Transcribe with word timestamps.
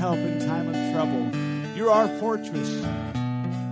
Help 0.00 0.16
in 0.16 0.40
time 0.40 0.66
of 0.66 0.74
trouble. 0.94 1.76
You're 1.76 1.90
our 1.90 2.08
fortress. 2.18 2.70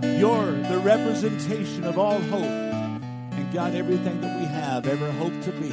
You're 0.03 0.53
the 0.69 0.79
representation 0.85 1.85
of 1.85 1.99
all 1.99 2.21
hope. 2.21 2.43
And 2.43 3.51
God, 3.51 3.75
everything 3.75 4.21
that 4.21 4.39
we 4.39 4.45
have 4.45 4.87
ever 4.87 5.11
hoped 5.13 5.43
to 5.45 5.53
be, 5.53 5.71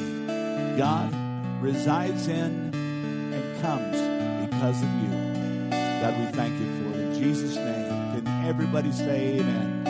God 0.77 1.13
resides 1.61 2.29
in 2.29 2.73
and 2.73 3.61
comes 3.61 4.49
because 4.49 4.81
of 4.81 4.87
you. 5.03 5.09
God, 5.71 6.17
we 6.19 6.25
thank 6.27 6.57
you 6.57 6.67
for 6.77 6.99
it. 6.99 7.01
In 7.01 7.21
Jesus' 7.21 7.57
name, 7.57 8.23
can 8.23 8.45
everybody 8.45 8.93
say 8.93 9.39
amen? 9.39 9.83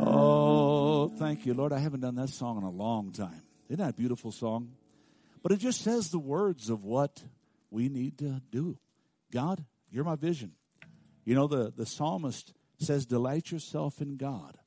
Oh, 0.00 1.08
thank 1.18 1.44
you, 1.44 1.52
Lord. 1.52 1.74
I 1.74 1.78
haven't 1.78 2.00
done 2.00 2.14
that 2.14 2.30
song 2.30 2.56
in 2.56 2.62
a 2.62 2.70
long 2.70 3.12
time. 3.12 3.42
Isn't 3.68 3.78
that 3.78 3.90
a 3.90 3.94
beautiful 3.94 4.32
song? 4.32 4.72
But 5.42 5.52
it 5.52 5.58
just 5.58 5.82
says 5.82 6.10
the 6.10 6.18
words 6.18 6.70
of 6.70 6.84
what 6.84 7.22
we 7.70 7.88
need 7.88 8.18
to 8.18 8.42
do. 8.50 8.78
God, 9.32 9.64
you're 9.90 10.04
my 10.04 10.16
vision. 10.16 10.52
You 11.24 11.34
know, 11.34 11.46
the, 11.46 11.72
the 11.74 11.86
psalmist 11.86 12.52
says, 12.78 13.06
Delight 13.06 13.50
yourself 13.50 14.00
in 14.00 14.16
God, 14.16 14.58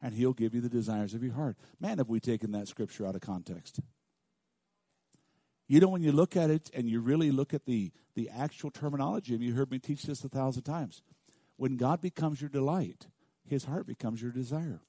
and 0.00 0.14
he'll 0.14 0.32
give 0.32 0.54
you 0.54 0.60
the 0.60 0.68
desires 0.68 1.14
of 1.14 1.22
your 1.22 1.34
heart. 1.34 1.56
Man, 1.80 1.98
have 1.98 2.08
we 2.08 2.20
taken 2.20 2.52
that 2.52 2.68
scripture 2.68 3.06
out 3.06 3.14
of 3.14 3.20
context. 3.20 3.80
You 5.66 5.80
know, 5.80 5.88
when 5.88 6.02
you 6.02 6.12
look 6.12 6.36
at 6.36 6.50
it 6.50 6.70
and 6.74 6.88
you 6.88 7.00
really 7.00 7.30
look 7.30 7.54
at 7.54 7.64
the, 7.64 7.90
the 8.14 8.28
actual 8.28 8.70
terminology, 8.70 9.34
and 9.34 9.42
you 9.42 9.54
heard 9.54 9.70
me 9.70 9.78
teach 9.78 10.02
this 10.02 10.22
a 10.22 10.28
thousand 10.28 10.62
times. 10.64 11.02
When 11.56 11.76
God 11.76 12.00
becomes 12.00 12.40
your 12.40 12.50
delight, 12.50 13.06
his 13.48 13.64
heart 13.64 13.86
becomes 13.86 14.20
your 14.20 14.32
desire. 14.32 14.80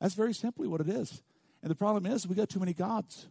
That's 0.00 0.14
very 0.14 0.34
simply 0.34 0.68
what 0.68 0.80
it 0.80 0.88
is. 0.88 1.22
And 1.62 1.70
the 1.70 1.74
problem 1.74 2.06
is, 2.06 2.26
we 2.26 2.34
got 2.34 2.48
too 2.48 2.60
many 2.60 2.74
gods. 2.74 3.26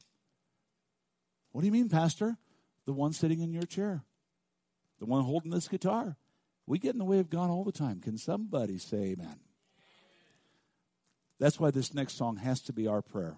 What 1.52 1.62
do 1.62 1.68
you 1.68 1.74
mean, 1.74 1.90
Pastor? 1.90 2.38
The 2.86 2.94
one 2.94 3.13
sitting 3.13 3.41
in 3.41 3.53
your 3.53 3.63
chair, 3.63 4.03
the 5.00 5.06
one 5.06 5.24
holding 5.24 5.52
this 5.52 5.68
guitar. 5.68 6.18
We 6.68 6.80
get 6.80 6.94
in 6.94 7.00
the 7.00 7.06
way 7.06 7.19
of 7.19 7.30
God 7.30 7.50
all 7.50 7.63
the 7.63 7.72
time. 7.72 8.00
Can 8.00 8.18
somebody 8.18 8.78
say 8.78 8.97
amen? 8.97 9.40
That's 11.40 11.59
why 11.59 11.72
this 11.72 11.94
next 11.94 12.18
song 12.18 12.38
has 12.38 12.62
to 12.62 12.74
be 12.74 12.88
our 12.88 13.02
prayer. 13.02 13.38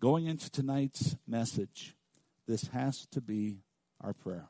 Going 0.00 0.26
into 0.26 0.50
tonight's 0.50 1.16
message, 1.26 1.94
this 2.46 2.68
has 2.68 3.06
to 3.12 3.20
be 3.20 3.58
our 4.00 4.12
prayer. 4.12 4.48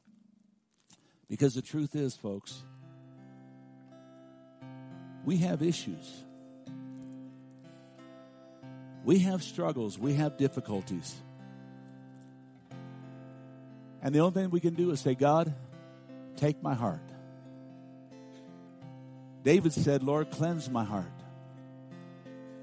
Because 1.28 1.54
the 1.54 1.62
truth 1.62 1.94
is, 1.94 2.15
folks, 2.15 2.62
we 5.25 5.38
have 5.38 5.62
issues. 5.62 6.25
We 9.06 9.21
have 9.21 9.44
struggles. 9.44 9.97
We 10.00 10.15
have 10.15 10.37
difficulties. 10.37 11.15
And 14.03 14.12
the 14.12 14.19
only 14.19 14.34
thing 14.34 14.50
we 14.50 14.59
can 14.59 14.75
do 14.75 14.91
is 14.91 15.00
say, 15.00 15.15
God, 15.15 15.55
take 16.34 16.61
my 16.61 16.75
heart. 16.75 17.09
David 19.45 19.72
said, 19.72 20.03
Lord, 20.03 20.33
cleanse 20.33 20.69
my 20.69 20.83
heart. 20.83 21.06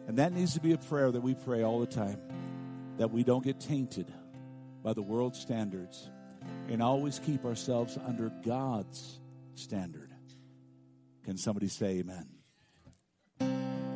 And 0.06 0.18
that 0.18 0.34
needs 0.34 0.56
to 0.56 0.60
be 0.60 0.74
a 0.74 0.78
prayer 0.78 1.10
that 1.10 1.22
we 1.22 1.34
pray 1.34 1.64
all 1.64 1.80
the 1.80 1.86
time 1.88 2.20
that 2.98 3.10
we 3.10 3.24
don't 3.24 3.44
get 3.44 3.62
tainted 3.62 4.14
by 4.84 4.92
the 4.92 5.02
world's 5.02 5.40
standards 5.40 6.10
and 6.68 6.84
always 6.84 7.20
keep 7.20 7.46
ourselves 7.46 7.98
under 8.06 8.30
God's 8.46 9.22
standard. 9.56 10.12
Can 11.24 11.38
somebody 11.38 11.70
say 11.70 12.04
amen? 12.04 12.28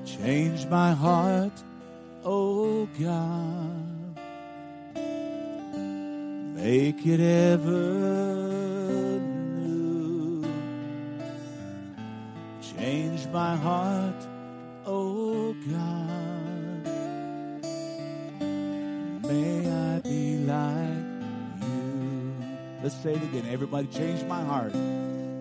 Change 0.06 0.66
my 0.68 0.94
heart, 0.94 1.52
oh 2.23 2.88
God. 3.00 4.17
Make 6.55 7.05
it 7.05 7.19
ever 7.19 9.19
new. 9.19 10.44
Change 12.61 13.27
my 13.27 13.56
heart, 13.56 14.27
oh 14.85 15.53
God. 15.69 16.88
May 19.29 19.72
I 19.72 20.00
be 20.00 20.38
like 20.39 21.61
you. 21.61 22.33
Let's 22.83 22.95
say 23.01 23.13
it 23.13 23.23
again. 23.23 23.45
Everybody, 23.50 23.88
change 23.88 24.23
my 24.23 24.44
heart. 24.44 24.73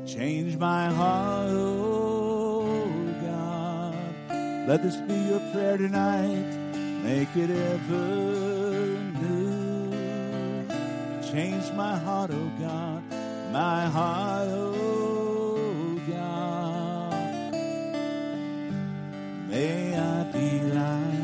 Change 0.07 0.57
my 0.59 0.93
heart, 0.93 1.49
oh 1.51 2.69
God. 3.23 4.69
Let 4.69 4.83
this 4.83 4.97
be 4.97 5.15
your 5.15 5.41
prayer 5.53 5.77
tonight. 5.77 6.56
Make 7.07 7.37
it 7.37 7.51
ever 7.51 8.03
new. 9.23 10.67
Change 11.23 11.73
my 11.75 11.97
heart, 11.97 12.33
oh 12.33 12.51
God. 12.59 13.01
My 13.53 13.87
heart, 13.87 14.49
oh 14.49 16.01
God. 16.09 17.53
May 19.49 19.97
I 19.97 20.25
be 20.33 20.61
like 20.75 21.16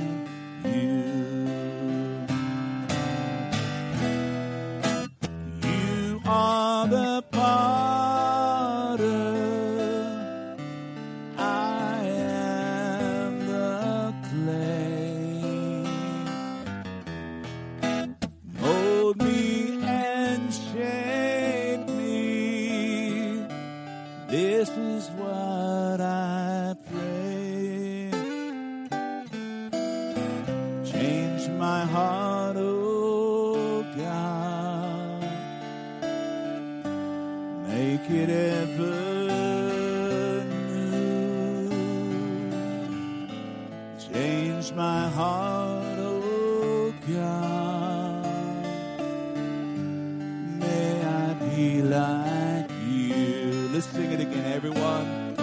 like 51.83 52.71
you. 52.89 53.69
Let's 53.73 53.87
sing 53.87 54.13
it 54.13 54.21
again, 54.21 54.53
everyone. 54.53 55.37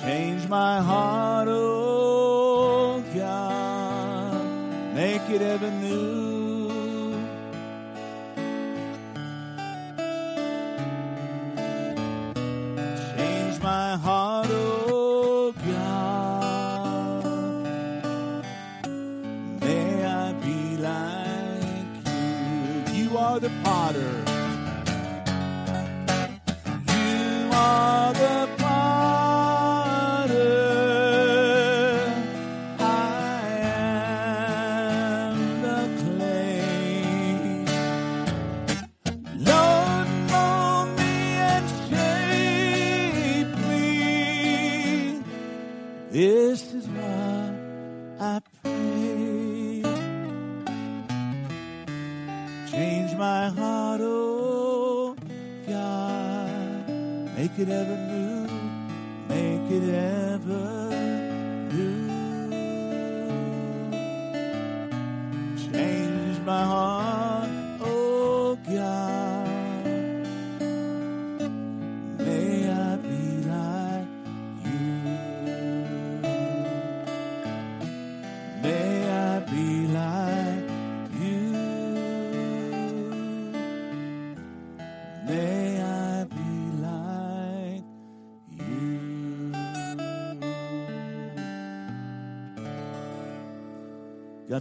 Change 0.00 0.48
my 0.48 0.80
heart, 0.80 1.48
oh 1.48 3.02
God. 3.14 4.44
Make 4.94 5.28
it 5.30 5.42
ever 5.42 5.70
new. 5.70 6.15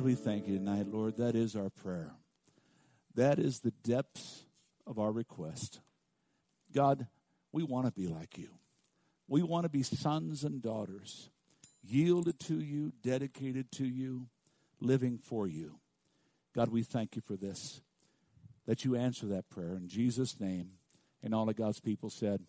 We 0.05 0.13
thank 0.13 0.47
you 0.47 0.59
tonight, 0.59 0.85
Lord. 0.85 1.17
That 1.17 1.35
is 1.35 1.55
our 1.55 1.71
prayer. 1.71 2.11
That 3.15 3.39
is 3.39 3.61
the 3.61 3.71
depths 3.71 4.45
of 4.85 4.99
our 4.99 5.11
request. 5.11 5.79
God, 6.71 7.07
we 7.51 7.63
want 7.63 7.87
to 7.87 7.91
be 7.91 8.05
like 8.05 8.37
you. 8.37 8.49
We 9.27 9.41
want 9.41 9.63
to 9.63 9.69
be 9.69 9.81
sons 9.81 10.43
and 10.43 10.61
daughters, 10.61 11.31
yielded 11.81 12.39
to 12.41 12.59
you, 12.59 12.93
dedicated 13.01 13.71
to 13.73 13.85
you, 13.85 14.27
living 14.79 15.17
for 15.17 15.47
you. 15.47 15.79
God, 16.53 16.69
we 16.69 16.83
thank 16.83 17.15
you 17.15 17.23
for 17.23 17.35
this, 17.35 17.81
that 18.67 18.85
you 18.85 18.95
answer 18.95 19.25
that 19.25 19.49
prayer 19.49 19.75
in 19.75 19.87
Jesus' 19.87 20.39
name. 20.39 20.73
And 21.23 21.33
all 21.33 21.49
of 21.49 21.55
God's 21.55 21.79
people 21.79 22.11
said, 22.11 22.41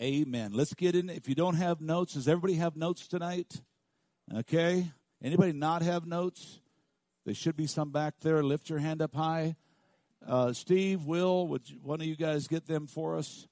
Amen. 0.00 0.52
Let's 0.54 0.72
get 0.72 0.94
in. 0.94 1.10
If 1.10 1.28
you 1.28 1.34
don't 1.34 1.56
have 1.56 1.82
notes, 1.82 2.14
does 2.14 2.26
everybody 2.26 2.54
have 2.54 2.74
notes 2.74 3.06
tonight? 3.06 3.60
Okay. 4.34 4.92
Anybody 5.26 5.50
not 5.50 5.82
have 5.82 6.06
notes? 6.06 6.60
There 7.24 7.34
should 7.34 7.56
be 7.56 7.66
some 7.66 7.90
back 7.90 8.14
there. 8.20 8.44
Lift 8.44 8.70
your 8.70 8.78
hand 8.78 9.02
up 9.02 9.12
high. 9.12 9.56
Uh, 10.24 10.52
Steve, 10.52 11.02
Will, 11.02 11.48
would 11.48 11.68
you, 11.68 11.80
one 11.82 12.00
of 12.00 12.06
you 12.06 12.14
guys 12.14 12.46
get 12.46 12.68
them 12.68 12.86
for 12.86 13.16
us? 13.16 13.48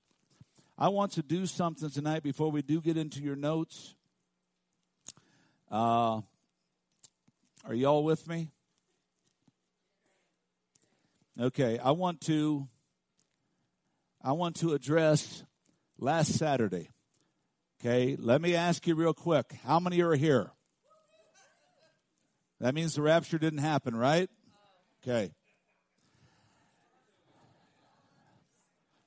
I 0.78 0.90
want 0.90 1.10
to 1.14 1.22
do 1.24 1.46
something 1.46 1.90
tonight 1.90 2.22
before 2.22 2.52
we 2.52 2.62
do 2.62 2.80
get 2.80 2.96
into 2.96 3.20
your 3.20 3.34
notes. 3.34 3.96
Uh, 5.68 6.20
are 7.64 7.74
you 7.74 7.86
all 7.86 8.04
with 8.04 8.28
me? 8.28 8.50
Okay, 11.40 11.80
I 11.80 11.90
want 11.90 12.20
to 12.26 12.68
I 14.22 14.30
want 14.30 14.54
to 14.60 14.74
address 14.74 15.42
last 15.98 16.34
Saturday. 16.34 16.90
Okay, 17.80 18.14
let 18.16 18.40
me 18.40 18.54
ask 18.54 18.86
you 18.86 18.94
real 18.94 19.12
quick. 19.12 19.56
How 19.64 19.80
many 19.80 20.00
are 20.02 20.14
here? 20.14 20.53
That 22.64 22.74
means 22.74 22.94
the 22.94 23.02
rapture 23.02 23.36
didn't 23.36 23.58
happen, 23.58 23.94
right? 23.94 24.30
Okay. 25.02 25.32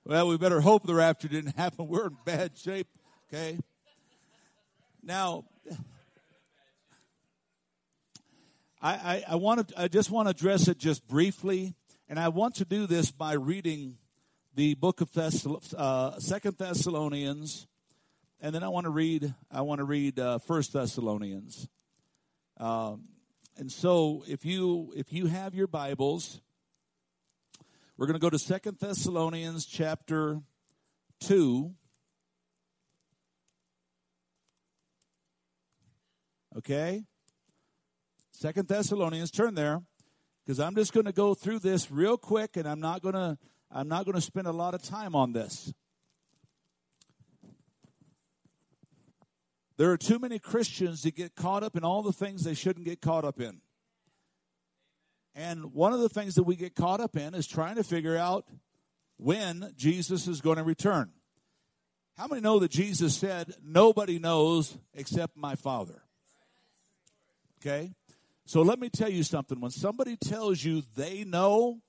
Well, 0.06 0.28
we 0.28 0.38
better 0.38 0.62
hope 0.62 0.86
the 0.86 0.94
rapture 0.94 1.28
didn't 1.28 1.56
happen. 1.58 1.88
We're 1.88 2.06
in 2.06 2.18
bad 2.24 2.56
shape, 2.56 2.88
okay? 3.28 3.58
Now, 5.02 5.46
I, 8.80 8.94
I, 8.94 9.24
I 9.30 9.36
want 9.38 9.70
to, 9.70 9.82
I 9.82 9.88
just 9.88 10.12
want 10.12 10.28
to 10.28 10.30
address 10.30 10.68
it 10.68 10.78
just 10.78 11.08
briefly, 11.08 11.74
and 12.08 12.20
I 12.20 12.28
want 12.28 12.54
to 12.58 12.66
do 12.66 12.86
this 12.86 13.10
by 13.10 13.34
reading 13.34 13.98
the 14.54 14.76
book 14.76 15.02
of 15.02 15.10
Thess- 15.10 15.48
uh, 15.76 16.20
Second 16.20 16.60
Thessalonians, 16.60 17.66
and 18.40 18.54
then 18.54 18.62
I 18.62 18.68
want 18.68 18.84
to 18.84 18.92
read, 18.92 19.34
I 19.50 19.62
want 19.62 19.80
to 19.80 19.86
read 19.86 20.20
uh, 20.20 20.38
First 20.38 20.74
Thessalonians. 20.74 21.68
Um, 22.58 23.06
and 23.58 23.72
so, 23.72 24.24
if 24.28 24.46
you 24.46 24.94
if 24.96 25.12
you 25.12 25.26
have 25.28 25.56
your 25.56 25.68
Bibles, 25.68 26.42
we're 27.98 28.06
going 28.06 28.14
to 28.16 28.20
go 28.20 28.30
to 28.30 28.38
Second 28.38 28.78
Thessalonians 28.80 29.66
chapter 29.66 30.42
two. 31.20 31.74
Okay, 36.56 37.04
Second 38.32 38.68
Thessalonians, 38.68 39.32
turn 39.32 39.56
there, 39.56 39.82
because 40.46 40.60
I'm 40.60 40.76
just 40.76 40.94
going 40.94 41.06
to 41.08 41.12
go 41.12 41.34
through 41.34 41.60
this 41.60 41.90
real 41.90 42.18
quick, 42.18 42.58
and 42.58 42.68
I'm 42.68 42.80
not 42.80 43.02
going 43.02 43.16
to 43.16 43.38
I'm 43.72 43.88
not 43.88 44.06
going 44.06 44.16
to 44.16 44.22
spend 44.22 44.46
a 44.46 44.52
lot 44.52 44.76
of 44.76 44.84
time 44.84 45.16
on 45.16 45.34
this. 45.34 45.74
There 49.78 49.92
are 49.92 49.98
too 49.98 50.18
many 50.18 50.40
Christians 50.40 51.04
that 51.04 51.16
get 51.16 51.36
caught 51.36 51.64
up 51.64 51.76
in 51.76 51.84
all 51.84 52.02
the 52.02 52.12
things 52.12 52.44
they 52.44 52.56
shouldn't 52.56 52.86
get 52.86 53.00
caught 53.00 53.24
up 53.24 53.40
in. 53.40 53.62
And 55.36 55.74
one 55.74 55.94
of 55.94 56.00
the 56.00 56.10
things 56.10 56.34
that 56.36 56.44
we 56.44 56.56
get 56.56 56.76
caught 56.76 57.00
up 57.00 57.16
in 57.16 57.36
is 57.36 57.46
trying 57.46 57.76
to 57.76 57.84
figure 57.84 58.18
out 58.18 58.46
when 59.18 59.72
Jesus 59.78 60.28
is 60.28 60.42
going 60.42 60.58
to 60.58 60.64
return. 60.64 61.12
How 62.18 62.26
many 62.26 62.42
know 62.42 62.58
that 62.58 62.72
Jesus 62.72 63.16
said, 63.16 63.54
Nobody 63.64 64.18
knows 64.18 64.76
except 64.96 65.38
my 65.38 65.54
Father? 65.54 66.02
Okay? 67.62 67.92
So 68.46 68.64
let 68.64 68.80
me 68.80 68.90
tell 68.90 69.10
you 69.10 69.22
something. 69.22 69.60
When 69.60 69.70
somebody 69.70 70.18
tells 70.18 70.64
you 70.64 70.82
they 70.96 71.24
know, 71.24 71.82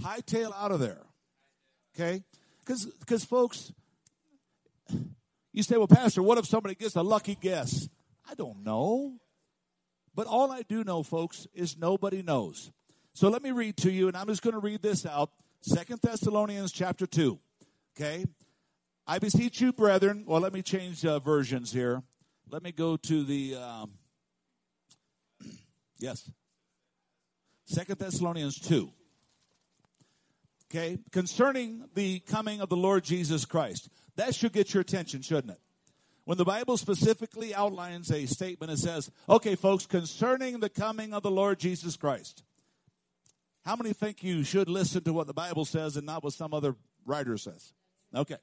hightail 0.00 0.52
out 0.54 0.70
of 0.70 0.78
there. 0.78 1.02
Okay? 1.96 2.22
Because, 2.64 3.24
folks, 3.24 3.72
you 5.58 5.64
say, 5.64 5.76
well, 5.76 5.88
Pastor, 5.88 6.22
what 6.22 6.38
if 6.38 6.46
somebody 6.46 6.76
gets 6.76 6.94
a 6.94 7.02
lucky 7.02 7.34
guess? 7.34 7.88
I 8.30 8.34
don't 8.34 8.62
know. 8.64 9.18
But 10.14 10.28
all 10.28 10.52
I 10.52 10.62
do 10.62 10.84
know, 10.84 11.02
folks, 11.02 11.48
is 11.52 11.76
nobody 11.76 12.22
knows. 12.22 12.70
So 13.12 13.28
let 13.28 13.42
me 13.42 13.50
read 13.50 13.76
to 13.78 13.90
you, 13.90 14.06
and 14.06 14.16
I'm 14.16 14.28
just 14.28 14.40
going 14.40 14.54
to 14.54 14.60
read 14.60 14.82
this 14.82 15.04
out. 15.04 15.32
Second 15.60 15.98
Thessalonians 16.00 16.70
chapter 16.70 17.08
2. 17.08 17.40
Okay? 17.96 18.24
I 19.04 19.18
beseech 19.18 19.60
you, 19.60 19.72
brethren. 19.72 20.22
Well, 20.28 20.40
let 20.40 20.52
me 20.52 20.62
change 20.62 21.04
uh, 21.04 21.18
versions 21.18 21.72
here. 21.72 22.04
Let 22.48 22.62
me 22.62 22.70
go 22.70 22.96
to 22.96 23.24
the. 23.24 23.56
Um, 23.56 23.90
yes. 25.98 26.30
Second 27.66 27.98
Thessalonians 27.98 28.60
2. 28.60 28.92
Okay? 30.70 30.98
Concerning 31.10 31.88
the 31.94 32.20
coming 32.20 32.60
of 32.60 32.68
the 32.68 32.76
Lord 32.76 33.02
Jesus 33.02 33.44
Christ. 33.44 33.88
That 34.18 34.34
should 34.34 34.52
get 34.52 34.74
your 34.74 34.80
attention, 34.80 35.22
shouldn't 35.22 35.52
it? 35.52 35.60
When 36.24 36.36
the 36.36 36.44
Bible 36.44 36.76
specifically 36.76 37.54
outlines 37.54 38.10
a 38.10 38.26
statement, 38.26 38.72
it 38.72 38.78
says, 38.78 39.10
okay, 39.28 39.54
folks, 39.54 39.86
concerning 39.86 40.58
the 40.58 40.68
coming 40.68 41.14
of 41.14 41.22
the 41.22 41.30
Lord 41.30 41.58
Jesus 41.58 41.96
Christ. 41.96 42.42
How 43.64 43.76
many 43.76 43.92
think 43.92 44.22
you 44.24 44.42
should 44.42 44.68
listen 44.68 45.04
to 45.04 45.12
what 45.12 45.28
the 45.28 45.32
Bible 45.32 45.64
says 45.64 45.96
and 45.96 46.04
not 46.04 46.24
what 46.24 46.32
some 46.32 46.52
other 46.52 46.74
writer 47.06 47.38
says? 47.38 47.72
Okay. 48.14 48.36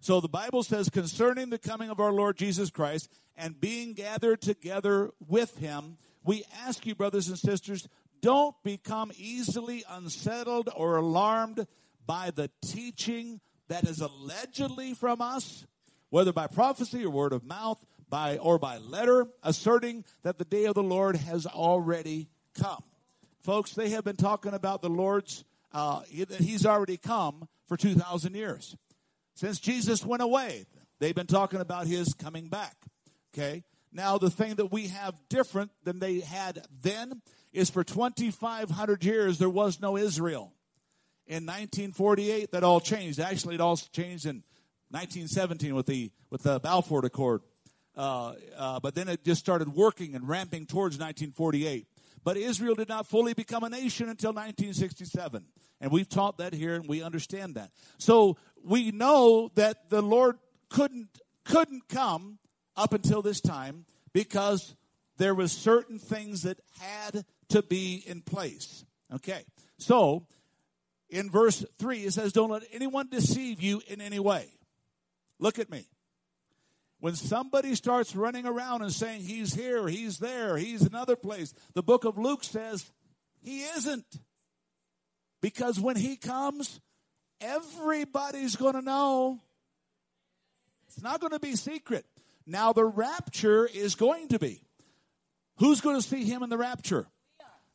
So 0.00 0.20
the 0.20 0.28
Bible 0.28 0.62
says 0.62 0.88
concerning 0.88 1.50
the 1.50 1.58
coming 1.58 1.90
of 1.90 1.98
our 1.98 2.12
Lord 2.12 2.36
Jesus 2.36 2.70
Christ 2.70 3.10
and 3.36 3.60
being 3.60 3.94
gathered 3.94 4.40
together 4.40 5.10
with 5.26 5.58
him, 5.58 5.98
we 6.24 6.44
ask 6.64 6.86
you, 6.86 6.94
brothers 6.94 7.28
and 7.28 7.38
sisters, 7.38 7.88
don't 8.22 8.54
become 8.62 9.10
easily 9.16 9.84
unsettled 9.90 10.70
or 10.76 10.96
alarmed 10.96 11.66
by 12.06 12.30
the 12.30 12.48
teaching 12.62 13.40
that 13.68 13.84
is 13.84 14.00
allegedly 14.00 14.94
from 14.94 15.20
us, 15.20 15.66
whether 16.10 16.32
by 16.32 16.46
prophecy 16.46 17.04
or 17.04 17.10
word 17.10 17.32
of 17.32 17.44
mouth, 17.44 17.84
by 18.08 18.38
or 18.38 18.58
by 18.58 18.78
letter, 18.78 19.26
asserting 19.42 20.04
that 20.22 20.38
the 20.38 20.44
day 20.44 20.64
of 20.64 20.74
the 20.74 20.82
Lord 20.82 21.16
has 21.16 21.46
already 21.46 22.28
come. 22.58 22.82
Folks, 23.42 23.72
they 23.72 23.90
have 23.90 24.04
been 24.04 24.16
talking 24.16 24.54
about 24.54 24.82
the 24.82 24.88
Lord's 24.88 25.44
uh, 25.72 26.02
He's 26.08 26.64
already 26.64 26.96
come 26.96 27.48
for 27.66 27.76
two 27.76 27.94
thousand 27.94 28.34
years 28.34 28.76
since 29.34 29.60
Jesus 29.60 30.04
went 30.04 30.22
away. 30.22 30.66
They've 30.98 31.14
been 31.14 31.26
talking 31.26 31.60
about 31.60 31.86
His 31.86 32.14
coming 32.14 32.48
back. 32.48 32.76
Okay. 33.34 33.64
Now, 33.92 34.18
the 34.18 34.30
thing 34.30 34.56
that 34.56 34.72
we 34.72 34.88
have 34.88 35.14
different 35.28 35.70
than 35.84 35.98
they 35.98 36.20
had 36.20 36.66
then 36.82 37.22
is 37.52 37.70
for 37.70 37.82
2,500 37.82 39.04
years 39.04 39.38
there 39.38 39.48
was 39.48 39.80
no 39.80 39.96
Israel. 39.96 40.52
In 41.26 41.44
1948, 41.44 42.52
that 42.52 42.62
all 42.62 42.80
changed. 42.80 43.18
Actually, 43.18 43.56
it 43.56 43.60
all 43.60 43.76
changed 43.76 44.26
in 44.26 44.44
1917 44.90 45.74
with 45.74 45.86
the 45.86 46.12
with 46.30 46.42
the 46.42 46.60
Balfour 46.60 47.04
Accord. 47.04 47.42
Uh, 47.96 48.34
uh, 48.56 48.80
but 48.80 48.94
then 48.94 49.08
it 49.08 49.24
just 49.24 49.40
started 49.40 49.74
working 49.74 50.14
and 50.14 50.28
ramping 50.28 50.66
towards 50.66 50.96
1948. 50.96 51.86
But 52.22 52.36
Israel 52.36 52.74
did 52.74 52.88
not 52.88 53.06
fully 53.06 53.32
become 53.34 53.64
a 53.64 53.68
nation 53.70 54.08
until 54.08 54.30
1967. 54.30 55.44
And 55.80 55.90
we've 55.90 56.08
taught 56.08 56.38
that 56.38 56.52
here 56.52 56.74
and 56.74 56.88
we 56.88 57.02
understand 57.02 57.54
that. 57.54 57.70
So 57.98 58.36
we 58.62 58.90
know 58.90 59.50
that 59.54 59.90
the 59.90 60.02
Lord 60.02 60.38
couldn't 60.68 61.08
couldn't 61.44 61.88
come 61.88 62.38
up 62.76 62.92
until 62.92 63.22
this 63.22 63.40
time 63.40 63.84
because 64.12 64.74
there 65.16 65.34
was 65.34 65.52
certain 65.52 65.98
things 65.98 66.42
that 66.42 66.58
had 66.80 67.24
to 67.48 67.62
be 67.62 68.02
in 68.06 68.22
place. 68.22 68.84
Okay. 69.14 69.42
So 69.78 70.26
in 71.10 71.30
verse 71.30 71.64
3 71.78 71.98
it 72.00 72.12
says 72.12 72.32
don't 72.32 72.50
let 72.50 72.62
anyone 72.72 73.08
deceive 73.08 73.62
you 73.62 73.82
in 73.88 74.00
any 74.00 74.18
way. 74.18 74.48
Look 75.38 75.58
at 75.58 75.70
me. 75.70 75.86
When 77.00 77.14
somebody 77.14 77.74
starts 77.74 78.16
running 78.16 78.46
around 78.46 78.82
and 78.82 78.92
saying 78.92 79.22
he's 79.22 79.54
here, 79.54 79.86
he's 79.86 80.18
there, 80.18 80.56
he's 80.56 80.82
another 80.82 81.14
place, 81.14 81.52
the 81.74 81.82
book 81.82 82.04
of 82.04 82.16
Luke 82.16 82.42
says 82.42 82.90
he 83.40 83.62
isn't. 83.62 84.06
Because 85.42 85.78
when 85.78 85.96
he 85.96 86.16
comes, 86.16 86.80
everybody's 87.40 88.56
going 88.56 88.74
to 88.74 88.82
know. 88.82 89.40
It's 90.88 91.02
not 91.02 91.20
going 91.20 91.32
to 91.32 91.38
be 91.38 91.54
secret. 91.54 92.06
Now, 92.46 92.72
the 92.72 92.84
rapture 92.84 93.66
is 93.66 93.94
going 93.94 94.28
to 94.28 94.38
be. 94.38 94.62
Who's 95.58 95.80
going 95.80 95.96
to 95.96 96.02
see 96.02 96.24
him 96.24 96.42
in 96.42 96.50
the 96.50 96.58
rapture? 96.58 97.06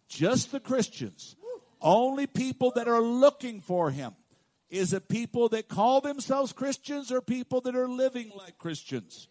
Just 0.08 0.52
the 0.52 0.60
Christians. 0.60 1.36
Only 1.82 2.28
people 2.28 2.72
that 2.76 2.88
are 2.88 3.02
looking 3.02 3.62
for 3.62 3.90
him. 3.90 4.14
Is 4.70 4.94
it 4.94 5.10
people 5.10 5.50
that 5.50 5.68
call 5.68 6.00
themselves 6.00 6.54
Christians 6.54 7.12
or 7.12 7.22
people 7.22 7.62
that 7.62 7.76
are 7.76 7.88
living 7.88 8.32
like 8.38 8.58
Christians? 8.58 9.28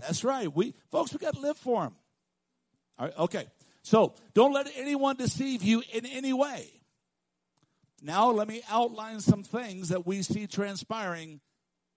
That's 0.00 0.24
right. 0.24 0.54
We 0.54 0.74
folks, 0.90 1.12
we 1.12 1.18
got 1.18 1.34
to 1.34 1.40
live 1.40 1.56
for 1.56 1.84
them. 1.84 1.96
All 2.98 3.06
right, 3.06 3.18
okay. 3.18 3.46
So 3.82 4.14
don't 4.34 4.52
let 4.52 4.68
anyone 4.76 5.16
deceive 5.16 5.62
you 5.62 5.82
in 5.92 6.04
any 6.04 6.32
way. 6.32 6.70
Now 8.02 8.30
let 8.30 8.46
me 8.46 8.62
outline 8.70 9.20
some 9.20 9.42
things 9.42 9.88
that 9.88 10.06
we 10.06 10.22
see 10.22 10.46
transpiring 10.46 11.40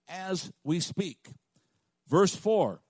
as 0.07 0.51
we 0.63 0.79
speak. 0.79 1.29
Verse 2.07 2.35
four, 2.35 2.81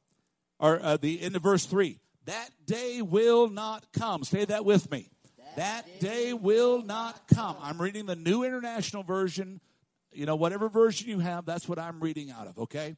or 0.59 0.79
uh, 0.81 0.97
the 0.97 1.21
end 1.21 1.35
of 1.35 1.43
verse 1.43 1.65
three. 1.65 1.99
That 2.25 2.49
day 2.65 3.01
will 3.01 3.49
not 3.49 3.91
come. 3.91 4.23
Say 4.23 4.45
that 4.45 4.63
with 4.63 4.91
me. 4.91 5.10
That, 5.55 5.99
day 5.99 6.33
will 6.33 6.81
not 6.81 7.27
come. 7.27 7.55
I'm 7.61 7.81
reading 7.81 8.05
the 8.05 8.15
New 8.15 8.43
International 8.43 9.03
Version 9.03 9.59
you 10.13 10.25
know, 10.25 10.35
whatever 10.35 10.69
version 10.69 11.09
you 11.09 11.19
have, 11.19 11.45
that's 11.45 11.67
what 11.67 11.79
I'm 11.79 11.99
reading 11.99 12.31
out 12.31 12.47
of, 12.47 12.59
okay? 12.59 12.95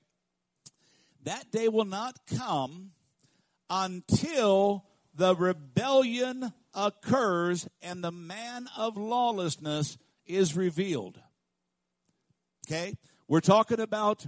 That 1.23 1.51
day 1.51 1.67
will 1.67 1.85
not 1.85 2.17
come 2.37 2.91
until 3.69 4.85
the 5.15 5.35
rebellion 5.35 6.53
occurs 6.73 7.67
and 7.81 8.03
the 8.03 8.11
man 8.11 8.67
of 8.75 8.97
lawlessness 8.97 9.97
is 10.25 10.55
revealed. 10.55 11.19
Okay? 12.67 12.95
We're 13.27 13.41
talking 13.41 13.79
about 13.79 14.25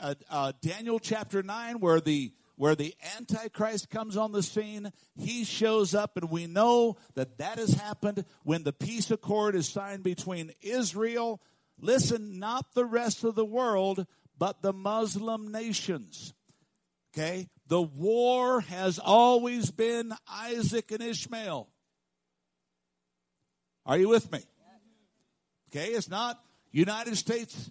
uh, 0.00 0.14
uh, 0.30 0.52
Daniel 0.62 0.98
chapter 0.98 1.42
9 1.42 1.80
where 1.80 2.00
the 2.00 2.32
where 2.56 2.74
the 2.74 2.94
antichrist 3.16 3.90
comes 3.90 4.16
on 4.16 4.32
the 4.32 4.42
scene 4.42 4.90
he 5.16 5.44
shows 5.44 5.94
up 5.94 6.16
and 6.16 6.30
we 6.30 6.46
know 6.46 6.96
that 7.14 7.38
that 7.38 7.58
has 7.58 7.74
happened 7.74 8.24
when 8.44 8.64
the 8.64 8.72
peace 8.72 9.10
accord 9.10 9.54
is 9.54 9.68
signed 9.68 10.02
between 10.02 10.52
Israel 10.62 11.40
Listen, 11.80 12.38
not 12.38 12.72
the 12.74 12.84
rest 12.84 13.24
of 13.24 13.34
the 13.34 13.44
world, 13.44 14.06
but 14.38 14.62
the 14.62 14.72
Muslim 14.72 15.52
nations. 15.52 16.32
Okay? 17.12 17.48
The 17.68 17.82
war 17.82 18.60
has 18.62 18.98
always 18.98 19.70
been 19.70 20.12
Isaac 20.30 20.90
and 20.92 21.02
Ishmael. 21.02 21.68
Are 23.84 23.98
you 23.98 24.08
with 24.08 24.30
me? 24.32 24.40
Okay, 25.70 25.90
it's 25.90 26.08
not 26.08 26.40
United 26.72 27.16
States 27.16 27.70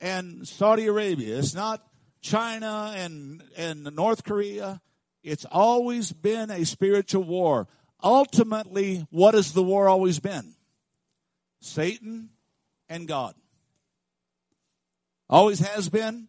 and 0.00 0.46
Saudi 0.46 0.86
Arabia. 0.86 1.38
It's 1.38 1.54
not 1.54 1.84
China 2.22 2.94
and, 2.96 3.42
and 3.56 3.84
North 3.94 4.24
Korea. 4.24 4.80
It's 5.22 5.44
always 5.44 6.12
been 6.12 6.50
a 6.50 6.64
spiritual 6.64 7.24
war. 7.24 7.68
Ultimately, 8.02 9.06
what 9.10 9.34
has 9.34 9.52
the 9.52 9.62
war 9.62 9.88
always 9.88 10.18
been? 10.18 10.54
Satan 11.60 12.30
and 12.88 13.06
God. 13.06 13.34
Always 15.28 15.60
has 15.60 15.88
been 15.88 16.28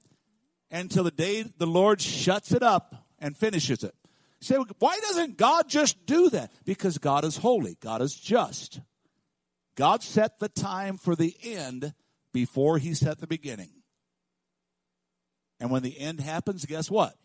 until 0.71 1.03
the 1.03 1.11
day 1.11 1.43
the 1.43 1.67
Lord 1.67 2.01
shuts 2.01 2.51
it 2.51 2.63
up 2.63 3.05
and 3.19 3.35
finishes 3.35 3.83
it. 3.83 3.95
You 4.41 4.45
say, 4.45 4.55
why 4.79 4.99
doesn't 5.01 5.37
God 5.37 5.69
just 5.69 6.05
do 6.05 6.29
that? 6.31 6.51
Because 6.65 6.97
God 6.97 7.23
is 7.23 7.37
holy, 7.37 7.77
God 7.79 8.01
is 8.01 8.13
just. 8.13 8.81
God 9.75 10.03
set 10.03 10.39
the 10.39 10.49
time 10.49 10.97
for 10.97 11.15
the 11.15 11.35
end 11.43 11.93
before 12.31 12.77
he 12.77 12.93
set 12.93 13.19
the 13.19 13.27
beginning. 13.27 13.69
And 15.63 15.71
when 15.71 15.81
the 15.81 15.97
end 15.97 16.19
happens, 16.19 16.65
guess 16.65 16.91
what? 16.91 17.15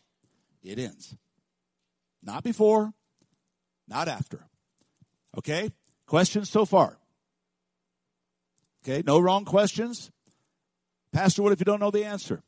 It 0.62 0.78
ends. 0.78 1.16
Not 2.22 2.44
before, 2.44 2.92
not 3.88 4.06
after. 4.06 4.46
Okay? 5.36 5.72
Questions 6.06 6.48
so 6.48 6.64
far? 6.64 6.98
Okay, 8.84 9.02
no 9.04 9.18
wrong 9.18 9.44
questions. 9.44 10.12
Pastor, 11.12 11.42
what 11.42 11.50
if 11.50 11.58
you 11.58 11.64
don't 11.64 11.80
know 11.80 11.90
the 11.90 12.04
answer? 12.04 12.44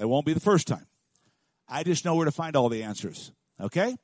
It 0.00 0.08
won't 0.08 0.24
be 0.24 0.32
the 0.32 0.40
first 0.40 0.66
time. 0.66 0.86
I 1.68 1.82
just 1.82 2.06
know 2.06 2.14
where 2.14 2.24
to 2.24 2.32
find 2.32 2.56
all 2.56 2.70
the 2.70 2.82
answers. 2.82 3.30
Okay? 3.60 3.98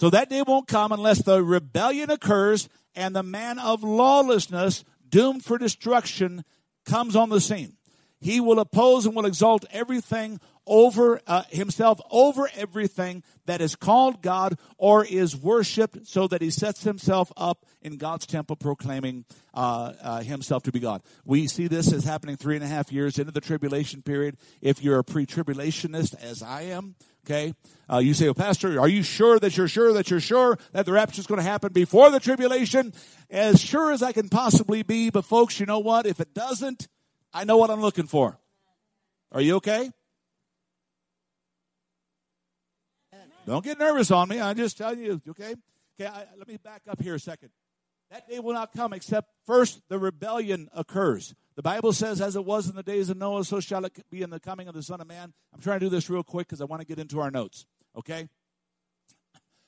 So 0.00 0.08
that 0.08 0.30
day 0.30 0.42
won't 0.46 0.66
come 0.66 0.92
unless 0.92 1.22
the 1.22 1.44
rebellion 1.44 2.10
occurs 2.10 2.70
and 2.94 3.14
the 3.14 3.22
man 3.22 3.58
of 3.58 3.84
lawlessness, 3.84 4.82
doomed 5.06 5.44
for 5.44 5.58
destruction, 5.58 6.42
comes 6.86 7.14
on 7.14 7.28
the 7.28 7.42
scene. 7.42 7.76
He 8.18 8.40
will 8.40 8.58
oppose 8.58 9.04
and 9.04 9.14
will 9.14 9.26
exalt 9.26 9.66
everything 9.70 10.40
over 10.66 11.20
uh, 11.26 11.42
himself 11.50 12.00
over 12.10 12.48
everything 12.56 13.22
that 13.46 13.60
is 13.60 13.76
called 13.76 14.22
God 14.22 14.58
or 14.76 15.04
is 15.04 15.36
worshipped 15.36 16.06
so 16.06 16.26
that 16.28 16.42
he 16.42 16.50
sets 16.50 16.82
himself 16.82 17.32
up 17.36 17.64
in 17.80 17.96
God's 17.96 18.26
temple 18.26 18.56
proclaiming 18.56 19.24
uh, 19.54 19.92
uh, 20.02 20.20
himself 20.22 20.64
to 20.64 20.72
be 20.72 20.80
God. 20.80 21.02
We 21.24 21.46
see 21.46 21.68
this 21.68 21.92
as 21.92 22.04
happening 22.04 22.36
three 22.36 22.56
and 22.56 22.64
a 22.64 22.68
half 22.68 22.92
years 22.92 23.18
into 23.18 23.32
the 23.32 23.40
tribulation 23.40 24.02
period. 24.02 24.36
If 24.60 24.82
you're 24.82 24.98
a 24.98 25.04
pre-tribulationist 25.04 26.20
as 26.20 26.42
I 26.42 26.62
am, 26.62 26.96
okay, 27.24 27.54
uh, 27.90 27.98
you 27.98 28.14
say, 28.14 28.26
well, 28.26 28.34
Pastor, 28.34 28.80
are 28.80 28.88
you 28.88 29.02
sure 29.02 29.38
that 29.38 29.56
you're 29.56 29.68
sure 29.68 29.92
that 29.92 30.10
you're 30.10 30.20
sure 30.20 30.58
that 30.72 30.86
the 30.86 30.92
rapture 30.92 31.20
is 31.20 31.26
going 31.26 31.38
to 31.38 31.48
happen 31.48 31.72
before 31.72 32.10
the 32.10 32.20
tribulation? 32.20 32.92
As 33.30 33.60
sure 33.60 33.92
as 33.92 34.02
I 34.02 34.12
can 34.12 34.28
possibly 34.28 34.82
be, 34.82 35.10
but 35.10 35.24
folks, 35.24 35.60
you 35.60 35.66
know 35.66 35.78
what? 35.78 36.06
If 36.06 36.20
it 36.20 36.34
doesn't, 36.34 36.88
I 37.32 37.44
know 37.44 37.56
what 37.56 37.70
I'm 37.70 37.80
looking 37.80 38.06
for. 38.06 38.38
Are 39.32 39.40
you 39.40 39.56
okay? 39.56 39.90
Don't 43.46 43.64
get 43.64 43.78
nervous 43.78 44.10
on 44.10 44.28
me. 44.28 44.40
I'm 44.40 44.56
just 44.56 44.76
telling 44.76 44.98
you, 44.98 45.22
okay? 45.30 45.54
Okay, 45.98 46.10
I, 46.10 46.24
let 46.36 46.48
me 46.48 46.56
back 46.56 46.82
up 46.88 47.00
here 47.00 47.14
a 47.14 47.20
second. 47.20 47.50
That 48.10 48.28
day 48.28 48.40
will 48.40 48.52
not 48.52 48.72
come 48.72 48.92
except 48.92 49.30
first 49.46 49.80
the 49.88 49.98
rebellion 49.98 50.68
occurs. 50.74 51.34
The 51.54 51.62
Bible 51.62 51.92
says, 51.92 52.20
as 52.20 52.36
it 52.36 52.44
was 52.44 52.68
in 52.68 52.76
the 52.76 52.82
days 52.82 53.08
of 53.08 53.16
Noah, 53.16 53.44
so 53.44 53.60
shall 53.60 53.84
it 53.84 53.92
be 54.10 54.22
in 54.22 54.30
the 54.30 54.40
coming 54.40 54.68
of 54.68 54.74
the 54.74 54.82
Son 54.82 55.00
of 55.00 55.06
Man. 55.06 55.32
I'm 55.54 55.60
trying 55.60 55.80
to 55.80 55.86
do 55.86 55.90
this 55.90 56.10
real 56.10 56.22
quick 56.22 56.48
because 56.48 56.60
I 56.60 56.64
want 56.64 56.82
to 56.82 56.86
get 56.86 56.98
into 56.98 57.20
our 57.20 57.30
notes, 57.30 57.66
okay? 57.96 58.28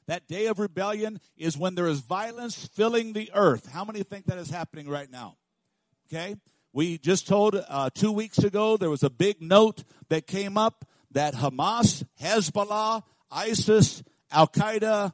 That 0.06 0.26
day 0.26 0.47
of 0.47 0.58
rebellion 0.58 1.20
is 1.37 1.56
when 1.56 1.75
there 1.75 1.87
is 1.87 2.00
violence 2.00 2.66
filling 2.66 3.12
the 3.12 3.30
earth. 3.35 3.70
How 3.70 3.85
many 3.85 4.02
think 4.02 4.26
that 4.26 4.38
is 4.38 4.50
happening 4.50 4.88
right 4.88 5.11
now? 5.11 5.37
Okay? 6.06 6.37
We 6.73 6.99
just 6.99 7.28
told 7.28 7.62
uh, 7.68 7.90
two 7.94 8.12
weeks 8.12 8.38
ago 8.38 8.76
there 8.76 8.90
was 8.90 9.02
a 9.02 9.11
big 9.11 9.42
note 9.42 9.85
that 10.08 10.26
came 10.26 10.56
up 10.56 10.87
that 11.11 11.35
Hamas, 11.35 12.04
Hezbollah, 12.20 13.02
ISIS, 13.30 14.02
Al 14.30 14.49
Qaeda, 14.49 15.12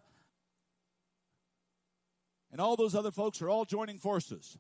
and 2.51 2.61
all 2.61 2.77
those 2.77 2.95
other 2.95 3.11
folks 3.11 3.43
are 3.43 3.49
all 3.49 3.65
joining 3.65 3.99
forces. 3.99 4.57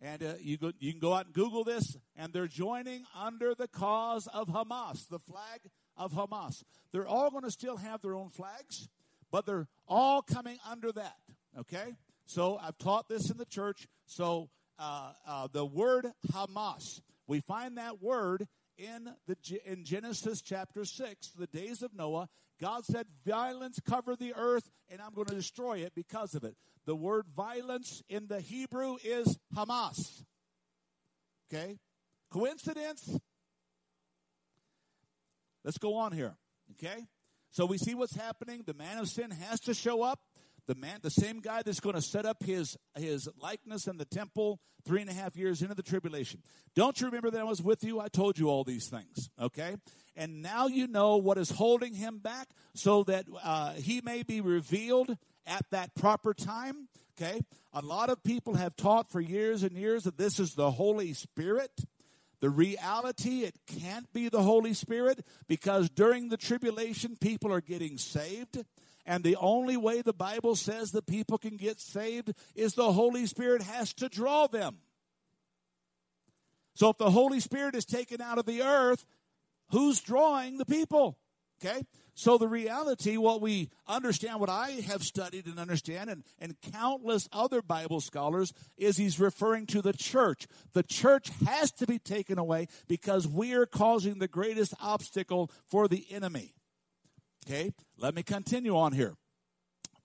And 0.00 0.22
uh, 0.22 0.34
you, 0.40 0.56
go, 0.56 0.72
you 0.78 0.90
can 0.90 1.00
go 1.00 1.12
out 1.12 1.26
and 1.26 1.34
Google 1.34 1.64
this, 1.64 1.96
and 2.16 2.32
they're 2.32 2.46
joining 2.46 3.04
under 3.14 3.54
the 3.54 3.68
cause 3.68 4.26
of 4.26 4.48
Hamas, 4.48 5.08
the 5.08 5.18
flag 5.18 5.60
of 5.96 6.12
Hamas. 6.12 6.62
They're 6.92 7.06
all 7.06 7.30
going 7.30 7.44
to 7.44 7.50
still 7.50 7.76
have 7.76 8.02
their 8.02 8.14
own 8.14 8.30
flags, 8.30 8.88
but 9.30 9.46
they're 9.46 9.68
all 9.86 10.22
coming 10.22 10.58
under 10.68 10.92
that. 10.92 11.16
Okay? 11.58 11.94
So 12.26 12.58
I've 12.62 12.78
taught 12.78 13.08
this 13.08 13.30
in 13.30 13.36
the 13.36 13.44
church. 13.44 13.86
So 14.06 14.48
uh, 14.78 15.12
uh, 15.26 15.48
the 15.52 15.64
word 15.64 16.06
Hamas, 16.32 17.00
we 17.26 17.40
find 17.40 17.78
that 17.78 18.02
word 18.02 18.46
in 18.84 19.14
the 19.26 19.36
in 19.64 19.84
Genesis 19.84 20.42
chapter 20.42 20.84
six, 20.84 21.30
the 21.30 21.46
days 21.46 21.82
of 21.82 21.94
Noah. 21.94 22.28
God 22.60 22.84
said, 22.84 23.06
"Violence 23.26 23.80
cover 23.84 24.14
the 24.16 24.34
earth, 24.34 24.70
and 24.88 25.00
I'm 25.00 25.12
going 25.12 25.26
to 25.26 25.34
destroy 25.34 25.78
it 25.78 25.94
because 25.94 26.34
of 26.34 26.44
it." 26.44 26.56
The 26.84 26.94
word 26.94 27.26
violence 27.34 28.02
in 28.08 28.26
the 28.28 28.40
Hebrew 28.40 28.96
is 29.02 29.38
Hamas. 29.54 30.24
Okay, 31.52 31.78
coincidence? 32.30 33.18
Let's 35.64 35.78
go 35.78 35.96
on 35.96 36.12
here. 36.12 36.36
Okay, 36.72 37.06
so 37.50 37.66
we 37.66 37.78
see 37.78 37.94
what's 37.94 38.14
happening. 38.14 38.62
The 38.66 38.74
man 38.74 38.98
of 38.98 39.08
sin 39.08 39.30
has 39.30 39.60
to 39.60 39.74
show 39.74 40.02
up 40.02 40.20
the 40.66 40.74
man, 40.74 40.98
the 41.02 41.10
same 41.10 41.40
guy 41.40 41.62
that's 41.62 41.80
going 41.80 41.94
to 41.94 42.02
set 42.02 42.24
up 42.24 42.42
his 42.42 42.76
his 42.96 43.28
likeness 43.40 43.86
in 43.86 43.96
the 43.96 44.04
temple 44.04 44.60
three 44.84 45.00
and 45.00 45.10
a 45.10 45.14
half 45.14 45.36
years 45.36 45.62
into 45.62 45.74
the 45.74 45.82
tribulation. 45.82 46.42
Don't 46.74 47.00
you 47.00 47.06
remember 47.06 47.30
that 47.30 47.40
I 47.40 47.44
was 47.44 47.62
with 47.62 47.84
you? 47.84 48.00
I 48.00 48.08
told 48.08 48.38
you 48.38 48.48
all 48.48 48.64
these 48.64 48.88
things. 48.88 49.30
Okay, 49.40 49.76
and 50.16 50.42
now 50.42 50.66
you 50.66 50.86
know 50.86 51.16
what 51.16 51.38
is 51.38 51.50
holding 51.50 51.94
him 51.94 52.18
back, 52.18 52.48
so 52.74 53.04
that 53.04 53.26
uh, 53.42 53.72
he 53.74 54.00
may 54.02 54.22
be 54.22 54.40
revealed 54.40 55.16
at 55.46 55.64
that 55.70 55.94
proper 55.94 56.34
time. 56.34 56.88
Okay, 57.16 57.40
a 57.72 57.80
lot 57.80 58.10
of 58.10 58.22
people 58.22 58.54
have 58.54 58.76
taught 58.76 59.10
for 59.10 59.20
years 59.20 59.62
and 59.62 59.76
years 59.76 60.04
that 60.04 60.18
this 60.18 60.40
is 60.40 60.54
the 60.54 60.72
Holy 60.72 61.12
Spirit. 61.12 61.70
The 62.40 62.50
reality, 62.50 63.44
it 63.44 63.54
can't 63.66 64.12
be 64.12 64.28
the 64.28 64.42
Holy 64.42 64.74
Spirit 64.74 65.24
because 65.48 65.88
during 65.88 66.28
the 66.28 66.36
tribulation, 66.36 67.16
people 67.18 67.50
are 67.50 67.62
getting 67.62 67.96
saved. 67.96 68.62
And 69.06 69.22
the 69.22 69.36
only 69.36 69.76
way 69.76 70.00
the 70.00 70.14
Bible 70.14 70.56
says 70.56 70.92
that 70.92 71.06
people 71.06 71.38
can 71.38 71.56
get 71.56 71.80
saved 71.80 72.32
is 72.54 72.72
the 72.72 72.92
Holy 72.92 73.26
Spirit 73.26 73.62
has 73.62 73.92
to 73.94 74.08
draw 74.08 74.46
them. 74.46 74.78
So 76.74 76.90
if 76.90 76.98
the 76.98 77.10
Holy 77.10 77.40
Spirit 77.40 77.74
is 77.74 77.84
taken 77.84 78.20
out 78.20 78.38
of 78.38 78.46
the 78.46 78.62
earth, 78.62 79.06
who's 79.70 80.00
drawing 80.00 80.58
the 80.58 80.64
people? 80.64 81.18
Okay? 81.62 81.82
So 82.14 82.38
the 82.38 82.48
reality, 82.48 83.16
what 83.16 83.40
we 83.40 83.70
understand, 83.88 84.38
what 84.38 84.50
I 84.50 84.70
have 84.86 85.02
studied 85.02 85.46
and 85.46 85.58
understand, 85.58 86.10
and, 86.10 86.24
and 86.38 86.54
countless 86.72 87.28
other 87.32 87.60
Bible 87.60 88.00
scholars, 88.00 88.52
is 88.76 88.96
he's 88.96 89.18
referring 89.18 89.66
to 89.66 89.82
the 89.82 89.92
church. 89.92 90.46
The 90.72 90.84
church 90.84 91.30
has 91.46 91.72
to 91.72 91.86
be 91.86 91.98
taken 91.98 92.38
away 92.38 92.68
because 92.86 93.26
we 93.26 93.54
are 93.54 93.66
causing 93.66 94.18
the 94.18 94.28
greatest 94.28 94.74
obstacle 94.80 95.50
for 95.66 95.88
the 95.88 96.06
enemy. 96.10 96.54
Okay, 97.46 97.72
let 97.98 98.14
me 98.14 98.22
continue 98.22 98.76
on 98.76 98.92
here. 98.92 99.14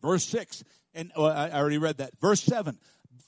Verse 0.01 0.25
6, 0.25 0.63
and 0.93 1.11
oh, 1.15 1.25
I 1.25 1.51
already 1.51 1.77
read 1.77 1.97
that. 1.97 2.17
Verse 2.19 2.41
7 2.41 2.77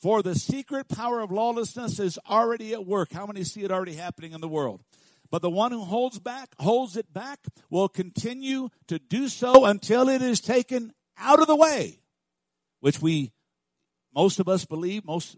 For 0.01 0.21
the 0.21 0.35
secret 0.35 0.89
power 0.89 1.21
of 1.21 1.31
lawlessness 1.31 1.99
is 1.99 2.19
already 2.29 2.73
at 2.73 2.85
work. 2.85 3.13
How 3.13 3.25
many 3.25 3.43
see 3.43 3.63
it 3.63 3.71
already 3.71 3.95
happening 3.95 4.33
in 4.33 4.41
the 4.41 4.49
world? 4.49 4.81
But 5.29 5.41
the 5.41 5.49
one 5.49 5.71
who 5.71 5.81
holds 5.81 6.19
back, 6.19 6.49
holds 6.59 6.97
it 6.97 7.13
back, 7.13 7.39
will 7.69 7.87
continue 7.87 8.67
to 8.87 8.99
do 8.99 9.29
so 9.29 9.63
until 9.63 10.09
it 10.09 10.21
is 10.21 10.41
taken 10.41 10.91
out 11.17 11.39
of 11.39 11.47
the 11.47 11.55
way, 11.55 11.99
which 12.81 13.01
we, 13.01 13.31
most 14.13 14.41
of 14.41 14.49
us 14.49 14.65
believe, 14.65 15.05
most 15.05 15.37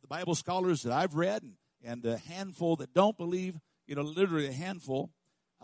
the 0.00 0.08
Bible 0.08 0.34
scholars 0.34 0.82
that 0.82 0.94
I've 0.94 1.14
read, 1.14 1.42
and, 1.42 1.52
and 1.84 2.02
the 2.02 2.16
handful 2.16 2.76
that 2.76 2.94
don't 2.94 3.18
believe, 3.18 3.58
you 3.86 3.94
know, 3.94 4.02
literally 4.02 4.46
a 4.46 4.52
handful, 4.52 5.10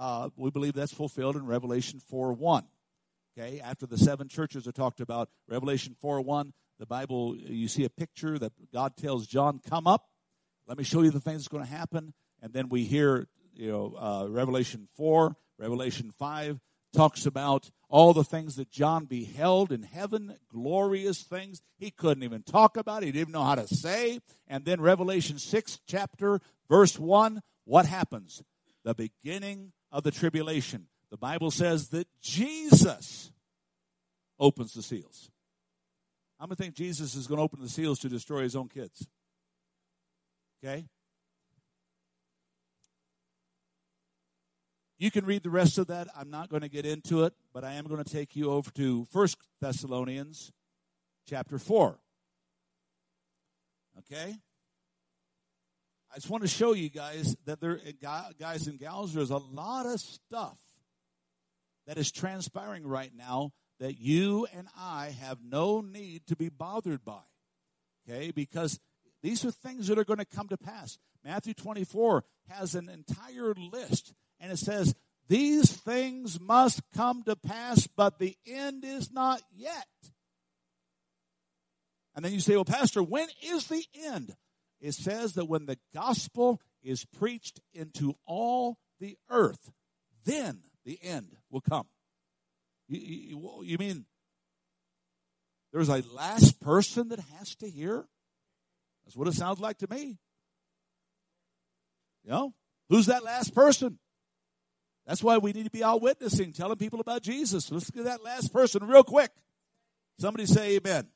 uh, 0.01 0.31
we 0.35 0.51
believe 0.51 0.73
that's 0.73 0.95
fulfilled 0.95 1.37
in 1.37 1.45
Revelation 1.45 2.01
4 2.01 2.33
1. 2.33 2.65
Okay, 3.39 3.61
after 3.61 3.87
the 3.87 3.99
seven 3.99 4.29
churches 4.29 4.67
are 4.67 4.73
talked 4.73 5.01
about, 5.01 5.29
Revelation 5.47 5.95
4 6.01 6.23
1, 6.23 6.53
the 6.79 6.87
Bible, 6.87 7.37
you 7.37 7.69
see 7.69 7.85
a 7.85 7.91
picture 7.91 8.39
that 8.39 8.53
God 8.73 8.97
tells 8.97 9.27
John, 9.27 9.61
Come 9.69 9.87
up, 9.87 10.07
let 10.67 10.79
me 10.79 10.85
show 10.85 11.03
you 11.03 11.11
the 11.11 11.21
things 11.21 11.43
that's 11.43 11.49
going 11.49 11.65
to 11.65 11.71
happen. 11.71 12.15
And 12.41 12.55
then 12.55 12.71
we 12.71 12.85
hear, 12.85 13.29
you 13.55 13.71
know, 13.71 13.95
uh, 13.99 14.27
Revelation 14.27 14.89
4, 14.97 15.37
Revelation 15.59 16.11
5 16.19 16.59
talks 16.95 17.27
about 17.27 17.71
all 17.91 18.15
the 18.15 18.25
things 18.25 18.57
that 18.57 18.71
John 18.71 19.05
beheld 19.05 19.71
in 19.71 19.83
heaven, 19.83 20.37
glorious 20.51 21.23
things 21.23 21.61
he 21.77 21.91
couldn't 21.91 22.23
even 22.23 22.43
talk 22.43 22.79
about, 22.79 23.03
he 23.03 23.13
didn't 23.13 23.35
know 23.35 23.45
how 23.45 23.57
to 23.57 23.69
say. 23.69 24.21
And 24.49 24.65
then 24.65 24.81
Revelation 24.81 25.39
6, 25.39 25.81
chapter, 25.87 26.41
verse 26.71 26.99
1, 26.99 27.43
what 27.65 27.85
happens? 27.85 28.43
The 28.83 28.95
beginning 28.95 29.73
of 29.91 30.03
the 30.03 30.11
tribulation. 30.11 30.87
The 31.11 31.17
Bible 31.17 31.51
says 31.51 31.89
that 31.89 32.07
Jesus 32.23 33.33
opens 34.39 34.73
the 34.75 34.83
seals. 34.83 35.31
I'm 36.39 36.49
going 36.49 36.57
to 36.57 36.63
think 36.63 36.75
Jesus 36.75 37.15
is 37.15 37.27
going 37.27 37.39
to 37.39 37.43
open 37.43 37.61
the 37.61 37.69
seals 37.69 37.99
to 38.01 38.09
destroy 38.09 38.43
his 38.43 38.57
own 38.57 38.69
kids. 38.69 39.07
Okay? 40.65 40.87
You 44.99 45.11
can 45.11 45.25
read 45.25 45.43
the 45.43 45.51
rest 45.51 45.79
of 45.79 45.87
that. 45.89 46.09
I'm 46.17 46.31
not 46.31 46.51
going 46.51 46.63
to 46.63 46.69
get 46.69 46.87
into 46.87 47.25
it, 47.25 47.35
but 47.53 47.65
I 47.65 47.73
am 47.73 47.87
going 47.87 48.03
to 48.03 48.11
take 48.11 48.37
you 48.37 48.51
over 48.51 48.71
to 48.73 49.07
First 49.07 49.39
Thessalonians 49.61 50.53
chapter 51.27 51.59
4. 51.59 51.99
Okay? 53.99 54.37
I 56.13 56.17
just 56.17 56.29
want 56.29 56.43
to 56.43 56.49
show 56.49 56.73
you 56.73 56.91
guys 56.91 57.37
that 57.45 57.61
there, 57.61 57.81
eh, 57.87 57.93
guys 58.39 58.67
and 58.67 58.79
gals, 58.79 59.15
there's 59.15 59.31
a 59.31 59.37
lot 59.37 59.87
of 59.87 60.01
stuff 60.01 60.59
that 61.87 61.99
is 61.99 62.11
transpiring 62.11 62.87
right 62.87 63.13
now 63.15 63.53
that 63.79 63.99
you 63.99 64.47
and 64.53 64.69
I 64.77 65.15
have 65.21 65.39
no 65.43 65.81
need 65.81 66.27
to 66.27 66.37
be 66.37 66.49
bothered 66.49 67.05
by. 67.05 67.23
Okay, 68.09 68.33
because 68.33 68.81
these 69.23 69.45
are 69.45 69.53
things 69.53 69.87
that 69.87 69.99
are 69.99 70.05
going 70.05 70.19
to 70.19 70.25
come 70.25 70.49
to 70.49 70.57
pass. 70.57 70.99
Matthew 71.25 71.55
24 71.55 72.25
has 72.49 72.75
an 72.75 72.89
entire 72.89 73.55
list, 73.55 74.13
and 74.41 74.51
it 74.51 74.59
says, 74.59 74.95
These 75.29 75.71
things 75.71 76.41
must 76.41 76.81
come 76.95 77.23
to 77.25 77.37
pass, 77.37 77.87
but 77.87 78.19
the 78.19 78.37
end 78.47 78.85
is 78.85 79.13
not 79.13 79.43
yet. 79.55 79.87
And 82.17 82.25
then 82.25 82.33
you 82.33 82.41
say, 82.41 82.57
Well, 82.57 82.65
Pastor, 82.65 83.03
when 83.03 83.29
is 83.43 83.67
the 83.69 83.85
end? 84.07 84.35
It 84.81 84.93
says 84.93 85.35
that 85.35 85.47
when 85.47 85.67
the 85.67 85.79
gospel 85.95 86.61
is 86.83 87.05
preached 87.05 87.61
into 87.75 88.15
all 88.27 88.79
the 88.99 89.17
earth, 89.29 89.71
then 90.25 90.61
the 90.85 90.99
end 91.03 91.37
will 91.51 91.61
come. 91.61 91.87
You, 92.89 92.99
you, 92.99 93.63
you 93.65 93.79
mean 93.79 94.07
there's 95.73 95.89
a 95.89 96.03
last 96.13 96.61
person 96.61 97.09
that 97.09 97.21
has 97.39 97.55
to 97.57 97.69
hear? 97.69 98.07
That's 99.05 99.17
what 99.17 99.29
it 99.29 99.35
sounds 99.35 99.61
like 99.61 99.79
to 99.79 99.89
me. 99.89 100.19
You 102.25 102.31
know, 102.31 102.55
who's 102.89 103.07
that 103.07 103.25
last 103.25 103.55
person? 103.55 103.99
That's 105.07 105.23
why 105.23 105.39
we 105.39 105.53
need 105.53 105.65
to 105.65 105.71
be 105.71 105.83
out 105.83 106.03
witnessing, 106.03 106.53
telling 106.53 106.77
people 106.77 107.01
about 107.01 107.23
Jesus. 107.23 107.71
Let's 107.71 107.91
get 107.91 108.05
that 108.05 108.23
last 108.23 108.53
person 108.53 108.85
real 108.85 109.03
quick. 109.03 109.31
Somebody 110.19 110.47
say 110.47 110.77
amen. 110.77 111.09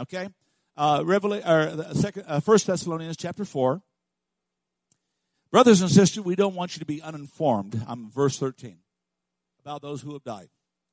Okay? 0.00 0.28
Uh, 0.76 1.02
Revelation, 1.04 1.48
or 1.48 1.94
second, 1.94 2.24
uh, 2.26 2.40
First 2.40 2.66
Thessalonians 2.66 3.16
chapter 3.16 3.44
four. 3.44 3.82
Brothers 5.50 5.82
and 5.82 5.90
sisters, 5.90 6.24
we 6.24 6.34
don't 6.34 6.54
want 6.54 6.76
you 6.76 6.80
to 6.80 6.86
be 6.86 7.02
uninformed. 7.02 7.82
I'm 7.86 8.10
verse 8.10 8.38
13 8.38 8.78
about 9.60 9.82
those 9.82 10.00
who 10.00 10.12
have 10.14 10.24
died. 10.24 10.48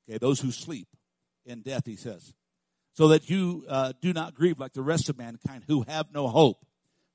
Okay, 0.08 0.18
those 0.18 0.42
who 0.42 0.52
sleep 0.52 0.88
in 1.46 1.62
death, 1.62 1.86
he 1.86 1.96
says, 1.96 2.34
so 2.94 3.08
that 3.08 3.30
you 3.30 3.66
uh, 3.70 3.94
do 4.02 4.14
not 4.14 4.36
grieve 4.36 4.60
like 4.60 4.74
the 4.74 4.82
rest 4.82 5.10
of 5.10 5.18
mankind 5.18 5.64
who 5.68 5.84
have 5.88 6.08
no 6.14 6.28
hope. 6.28 6.66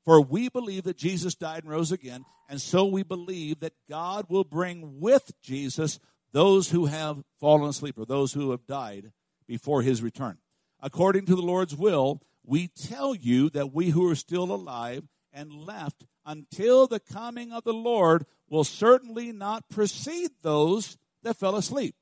For 0.05 0.21
we 0.21 0.49
believe 0.49 0.85
that 0.85 0.97
Jesus 0.97 1.35
died 1.35 1.65
and 1.65 1.71
rose 1.71 1.93
again, 1.93 2.25
and 2.49 2.61
so 2.61 2.85
we 2.85 3.03
believe 3.03 3.61
that 3.61 3.73
God 3.89 4.27
will 4.29 4.45
bring 4.45 5.01
with 5.01 5.33
Jesus 5.43 5.99
those 6.33 6.71
who 6.71 6.87
have 6.87 7.23
fallen 7.41 7.69
asleep 7.69 7.99
or 7.99 8.05
those 8.05 8.33
who 8.33 8.51
have 8.51 8.67
died 8.67 9.13
before 9.47 9.83
his 9.83 10.03
return. 10.03 10.39
According 10.81 11.27
to 11.27 11.37
the 11.37 11.43
Lord's 11.43 11.77
will, 11.77 12.21
we 12.45 12.69
tell 12.69 13.15
you 13.15 13.51
that 13.51 13.73
we 13.73 13.91
who 13.91 14.11
are 14.11 14.15
still 14.15 14.53
alive 14.53 15.05
and 15.33 15.53
left 15.53 16.05
until 16.25 16.87
the 16.87 17.01
coming 17.01 17.53
of 17.53 17.65
the 17.65 17.73
Lord 17.73 18.27
will 18.49 18.65
certainly 18.65 19.33
not 19.33 19.69
precede 19.69 20.31
those 20.43 20.97
that 21.23 21.39
fell 21.39 21.57
asleep. 21.57 21.95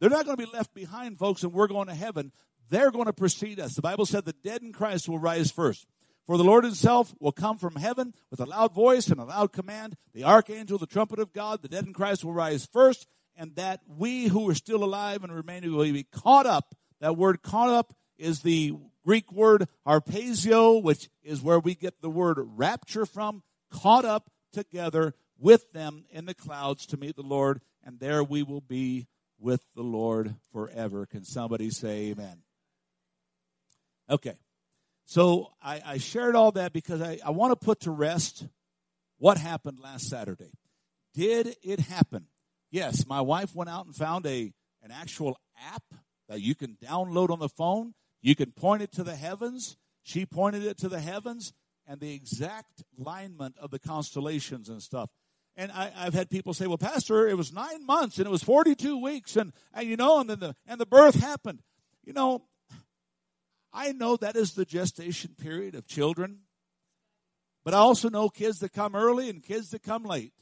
They're 0.00 0.10
not 0.10 0.26
going 0.26 0.36
to 0.36 0.46
be 0.46 0.52
left 0.52 0.74
behind, 0.74 1.18
folks, 1.18 1.42
and 1.42 1.52
we're 1.52 1.66
going 1.66 1.88
to 1.88 1.94
heaven. 1.94 2.32
They're 2.70 2.90
going 2.90 3.06
to 3.06 3.12
precede 3.12 3.58
us. 3.58 3.74
The 3.74 3.82
Bible 3.82 4.06
said 4.06 4.24
the 4.24 4.32
dead 4.32 4.62
in 4.62 4.72
Christ 4.72 5.08
will 5.08 5.18
rise 5.18 5.50
first. 5.50 5.86
For 6.26 6.36
the 6.36 6.44
Lord 6.44 6.64
himself 6.64 7.14
will 7.20 7.32
come 7.32 7.56
from 7.56 7.76
heaven 7.76 8.12
with 8.30 8.40
a 8.40 8.44
loud 8.44 8.74
voice 8.74 9.08
and 9.08 9.18
a 9.18 9.24
loud 9.24 9.52
command. 9.52 9.96
The 10.12 10.24
archangel, 10.24 10.76
the 10.76 10.86
trumpet 10.86 11.18
of 11.18 11.32
God, 11.32 11.62
the 11.62 11.68
dead 11.68 11.86
in 11.86 11.94
Christ 11.94 12.22
will 12.22 12.34
rise 12.34 12.68
first, 12.70 13.06
and 13.34 13.56
that 13.56 13.80
we 13.86 14.26
who 14.28 14.48
are 14.50 14.54
still 14.54 14.84
alive 14.84 15.24
and 15.24 15.34
remaining 15.34 15.72
will 15.74 15.90
be 15.90 16.04
caught 16.04 16.44
up. 16.44 16.74
That 17.00 17.16
word 17.16 17.42
caught 17.42 17.70
up 17.70 17.94
is 18.18 18.42
the 18.42 18.74
Greek 19.04 19.32
word 19.32 19.68
harpazo, 19.86 20.82
which 20.82 21.08
is 21.22 21.42
where 21.42 21.58
we 21.58 21.74
get 21.74 22.00
the 22.00 22.10
word 22.10 22.38
rapture 22.38 23.06
from, 23.06 23.42
caught 23.70 24.04
up 24.04 24.30
together 24.52 25.14
with 25.38 25.72
them 25.72 26.04
in 26.10 26.24
the 26.26 26.34
clouds 26.34 26.86
to 26.86 26.96
meet 26.96 27.16
the 27.16 27.22
Lord, 27.22 27.60
and 27.84 28.00
there 28.00 28.22
we 28.24 28.42
will 28.42 28.60
be 28.60 29.06
with 29.38 29.62
the 29.74 29.82
Lord 29.82 30.34
forever. 30.52 31.06
Can 31.06 31.24
somebody 31.24 31.70
say 31.70 32.10
amen? 32.10 32.42
Okay. 34.10 34.36
So 35.04 35.52
I, 35.62 35.80
I 35.84 35.98
shared 35.98 36.34
all 36.34 36.52
that 36.52 36.72
because 36.72 37.00
I, 37.00 37.18
I 37.24 37.30
want 37.30 37.58
to 37.58 37.64
put 37.64 37.80
to 37.80 37.90
rest 37.90 38.46
what 39.18 39.38
happened 39.38 39.80
last 39.80 40.08
Saturday. 40.08 40.52
Did 41.14 41.56
it 41.62 41.80
happen? 41.80 42.26
Yes, 42.70 43.06
my 43.06 43.20
wife 43.20 43.54
went 43.54 43.70
out 43.70 43.86
and 43.86 43.94
found 43.94 44.26
a 44.26 44.52
an 44.82 44.92
actual 44.92 45.36
app 45.72 45.82
that 46.28 46.40
you 46.40 46.54
can 46.54 46.76
download 46.84 47.30
on 47.30 47.38
the 47.38 47.48
phone. 47.48 47.94
You 48.22 48.34
can 48.34 48.52
point 48.52 48.82
it 48.82 48.92
to 48.92 49.04
the 49.04 49.16
heavens. 49.16 49.76
She 50.02 50.26
pointed 50.26 50.64
it 50.64 50.78
to 50.78 50.88
the 50.88 51.00
heavens 51.00 51.52
and 51.86 52.00
the 52.00 52.14
exact 52.14 52.82
alignment 52.98 53.56
of 53.58 53.70
the 53.70 53.78
constellations 53.78 54.68
and 54.68 54.82
stuff. 54.82 55.10
And 55.56 55.72
I, 55.72 55.90
have 55.90 56.14
had 56.14 56.30
people 56.30 56.54
say, 56.54 56.66
"Well, 56.66 56.78
Pastor, 56.78 57.26
it 57.26 57.36
was 57.36 57.52
nine 57.52 57.84
months 57.84 58.18
and 58.18 58.26
it 58.26 58.30
was 58.30 58.44
forty-two 58.44 59.02
weeks, 59.02 59.34
and, 59.34 59.52
and 59.74 59.88
you 59.88 59.96
know, 59.96 60.20
and 60.20 60.30
then 60.30 60.38
the 60.38 60.54
and 60.66 60.80
the 60.80 60.86
birth 60.86 61.16
happened." 61.16 61.62
You 62.04 62.12
know, 62.12 62.44
I 63.72 63.92
know 63.92 64.16
that 64.16 64.36
is 64.36 64.52
the 64.52 64.64
gestation 64.64 65.34
period 65.36 65.74
of 65.74 65.86
children, 65.86 66.42
but 67.64 67.74
I 67.74 67.78
also 67.78 68.08
know 68.08 68.28
kids 68.28 68.60
that 68.60 68.72
come 68.72 68.94
early 68.94 69.28
and 69.28 69.42
kids 69.42 69.70
that 69.70 69.82
come 69.82 70.04
late. 70.04 70.32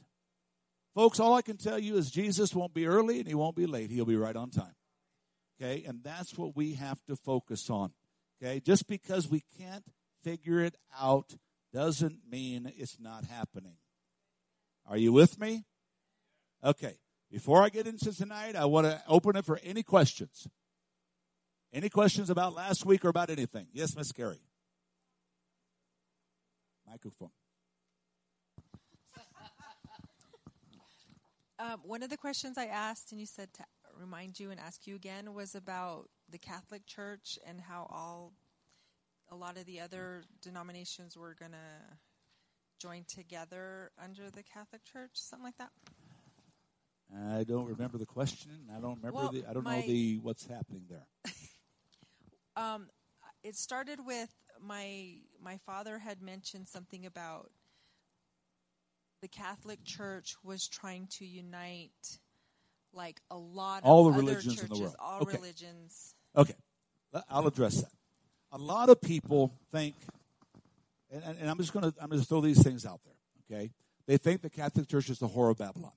Folks, 0.93 1.19
all 1.19 1.33
I 1.33 1.41
can 1.41 1.57
tell 1.57 1.77
you 1.77 1.97
is 1.97 2.09
Jesus 2.09 2.55
won't 2.55 2.73
be 2.73 2.87
early 2.87 3.19
and 3.19 3.27
he 3.27 3.35
won't 3.35 3.55
be 3.55 3.65
late. 3.65 3.91
He'll 3.91 4.05
be 4.05 4.15
right 4.15 4.35
on 4.35 4.49
time. 4.49 4.76
Okay? 5.59 5.83
And 5.87 6.03
that's 6.03 6.37
what 6.37 6.55
we 6.55 6.73
have 6.73 7.03
to 7.05 7.15
focus 7.15 7.69
on. 7.69 7.91
Okay? 8.41 8.59
Just 8.59 8.87
because 8.87 9.29
we 9.29 9.43
can't 9.59 9.85
figure 10.23 10.61
it 10.61 10.75
out 10.99 11.35
doesn't 11.73 12.19
mean 12.29 12.71
it's 12.77 12.99
not 12.99 13.25
happening. 13.25 13.77
Are 14.85 14.97
you 14.97 15.11
with 15.11 15.39
me? 15.39 15.65
Okay. 16.63 16.97
Before 17.29 17.61
I 17.61 17.69
get 17.69 17.87
into 17.87 18.15
tonight, 18.15 18.55
I 18.55 18.65
want 18.65 18.87
to 18.87 19.01
open 19.07 19.35
it 19.35 19.45
for 19.45 19.59
any 19.63 19.83
questions. 19.83 20.47
Any 21.73 21.89
questions 21.89 22.29
about 22.29 22.55
last 22.55 22.85
week 22.85 23.03
or 23.03 23.09
about 23.09 23.29
anything? 23.29 23.67
Yes, 23.73 23.95
Miss 23.95 24.11
Carey. 24.13 24.39
Microphone. 26.89 27.31
Um, 31.59 31.79
one 31.83 32.01
of 32.01 32.09
the 32.09 32.15
questions 32.17 32.57
I 32.57 32.65
asked, 32.65 33.11
and 33.11 33.19
you 33.19 33.27
said 33.27 33.53
to 33.55 33.63
remind 33.99 34.39
you 34.39 34.51
and 34.51 34.59
ask 34.59 34.87
you 34.87 34.95
again, 34.95 35.33
was 35.33 35.55
about 35.55 36.09
the 36.29 36.37
Catholic 36.37 36.85
Church 36.85 37.37
and 37.45 37.61
how 37.61 37.87
all 37.89 38.33
a 39.29 39.35
lot 39.35 39.57
of 39.57 39.65
the 39.65 39.79
other 39.79 40.23
denominations 40.41 41.17
were 41.17 41.35
going 41.37 41.51
to 41.51 41.97
join 42.79 43.03
together 43.07 43.91
under 44.01 44.29
the 44.29 44.43
Catholic 44.43 44.83
Church, 44.85 45.11
something 45.13 45.45
like 45.45 45.57
that. 45.57 45.71
I 47.15 47.43
don't 47.43 47.65
remember 47.65 47.97
the 47.97 48.05
question. 48.05 48.51
I 48.75 48.79
don't 48.79 48.97
remember 48.97 49.17
well, 49.17 49.31
the. 49.31 49.45
I 49.49 49.53
don't 49.53 49.63
my, 49.63 49.79
know 49.79 49.87
the 49.87 50.17
what's 50.17 50.45
happening 50.45 50.83
there. 50.89 51.07
um, 52.55 52.89
it 53.43 53.55
started 53.55 54.05
with 54.05 54.33
my 54.61 55.15
my 55.41 55.57
father 55.57 55.99
had 55.99 56.21
mentioned 56.21 56.67
something 56.67 57.05
about 57.05 57.49
the 59.21 59.27
Catholic 59.27 59.83
Church 59.83 60.35
was 60.43 60.67
trying 60.67 61.07
to 61.17 61.25
unite 61.25 62.19
like 62.97 63.21
a 63.31 63.37
lot 63.37 63.83
all 63.83 64.07
of 64.07 64.15
the 64.15 64.19
religions 64.19 64.55
churches, 64.55 64.63
in 64.63 64.75
the 64.75 64.81
world. 64.81 64.95
All 64.99 65.21
okay. 65.21 65.37
religions. 65.37 66.15
Okay, 66.35 66.55
I'll 67.29 67.47
address 67.47 67.81
that. 67.81 67.91
A 68.51 68.57
lot 68.57 68.89
of 68.89 69.01
people 69.01 69.53
think, 69.71 69.95
and, 71.11 71.23
and 71.39 71.49
I'm 71.49 71.57
just 71.57 71.71
going 71.71 71.89
to 71.89 71.93
I'm 72.01 72.09
going 72.09 72.21
to 72.21 72.27
throw 72.27 72.41
these 72.41 72.61
things 72.61 72.85
out 72.85 72.99
there. 73.05 73.57
Okay, 73.57 73.71
they 74.07 74.17
think 74.17 74.41
the 74.41 74.49
Catholic 74.49 74.89
Church 74.89 75.09
is 75.09 75.19
the 75.19 75.27
whore 75.29 75.51
of 75.51 75.57
Babylon. 75.57 75.93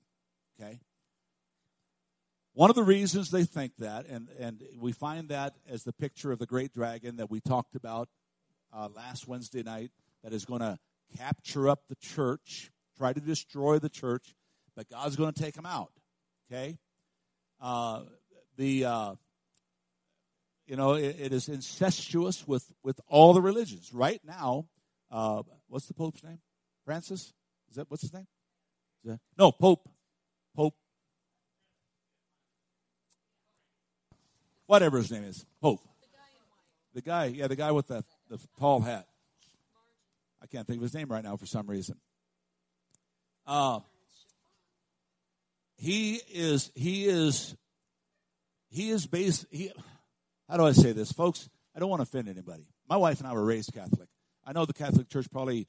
Okay. 0.61 0.79
One 2.53 2.69
of 2.69 2.75
the 2.75 2.83
reasons 2.83 3.31
they 3.31 3.45
think 3.45 3.77
that, 3.77 4.05
and, 4.07 4.27
and 4.37 4.61
we 4.77 4.91
find 4.91 5.29
that 5.29 5.53
as 5.69 5.85
the 5.85 5.93
picture 5.93 6.33
of 6.33 6.39
the 6.39 6.45
great 6.45 6.73
dragon 6.73 7.15
that 7.15 7.31
we 7.31 7.39
talked 7.39 7.75
about 7.75 8.09
uh, 8.73 8.89
last 8.93 9.25
Wednesday 9.25 9.63
night, 9.63 9.91
that 10.21 10.33
is 10.33 10.43
going 10.43 10.59
to 10.59 10.77
capture 11.17 11.69
up 11.69 11.83
the 11.87 11.95
church 11.95 12.69
try 13.01 13.13
to 13.13 13.19
destroy 13.19 13.79
the 13.79 13.89
church, 13.89 14.35
but 14.75 14.87
God's 14.87 15.15
going 15.15 15.33
to 15.33 15.41
take 15.41 15.55
them 15.55 15.65
out. 15.65 15.91
Okay? 16.51 16.77
Uh, 17.61 18.01
the 18.57 18.85
uh, 18.85 19.15
you 20.65 20.75
know 20.75 20.93
it, 20.93 21.15
it 21.19 21.33
is 21.33 21.47
incestuous 21.47 22.47
with 22.47 22.65
with 22.83 22.99
all 23.07 23.33
the 23.33 23.41
religions 23.41 23.91
right 23.93 24.21
now. 24.25 24.67
Uh, 25.11 25.43
what's 25.67 25.87
the 25.87 25.93
Pope's 25.93 26.23
name? 26.23 26.39
Francis? 26.85 27.33
Is 27.69 27.75
that 27.75 27.89
what's 27.89 28.01
his 28.01 28.13
name? 28.13 28.27
That, 29.05 29.19
no, 29.37 29.51
Pope. 29.51 29.87
Pope. 30.55 30.75
Whatever 34.65 34.97
his 34.97 35.11
name 35.11 35.23
is, 35.23 35.45
Pope. 35.61 35.81
The 36.93 37.01
guy, 37.01 37.25
yeah, 37.25 37.47
the 37.47 37.55
guy 37.55 37.71
with 37.71 37.87
the, 37.87 38.03
the 38.29 38.39
tall 38.59 38.81
hat. 38.81 39.07
I 40.41 40.47
can't 40.47 40.67
think 40.67 40.77
of 40.77 40.83
his 40.83 40.93
name 40.93 41.07
right 41.07 41.23
now 41.23 41.37
for 41.37 41.45
some 41.45 41.67
reason. 41.67 41.95
Uh, 43.45 43.79
he 45.81 46.21
is 46.31 46.71
he 46.75 47.05
is 47.05 47.55
he 48.69 48.91
is 48.91 49.07
based 49.07 49.47
he 49.49 49.71
how 50.47 50.57
do 50.57 50.65
I 50.65 50.73
say 50.73 50.91
this, 50.91 51.11
folks? 51.11 51.49
I 51.75 51.79
don't 51.79 51.89
want 51.89 52.01
to 52.01 52.03
offend 52.03 52.29
anybody. 52.29 52.67
My 52.87 52.97
wife 52.97 53.19
and 53.19 53.27
I 53.27 53.33
were 53.33 53.43
raised 53.43 53.73
Catholic. 53.73 54.07
I 54.45 54.53
know 54.53 54.65
the 54.65 54.73
Catholic 54.73 55.09
Church 55.09 55.25
probably 55.31 55.67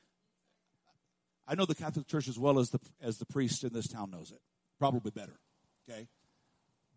I 1.48 1.55
know 1.55 1.64
the 1.64 1.75
Catholic 1.75 2.07
Church 2.09 2.29
as 2.29 2.38
well 2.38 2.59
as 2.59 2.68
the 2.68 2.79
as 3.01 3.16
the 3.16 3.25
priest 3.25 3.64
in 3.64 3.72
this 3.72 3.88
town 3.88 4.11
knows 4.11 4.31
it. 4.33 4.40
Probably 4.79 5.11
better. 5.11 5.40
Okay? 5.88 6.09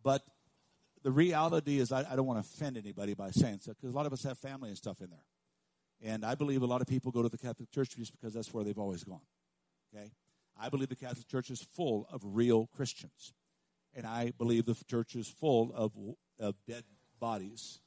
But 0.03 0.21
the 1.01 1.11
reality 1.11 1.79
is 1.79 1.93
I, 1.93 1.99
I 2.11 2.17
don't 2.17 2.25
want 2.25 2.43
to 2.43 2.49
offend 2.49 2.75
anybody 2.75 3.13
by 3.13 3.31
saying 3.31 3.59
so 3.61 3.71
because 3.71 3.93
a 3.93 3.97
lot 3.97 4.05
of 4.05 4.11
us 4.11 4.23
have 4.23 4.37
family 4.37 4.67
and 4.67 4.77
stuff 4.77 4.99
in 4.99 5.09
there. 5.09 6.11
And 6.11 6.25
I 6.25 6.35
believe 6.35 6.63
a 6.63 6.67
lot 6.67 6.81
of 6.81 6.87
people 6.87 7.13
go 7.13 7.23
to 7.23 7.29
the 7.29 7.37
Catholic 7.37 7.71
Church 7.71 7.95
just 7.95 8.11
because 8.11 8.33
that's 8.33 8.53
where 8.53 8.65
they've 8.65 8.77
always 8.77 9.05
gone. 9.05 9.21
Okay? 9.95 10.11
I 10.59 10.69
believe 10.69 10.89
the 10.89 10.95
Catholic 10.95 11.27
Church 11.27 11.49
is 11.49 11.61
full 11.61 12.07
of 12.11 12.21
real 12.23 12.67
Christians. 12.75 13.33
And 13.93 14.05
I 14.05 14.33
believe 14.37 14.65
the 14.65 14.75
church 14.87 15.15
is 15.15 15.27
full 15.27 15.71
of, 15.73 15.93
of 16.39 16.55
dead 16.67 16.83
bodies, 17.19 17.79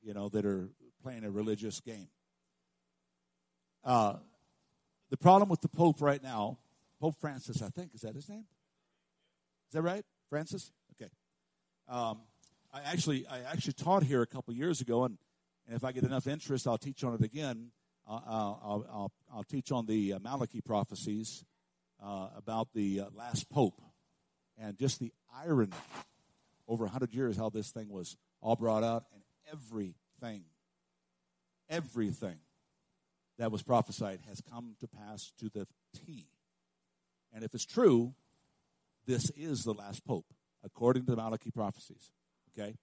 you 0.00 0.14
know, 0.14 0.28
that 0.28 0.46
are 0.46 0.68
playing 1.02 1.24
a 1.24 1.30
religious 1.30 1.80
game. 1.80 2.08
Uh, 3.84 4.14
the 5.10 5.16
problem 5.16 5.48
with 5.48 5.60
the 5.60 5.68
Pope 5.68 6.00
right 6.00 6.22
now, 6.22 6.58
Pope 7.00 7.16
Francis, 7.20 7.60
I 7.60 7.68
think, 7.68 7.94
is 7.94 8.02
that 8.02 8.14
his 8.14 8.28
name? 8.28 8.44
Is 9.68 9.74
that 9.74 9.82
right? 9.82 10.04
Francis? 10.30 10.70
Okay. 10.94 11.10
Um, 11.88 12.20
I 12.72 12.82
actually 12.82 13.26
I 13.26 13.40
actually 13.40 13.74
taught 13.74 14.04
here 14.04 14.22
a 14.22 14.26
couple 14.26 14.54
years 14.54 14.80
ago, 14.80 15.04
and, 15.04 15.18
and 15.66 15.76
if 15.76 15.84
I 15.84 15.92
get 15.92 16.04
enough 16.04 16.26
interest, 16.26 16.66
I'll 16.66 16.78
teach 16.78 17.02
on 17.02 17.14
it 17.14 17.22
again. 17.22 17.72
Uh, 18.08 18.20
I'll, 18.26 18.86
I'll, 18.92 19.12
I'll, 19.32 19.44
teach 19.44 19.70
on 19.70 19.86
the 19.86 20.14
Malachy 20.20 20.60
prophecies 20.60 21.44
uh, 22.02 22.28
about 22.36 22.68
the 22.74 23.00
uh, 23.00 23.04
last 23.14 23.48
pope 23.50 23.80
and 24.58 24.78
just 24.78 24.98
the 24.98 25.12
irony 25.34 25.72
over 26.68 26.84
100 26.84 27.12
years 27.14 27.36
how 27.36 27.50
this 27.50 27.70
thing 27.70 27.88
was 27.88 28.16
all 28.40 28.56
brought 28.56 28.84
out 28.84 29.04
and 29.14 29.22
everything, 29.52 30.44
everything 31.68 32.36
that 33.38 33.50
was 33.50 33.62
prophesied 33.62 34.20
has 34.28 34.40
come 34.40 34.74
to 34.80 34.86
pass 34.86 35.32
to 35.38 35.48
the 35.48 35.66
T. 35.94 36.26
And 37.32 37.44
if 37.44 37.54
it's 37.54 37.64
true, 37.64 38.14
this 39.06 39.30
is 39.36 39.64
the 39.64 39.72
last 39.72 40.04
pope, 40.04 40.26
according 40.64 41.06
to 41.06 41.12
the 41.12 41.16
Malachy 41.16 41.50
prophecies. 41.50 42.10
Okay? 42.56 42.74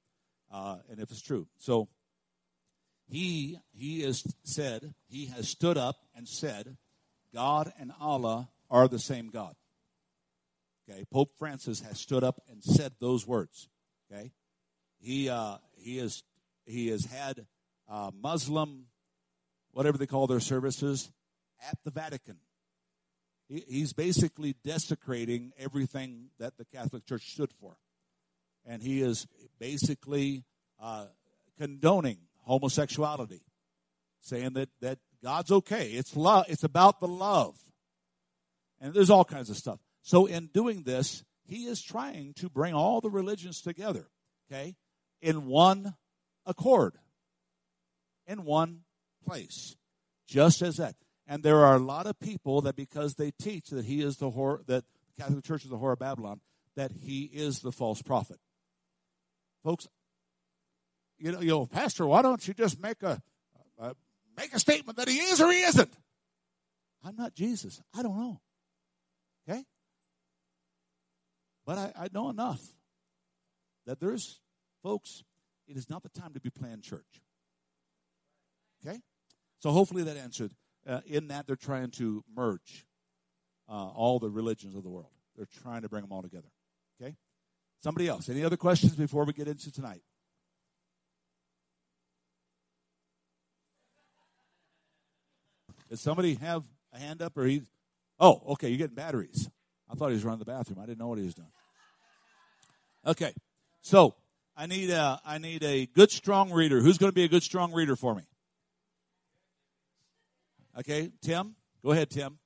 Uh, 0.51 0.77
and 0.89 0.99
if 0.99 1.12
it's 1.12 1.21
true. 1.21 1.47
So 1.58 1.88
he 3.08 3.58
he 3.73 4.01
has 4.01 4.23
said, 4.43 4.93
he 5.08 5.27
has 5.27 5.47
stood 5.47 5.77
up 5.77 5.97
and 6.15 6.27
said, 6.27 6.77
God 7.34 7.71
and 7.79 7.91
Allah 7.99 8.49
are 8.69 8.88
the 8.88 8.99
same 8.99 9.29
God. 9.29 9.55
Okay, 10.89 11.05
Pope 11.12 11.32
Francis 11.38 11.82
has 11.82 11.99
stood 11.99 12.23
up 12.23 12.41
and 12.49 12.63
said 12.63 12.93
those 12.99 13.27
words. 13.27 13.69
Okay, 14.12 14.32
he 14.99 15.29
uh, 15.29 15.58
he 15.75 15.97
has 15.97 16.23
he 16.65 16.88
has 16.89 17.05
had 17.05 17.45
uh, 17.88 18.12
Muslim, 18.21 18.86
whatever 19.71 19.97
they 19.97 20.08
call 20.08 20.27
their 20.27 20.39
services, 20.39 21.12
at 21.67 21.77
the 21.84 21.91
Vatican. 21.91 22.38
He, 23.47 23.63
he's 23.67 23.93
basically 23.93 24.55
desecrating 24.63 25.51
everything 25.58 26.29
that 26.39 26.58
the 26.58 26.65
Catholic 26.65 27.05
Church 27.05 27.32
stood 27.32 27.51
for, 27.60 27.77
and 28.65 28.82
he 28.82 29.01
is 29.01 29.27
basically 29.60 30.43
uh, 30.82 31.05
condoning 31.58 32.17
homosexuality, 32.45 33.41
saying 34.21 34.53
that 34.53 34.69
that 34.82 34.99
God's 35.23 35.51
okay. 35.51 35.89
It's 35.89 36.15
love. 36.15 36.45
It's 36.47 36.63
about 36.63 36.99
the 36.99 37.08
love. 37.08 37.58
And 38.80 38.94
there's 38.94 39.10
all 39.10 39.26
kinds 39.26 39.50
of 39.50 39.58
stuff. 39.58 39.80
So 40.02 40.26
in 40.26 40.48
doing 40.48 40.84
this, 40.84 41.24
he 41.44 41.65
is 41.65 41.82
trying 41.82 42.34
to 42.36 42.50
bring 42.50 42.74
all 42.74 43.02
the 43.02 43.10
religions 43.10 43.62
together, 43.62 44.08
okay, 44.50 44.76
in 45.22 45.48
one 45.48 45.96
accord, 46.46 46.96
in 48.28 48.46
one 48.46 48.82
place, 49.26 49.76
just 50.28 50.62
as 50.62 50.78
that. 50.78 50.96
And 51.28 51.44
there 51.44 51.65
are 51.65 51.76
a 51.76 51.80
lot 51.80 52.08
of 52.08 52.20
people 52.20 52.62
that 52.62 52.76
because 52.76 53.15
they 53.15 53.32
teach 53.32 53.70
that 53.70 53.86
he 53.86 54.02
is 54.02 54.18
the 54.18 54.32
whore, 54.32 54.65
that 54.68 54.84
the 55.15 55.24
Catholic 55.24 55.44
Church 55.44 55.63
is 55.63 55.70
the 55.70 55.78
whore 55.78 55.94
of 55.94 56.00
Babylon, 56.00 56.39
that 56.76 56.92
he 56.92 57.24
is 57.24 57.60
the 57.60 57.72
false 57.72 58.02
prophet. 58.02 58.38
Folks, 59.63 59.88
you 61.18 61.32
know, 61.32 61.42
you 61.42 61.50
know, 61.50 61.65
Pastor, 61.65 62.08
why 62.08 62.22
don't 62.22 62.48
you 62.48 62.54
just 62.54 62.82
make 62.82 63.04
a, 63.04 63.22
a 63.78 63.94
make 64.38 64.54
a 64.54 64.60
statement 64.60 64.98
that 64.98 65.10
he 65.10 65.18
is 65.18 65.42
or 65.42 65.52
he 65.52 65.62
isn't? 65.62 65.94
I'm 67.04 67.15
not 67.15 67.34
Jesus. 67.34 67.82
I 67.94 68.02
don't 68.02 68.18
know. 68.18 68.39
Okay? 69.47 69.63
But 71.65 71.78
I, 71.78 71.93
I 71.95 72.08
know 72.13 72.30
enough 72.30 72.62
that 73.86 73.99
there's, 73.99 74.39
folks, 74.82 75.23
it 75.67 75.78
is 75.78 75.89
not 75.89 76.04
the 76.04 76.10
time 76.10 76.34
to 76.34 76.39
be 76.39 76.49
playing 76.49 76.82
church. 76.82 77.21
Okay? 78.86 78.99
So 79.60 79.71
hopefully 79.71 80.04
that 80.04 80.17
answered. 80.17 80.52
Uh, 80.88 81.02
in 81.06 81.28
that, 81.28 81.45
they're 81.45 81.56
trying 81.56 81.91
to 81.91 82.23
merge 82.36 82.86
uh, 83.67 83.88
all 83.89 84.19
the 84.19 84.30
religions 84.30 84.75
of 84.75 84.84
the 84.84 84.89
world. 84.89 85.12
They're 85.36 85.47
trying 85.62 85.84
to 85.84 85.89
bring 85.89 86.04
them 86.04 86.12
all 86.12 86.21
together. 86.21 86.47
Okay? 87.02 87.15
Somebody 87.84 88.08
else. 88.08 88.30
Any 88.30 88.43
other 88.43 88.58
questions 88.58 88.95
before 88.95 89.25
we 89.25 89.34
get 89.34 89.47
into 89.47 89.71
tonight? 89.71 90.02
Does 95.89 96.02
somebody 96.02 96.36
have 96.36 96.63
a 96.93 96.99
hand 96.99 97.21
up 97.21 97.36
or 97.38 97.45
he? 97.45 97.63
Oh, 98.19 98.41
okay. 98.49 98.69
You're 98.69 98.77
getting 98.77 98.95
batteries. 98.95 99.49
I 99.89 99.95
thought 99.95 100.10
he 100.10 100.13
was 100.13 100.23
running 100.23 100.39
the 100.39 100.45
bathroom. 100.45 100.79
I 100.79 100.86
didn't 100.86 100.99
know 100.99 101.08
what 101.08 101.17
he 101.17 101.25
was 101.25 101.34
doing. 101.34 101.51
Okay, 103.05 103.34
so 103.82 104.15
I 104.55 104.65
need 104.65 104.89
a 104.89 105.21
I 105.25 105.38
need 105.38 105.63
a 105.63 105.86
good 105.86 106.12
strong 106.12 106.51
reader. 106.51 106.82
Who's 106.82 106.97
going 106.97 107.10
to 107.10 107.15
be 107.15 107.23
a 107.23 107.29
good 107.29 107.43
strong 107.43 107.73
reader 107.73 107.95
for 107.95 108.13
me? 108.13 108.23
Okay, 110.77 111.12
Tim. 111.21 111.55
Go 111.84 111.91
ahead, 111.91 112.10
Tim. 112.10 112.39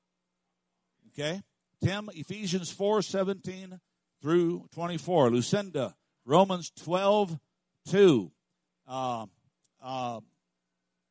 Okay, 1.09 1.41
Tim. 1.83 2.09
Ephesians 2.13 2.71
four 2.71 3.01
seventeen 3.01 3.79
through 4.21 4.67
twenty 4.71 4.97
four. 4.97 5.31
Lucinda. 5.31 5.95
Romans 6.25 6.71
twelve 6.71 7.37
two. 7.89 8.31
Uh, 8.87 9.25
uh, 9.81 10.19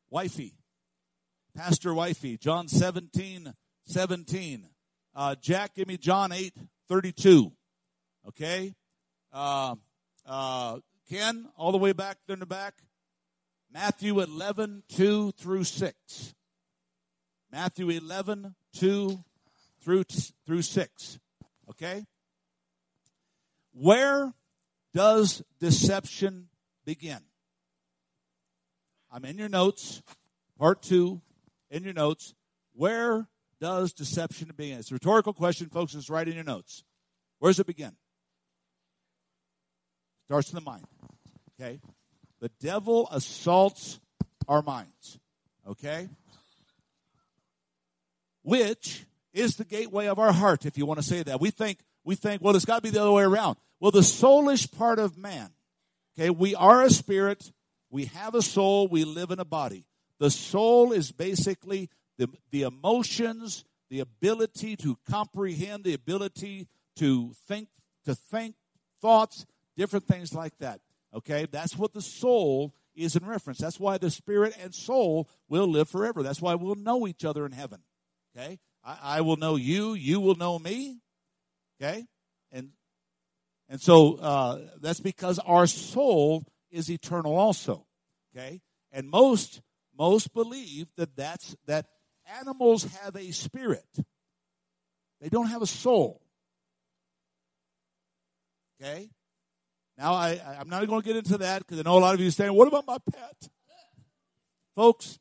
wifey. 0.09 0.55
Pastor 1.55 1.93
Wifey. 1.93 2.37
John 2.37 2.67
17 2.67 3.53
17. 3.85 4.67
Uh, 5.15 5.35
Jack, 5.41 5.75
give 5.75 5.87
me 5.87 5.97
John 5.97 6.31
8 6.31 6.53
32. 6.89 7.51
Okay? 8.27 8.73
Uh, 9.31 9.75
uh, 10.25 10.79
Ken, 11.09 11.47
all 11.57 11.71
the 11.71 11.77
way 11.77 11.93
back 11.93 12.17
there 12.27 12.33
in 12.33 12.39
the 12.39 12.45
back. 12.45 12.75
Matthew 13.71 14.19
11 14.19 14.83
2 14.89 15.31
through 15.31 15.63
6. 15.63 16.33
Matthew 17.51 17.89
11 17.89 18.55
2 18.75 19.23
through, 19.81 20.03
through 20.45 20.61
6. 20.61 21.19
Okay? 21.69 22.05
Where 23.73 24.33
does 24.93 25.43
deception 25.59 26.49
begin? 26.85 27.19
I'm 29.11 29.25
in 29.25 29.37
your 29.37 29.49
notes, 29.49 30.01
part 30.57 30.81
two, 30.81 31.21
in 31.69 31.83
your 31.83 31.93
notes. 31.93 32.33
Where 32.73 33.27
does 33.63 33.93
deception 33.93 34.51
begin? 34.57 34.79
It's 34.79 34.91
a 34.91 34.95
rhetorical 34.95 35.31
question, 35.31 35.69
folks. 35.69 35.95
It's 35.95 36.09
right 36.09 36.27
in 36.27 36.35
your 36.35 36.43
notes. 36.43 36.83
Where 37.39 37.49
does 37.49 37.61
it 37.61 37.65
begin? 37.65 37.93
Starts 40.25 40.49
in 40.49 40.55
the 40.55 40.61
mind. 40.61 40.83
Okay? 41.53 41.79
The 42.41 42.51
devil 42.59 43.07
assaults 43.09 44.01
our 44.49 44.61
minds. 44.61 45.17
Okay? 45.65 46.09
Which 48.41 49.05
is 49.31 49.55
the 49.55 49.63
gateway 49.63 50.07
of 50.07 50.19
our 50.19 50.33
heart, 50.33 50.65
if 50.65 50.77
you 50.77 50.85
want 50.85 50.99
to 50.99 51.05
say 51.05 51.23
that. 51.23 51.39
We 51.39 51.49
think, 51.49 51.79
we 52.03 52.15
think, 52.15 52.41
well, 52.41 52.57
it's 52.57 52.65
got 52.65 52.75
to 52.75 52.81
be 52.81 52.89
the 52.89 53.01
other 53.01 53.13
way 53.13 53.23
around. 53.23 53.55
Well, 53.79 53.91
the 53.91 54.01
soulish 54.01 54.77
part 54.77 54.99
of 54.99 55.17
man, 55.17 55.51
okay, 56.19 56.29
we 56.29 56.53
are 56.53 56.83
a 56.83 56.89
spirit, 56.89 57.53
we 57.89 58.05
have 58.05 58.35
a 58.35 58.41
soul, 58.41 58.89
we 58.89 59.05
live 59.05 59.31
in 59.31 59.39
a 59.39 59.45
body. 59.45 59.85
The 60.19 60.31
soul 60.31 60.91
is 60.91 61.13
basically 61.13 61.89
the, 62.17 62.29
the 62.51 62.63
emotions, 62.63 63.65
the 63.89 63.99
ability 63.99 64.75
to 64.77 64.97
comprehend, 65.09 65.83
the 65.83 65.93
ability 65.93 66.67
to 66.97 67.33
think, 67.47 67.69
to 68.05 68.15
think 68.15 68.55
thoughts, 69.01 69.45
different 69.75 70.07
things 70.07 70.33
like 70.33 70.57
that. 70.57 70.81
Okay, 71.13 71.45
that's 71.51 71.77
what 71.77 71.93
the 71.93 72.01
soul 72.01 72.73
is 72.95 73.15
in 73.15 73.25
reference. 73.25 73.59
That's 73.59 73.79
why 73.79 73.97
the 73.97 74.09
spirit 74.09 74.55
and 74.61 74.73
soul 74.73 75.29
will 75.47 75.67
live 75.67 75.89
forever. 75.89 76.23
That's 76.23 76.41
why 76.41 76.55
we'll 76.55 76.75
know 76.75 77.07
each 77.07 77.23
other 77.25 77.45
in 77.45 77.51
heaven. 77.51 77.81
Okay, 78.35 78.59
I, 78.83 78.97
I 79.03 79.21
will 79.21 79.37
know 79.37 79.55
you, 79.55 79.93
you 79.93 80.19
will 80.19 80.35
know 80.35 80.57
me. 80.57 80.99
Okay, 81.81 82.05
and 82.51 82.69
and 83.69 83.79
so 83.81 84.15
uh, 84.15 84.59
that's 84.81 84.99
because 84.99 85.39
our 85.39 85.67
soul 85.67 86.45
is 86.71 86.89
eternal 86.89 87.35
also. 87.35 87.85
Okay, 88.35 88.61
and 88.91 89.09
most 89.09 89.61
most 89.97 90.33
believe 90.33 90.87
that 90.97 91.15
that's 91.15 91.55
that 91.67 91.85
animals 92.39 92.83
have 93.03 93.15
a 93.15 93.31
spirit. 93.31 93.87
They 95.21 95.29
don't 95.29 95.47
have 95.47 95.61
a 95.61 95.67
soul. 95.67 96.21
Okay? 98.81 99.09
Now, 99.97 100.13
I, 100.13 100.39
I'm 100.59 100.69
not 100.69 100.85
going 100.87 101.01
to 101.01 101.07
get 101.07 101.17
into 101.17 101.37
that 101.39 101.59
because 101.59 101.79
I 101.79 101.83
know 101.83 101.97
a 101.97 101.99
lot 101.99 102.13
of 102.13 102.19
you 102.19 102.27
are 102.27 102.31
saying, 102.31 102.53
what 102.53 102.67
about 102.67 102.87
my 102.87 102.97
pet? 103.11 103.49
Folks, 104.75 105.19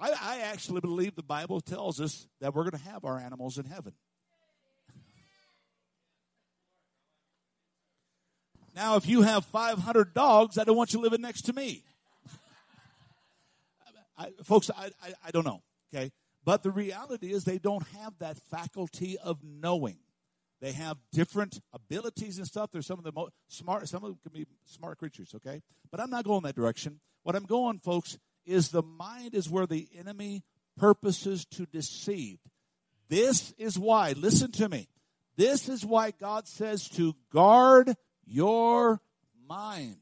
I, 0.00 0.10
I 0.10 0.38
actually 0.44 0.80
believe 0.80 1.16
the 1.16 1.22
Bible 1.22 1.60
tells 1.60 2.00
us 2.00 2.26
that 2.40 2.54
we're 2.54 2.62
going 2.62 2.82
to 2.82 2.90
have 2.90 3.04
our 3.04 3.18
animals 3.18 3.58
in 3.58 3.64
heaven. 3.64 3.92
Now, 8.74 8.96
if 8.96 9.06
you 9.06 9.22
have 9.22 9.44
500 9.44 10.14
dogs, 10.14 10.58
I 10.58 10.64
don't 10.64 10.76
want 10.76 10.92
you 10.92 11.00
living 11.00 11.20
next 11.20 11.42
to 11.42 11.52
me. 11.52 11.84
I, 14.18 14.28
folks, 14.42 14.70
I, 14.70 14.90
I, 15.02 15.12
I, 15.26 15.30
don't 15.30 15.44
know. 15.44 15.62
Okay? 15.94 16.10
But 16.44 16.62
the 16.62 16.70
reality 16.70 17.32
is 17.32 17.44
they 17.44 17.58
don't 17.58 17.86
have 18.00 18.18
that 18.18 18.36
faculty 18.50 19.16
of 19.18 19.38
knowing. 19.42 19.98
They 20.60 20.72
have 20.72 20.98
different 21.12 21.60
abilities 21.72 22.38
and 22.38 22.46
stuff. 22.46 22.70
They're 22.70 22.82
some 22.82 22.98
of 22.98 23.04
the 23.04 23.12
most 23.12 23.32
smart, 23.48 23.88
some 23.88 24.04
of 24.04 24.10
them 24.10 24.18
can 24.22 24.32
be 24.32 24.46
smart 24.64 24.98
creatures, 24.98 25.34
okay? 25.34 25.62
But 25.90 26.00
I'm 26.00 26.10
not 26.10 26.24
going 26.24 26.42
that 26.44 26.54
direction. 26.54 27.00
What 27.22 27.36
I'm 27.36 27.44
going, 27.44 27.80
folks, 27.80 28.18
is 28.46 28.68
the 28.68 28.82
mind 28.82 29.34
is 29.34 29.48
where 29.48 29.66
the 29.66 29.88
enemy 29.98 30.42
purposes 30.76 31.44
to 31.52 31.66
deceive. 31.66 32.38
This 33.08 33.52
is 33.58 33.78
why, 33.78 34.12
listen 34.12 34.52
to 34.52 34.68
me. 34.68 34.88
This 35.36 35.68
is 35.68 35.84
why 35.84 36.12
God 36.12 36.46
says 36.46 36.88
to 36.90 37.14
guard 37.32 37.94
your 38.26 39.00
mind. 39.48 39.96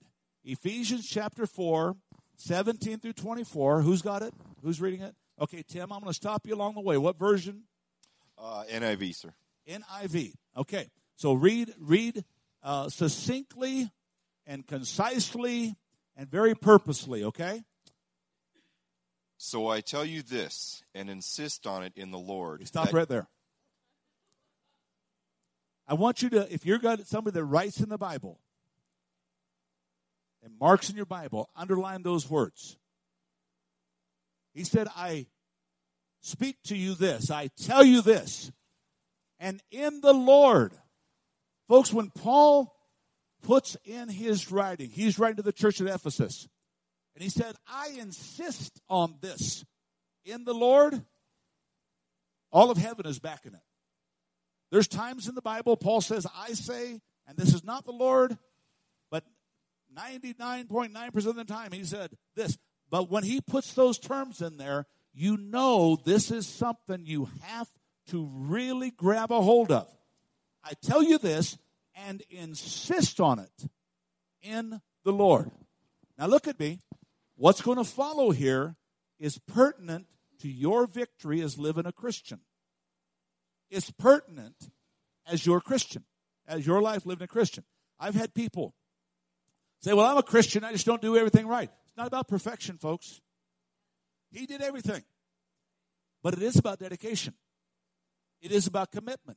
Ephesians 0.45 1.09
chapter 1.09 1.47
4, 1.47 1.97
17 2.37 2.99
through 2.99 3.13
24. 3.15 3.83
Who's 3.83 4.03
got 4.03 4.23
it? 4.23 4.35
Who's 4.63 4.81
reading 4.81 5.03
it? 5.03 5.15
Okay, 5.41 5.63
Tim, 5.67 5.93
I'm 5.93 6.01
going 6.01 6.11
to 6.11 6.15
stop 6.15 6.47
you 6.47 6.55
along 6.55 6.75
the 6.75 6.81
way. 6.81 6.99
What 6.99 7.19
version? 7.19 7.63
Uh, 8.39 8.65
NIV, 8.71 9.15
sir. 9.15 9.35
NIV. 9.69 10.35
Okay, 10.57 10.89
so 11.17 11.33
read 11.33 11.73
read 11.79 12.25
uh, 12.63 12.89
succinctly 12.89 13.91
and 14.47 14.67
concisely 14.67 15.77
and 16.17 16.31
very 16.31 16.55
purposely. 16.55 17.25
Okay. 17.25 17.63
So 19.39 19.69
I 19.69 19.81
tell 19.81 20.05
you 20.05 20.23
this, 20.23 20.85
and 20.95 21.11
insist 21.11 21.67
on 21.67 21.83
it 21.83 21.95
in 21.97 22.13
the 22.13 22.19
Lord. 22.19 22.67
Stop 22.67 22.87
that- 22.87 22.95
right 22.95 23.09
there. 23.09 23.29
I 25.89 25.95
want 25.95 26.23
you 26.23 26.31
to, 26.31 26.53
if 26.53 26.65
you're 26.65 26.79
got 26.79 27.07
somebody 27.07 27.35
that 27.35 27.45
writes 27.45 27.81
in 27.81 27.89
the 27.89 27.99
Bible 27.99 28.39
and 30.43 30.57
marks 30.59 30.89
in 30.89 30.97
your 30.97 31.07
Bible, 31.07 31.51
underline 31.57 32.03
those 32.03 32.31
words. 32.31 32.79
He 34.55 34.65
said, 34.65 34.89
I 34.97 35.27
speak 36.21 36.57
to 36.65 36.77
you 36.77 36.95
this, 36.95 37.31
I 37.31 37.49
tell 37.61 37.85
you 37.85 38.03
this, 38.03 38.53
and 39.39 39.61
in 39.71 40.01
the 40.01 40.13
Lord. 40.13 40.73
Folks, 41.69 41.93
when 41.93 42.11
Paul 42.11 42.75
puts 43.43 43.77
in 43.85 44.09
his 44.09 44.53
writing, 44.53 44.91
he's 44.91 45.19
writing 45.19 45.37
to 45.37 45.43
the 45.43 45.53
church 45.53 45.81
at 45.81 45.87
Ephesus, 45.87 46.49
and 47.15 47.23
he 47.23 47.31
said, 47.31 47.55
I 47.67 47.97
insist 47.99 48.81
on 48.89 49.17
this 49.21 49.65
in 50.25 50.45
the 50.45 50.55
Lord. 50.55 51.03
All 52.53 52.71
of 52.71 52.79
heaven 52.79 53.07
is 53.07 53.19
backing 53.19 53.55
it. 53.55 53.61
There's 54.71 54.89
times 54.89 55.29
in 55.29 55.35
the 55.35 55.43
Bible 55.43 55.77
Paul 55.77 56.01
says, 56.01 56.27
I 56.37 56.53
say, 56.53 57.01
and 57.27 57.37
this 57.37 57.55
is 57.55 57.65
not 57.65 57.85
the 57.85 57.93
Lord, 57.93 58.37
but 59.11 59.25
99.9% 59.97 61.27
of 61.27 61.37
the 61.37 61.45
time 61.45 61.73
he 61.73 61.85
said 61.85 62.11
this. 62.35 62.59
But 62.93 63.11
when 63.11 63.25
he 63.25 63.41
puts 63.41 63.73
those 63.73 63.99
terms 63.99 64.43
in 64.43 64.59
there, 64.59 64.85
you 65.15 65.39
know 65.39 65.97
this 66.05 66.31
is 66.31 66.47
something 66.47 67.07
you 67.07 67.31
have 67.41 67.67
to 68.09 68.29
really 68.31 68.91
grab 68.91 69.33
a 69.33 69.41
hold 69.41 69.73
of. 69.73 69.89
I 70.63 70.73
tell 70.83 71.03
you 71.03 71.17
this 71.17 71.57
and 71.95 72.23
insist 72.29 73.19
on 73.19 73.39
it 73.39 73.71
in 74.43 74.83
the 75.05 75.11
Lord. 75.11 75.51
Now 76.19 76.27
look 76.27 76.47
at 76.47 76.61
me. 76.61 76.81
What's 77.35 77.63
going 77.63 77.79
to 77.79 77.85
follow 77.85 78.31
here 78.31 78.77
is 79.19 79.39
pertinent 79.39 80.07
to 80.41 80.49
your 80.49 80.87
victory 80.87 81.41
as 81.41 81.59
living 81.59 81.87
a 81.87 81.93
Christian. 81.93 82.41
It's 83.71 83.91
pertinent 83.91 84.71
as 85.27 85.47
your 85.47 85.63
Christian, 85.63 86.05
as 86.47 86.67
your 86.67 86.83
life 86.83 87.07
living 87.07 87.25
a 87.25 87.29
Christian. 87.29 87.65
I've 87.99 88.17
had 88.17 88.35
people 88.35 88.75
say, 89.81 89.95
Well, 89.95 90.05
I'm 90.05 90.19
a 90.19 90.23
Christian, 90.23 90.63
I 90.63 90.73
just 90.73 90.85
don't 90.85 91.01
do 91.01 91.17
everything 91.17 91.47
right. 91.47 91.71
It's 91.93 91.99
not 91.99 92.07
about 92.07 92.27
perfection, 92.27 92.79
folks. 92.79 93.21
He 94.31 94.47
did 94.47 94.63
everything. 94.63 95.03
But 96.23 96.33
it 96.33 96.43
is 96.43 96.57
about 96.57 96.79
dedication, 96.79 97.35
it 98.41 98.51
is 98.51 98.67
about 98.67 98.93
commitment. 98.93 99.37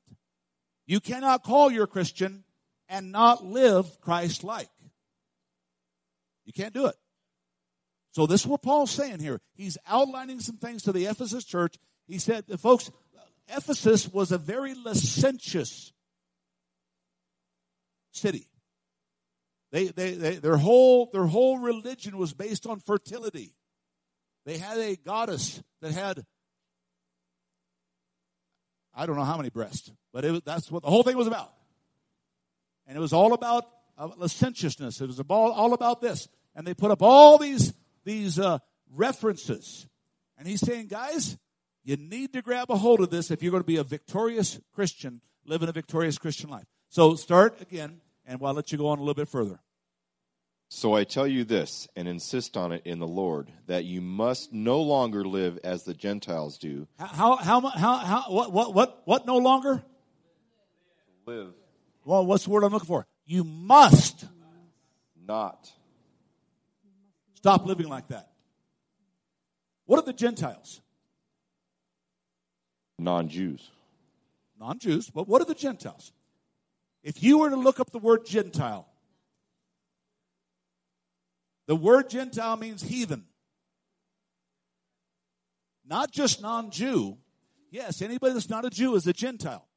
You 0.87 1.01
cannot 1.01 1.43
call 1.43 1.69
your 1.69 1.85
Christian 1.85 2.45
and 2.87 3.11
not 3.11 3.43
live 3.43 3.99
Christ 3.99 4.43
like. 4.43 4.69
You 6.45 6.53
can't 6.53 6.73
do 6.73 6.85
it. 6.85 6.95
So 8.11 8.25
this 8.25 8.41
is 8.41 8.47
what 8.47 8.61
Paul's 8.61 8.91
saying 8.91 9.19
here. 9.19 9.41
He's 9.55 9.77
outlining 9.85 10.39
some 10.39 10.57
things 10.57 10.83
to 10.83 10.93
the 10.93 11.07
Ephesus 11.07 11.43
church. 11.43 11.75
He 12.07 12.19
said, 12.19 12.45
folks, 12.59 12.89
Ephesus 13.49 14.07
was 14.07 14.31
a 14.31 14.37
very 14.37 14.73
licentious 14.75 15.91
city. 18.11 18.47
They, 19.75 19.87
they, 19.87 20.11
they, 20.13 20.35
their 20.35 20.55
whole 20.55 21.09
their 21.11 21.25
whole 21.25 21.57
religion 21.59 22.17
was 22.17 22.33
based 22.33 22.65
on 22.65 22.79
fertility. 22.79 23.57
They 24.45 24.57
had 24.57 24.77
a 24.77 24.95
goddess 24.95 25.61
that 25.81 25.91
had 25.91 26.25
I 28.95 29.05
don't 29.05 29.17
know 29.17 29.25
how 29.25 29.35
many 29.35 29.49
breasts, 29.49 29.91
but 30.13 30.45
that's 30.45 30.71
what 30.71 30.83
the 30.83 30.89
whole 30.89 31.03
thing 31.03 31.17
was 31.17 31.27
about. 31.27 31.51
And 32.87 32.97
it 32.97 33.01
was 33.01 33.11
all 33.11 33.33
about 33.33 33.65
uh, 33.97 34.11
licentiousness. 34.15 35.01
It 35.01 35.07
was 35.07 35.19
all, 35.27 35.51
all 35.51 35.73
about 35.73 35.99
this. 35.99 36.29
And 36.55 36.65
they 36.65 36.73
put 36.73 36.91
up 36.91 37.01
all 37.01 37.37
these 37.37 37.73
these 38.05 38.39
uh, 38.39 38.59
references. 38.95 39.89
And 40.37 40.47
he's 40.47 40.61
saying, 40.61 40.87
guys, 40.87 41.37
you 41.83 41.97
need 41.97 42.31
to 42.31 42.41
grab 42.41 42.71
a 42.71 42.77
hold 42.77 43.01
of 43.01 43.09
this 43.09 43.29
if 43.29 43.43
you're 43.43 43.51
going 43.51 43.63
to 43.63 43.67
be 43.67 43.75
a 43.75 43.83
victorious 43.83 44.57
Christian, 44.73 45.19
living 45.45 45.67
a 45.67 45.73
victorious 45.73 46.17
Christian 46.17 46.49
life. 46.49 46.67
So 46.87 47.15
start 47.15 47.59
again, 47.59 47.99
and 48.25 48.39
I'll 48.41 48.53
let 48.53 48.71
you 48.71 48.77
go 48.77 48.87
on 48.87 48.99
a 48.99 49.01
little 49.01 49.15
bit 49.15 49.27
further. 49.27 49.59
So 50.67 50.93
I 50.93 51.03
tell 51.03 51.27
you 51.27 51.43
this, 51.43 51.87
and 51.95 52.07
insist 52.07 52.57
on 52.57 52.71
it 52.71 52.81
in 52.85 52.99
the 52.99 53.07
Lord, 53.07 53.51
that 53.67 53.85
you 53.85 54.01
must 54.01 54.51
no 54.51 54.81
longer 54.81 55.23
live 55.23 55.59
as 55.63 55.83
the 55.83 55.93
Gentiles 55.93 56.57
do. 56.57 56.87
How, 56.97 57.35
how, 57.37 57.61
how, 57.61 57.97
how, 57.97 58.23
what, 58.27 58.51
what, 58.51 58.73
what, 58.73 59.01
what 59.05 59.25
no 59.25 59.37
longer? 59.37 59.83
Live. 61.25 61.53
Well, 62.03 62.25
what's 62.25 62.43
the 62.43 62.49
word 62.49 62.63
I'm 62.63 62.73
looking 62.73 62.87
for? 62.87 63.07
You 63.25 63.43
must 63.43 64.25
not 65.25 65.71
Stop 67.45 67.67
living 67.67 67.87
like 67.87 68.07
that. 68.07 68.31
What 69.85 69.99
are 69.99 70.01
the 70.03 70.13
Gentiles? 70.13 70.81
Non 72.97 73.29
Jews. 73.29 73.69
Non 74.59 74.79
Jews, 74.79 75.11
but 75.11 75.27
what 75.27 75.43
are 75.43 75.45
the 75.45 75.53
Gentiles? 75.53 76.11
If 77.03 77.21
you 77.21 77.37
were 77.37 77.51
to 77.51 77.55
look 77.55 77.79
up 77.79 77.91
the 77.91 77.99
word 77.99 78.25
Gentile, 78.25 78.87
the 81.67 81.75
word 81.75 82.09
Gentile 82.09 82.57
means 82.57 82.81
heathen. 82.81 83.25
Not 85.87 86.11
just 86.11 86.41
non 86.41 86.71
Jew. 86.71 87.17
Yes, 87.71 88.01
anybody 88.01 88.33
that's 88.33 88.49
not 88.49 88.65
a 88.65 88.69
Jew 88.69 88.95
is 88.95 89.07
a 89.07 89.13
Gentile. 89.13 89.67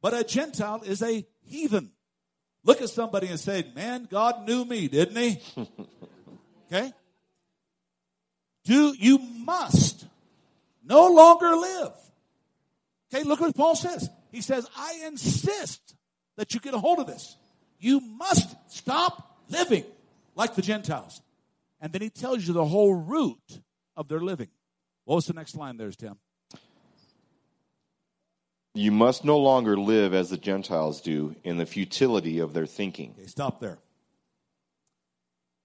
But 0.00 0.14
a 0.14 0.24
Gentile 0.24 0.82
is 0.84 1.02
a 1.02 1.26
heathen. 1.42 1.90
Look 2.62 2.80
at 2.80 2.88
somebody 2.88 3.28
and 3.28 3.40
say, 3.40 3.70
Man, 3.74 4.06
God 4.10 4.46
knew 4.46 4.64
me, 4.64 4.88
didn't 4.88 5.16
he? 5.16 5.40
Okay? 6.72 6.92
Do 8.64 8.96
you 8.98 9.18
must 9.18 10.06
no 10.84 11.08
longer 11.08 11.56
live. 11.56 11.92
Okay, 13.12 13.24
look 13.24 13.40
what 13.40 13.56
Paul 13.56 13.74
says. 13.74 14.08
He 14.30 14.40
says, 14.40 14.66
I 14.76 15.02
insist 15.06 15.94
that 16.36 16.52
you 16.52 16.60
get 16.60 16.74
a 16.74 16.78
hold 16.78 16.98
of 16.98 17.06
this. 17.06 17.36
You 17.78 18.00
must 18.00 18.54
stop 18.68 19.38
living 19.48 19.84
like 20.34 20.54
the 20.54 20.62
Gentiles. 20.62 21.22
And 21.80 21.92
then 21.92 22.02
he 22.02 22.10
tells 22.10 22.46
you 22.46 22.52
the 22.52 22.64
whole 22.64 22.94
root 22.94 23.60
of 23.96 24.08
their 24.08 24.20
living. 24.20 24.48
What 25.04 25.16
was 25.16 25.26
the 25.26 25.34
next 25.34 25.54
line 25.54 25.76
there, 25.76 25.90
Tim? 25.90 26.16
You 28.74 28.90
must 28.90 29.24
no 29.24 29.38
longer 29.38 29.76
live 29.76 30.14
as 30.14 30.30
the 30.30 30.36
Gentiles 30.36 31.00
do 31.00 31.36
in 31.44 31.58
the 31.58 31.66
futility 31.66 32.40
of 32.40 32.54
their 32.54 32.66
thinking. 32.66 33.14
Okay, 33.16 33.26
stop 33.26 33.60
there 33.60 33.78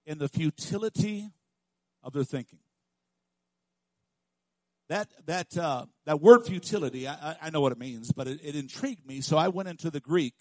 in 0.06 0.18
the 0.18 0.28
futility 0.28 1.30
of 2.02 2.12
their 2.12 2.24
thinking. 2.24 2.58
That, 4.88 5.08
that, 5.26 5.56
uh, 5.56 5.86
that 6.04 6.20
word 6.20 6.44
futility, 6.44 7.06
I, 7.06 7.36
I 7.40 7.50
know 7.50 7.60
what 7.60 7.70
it 7.70 7.78
means, 7.78 8.10
but 8.10 8.26
it, 8.26 8.40
it 8.42 8.56
intrigued 8.56 9.06
me, 9.06 9.20
so 9.20 9.36
I 9.36 9.46
went 9.46 9.68
into 9.68 9.88
the 9.88 10.00
Greek 10.00 10.34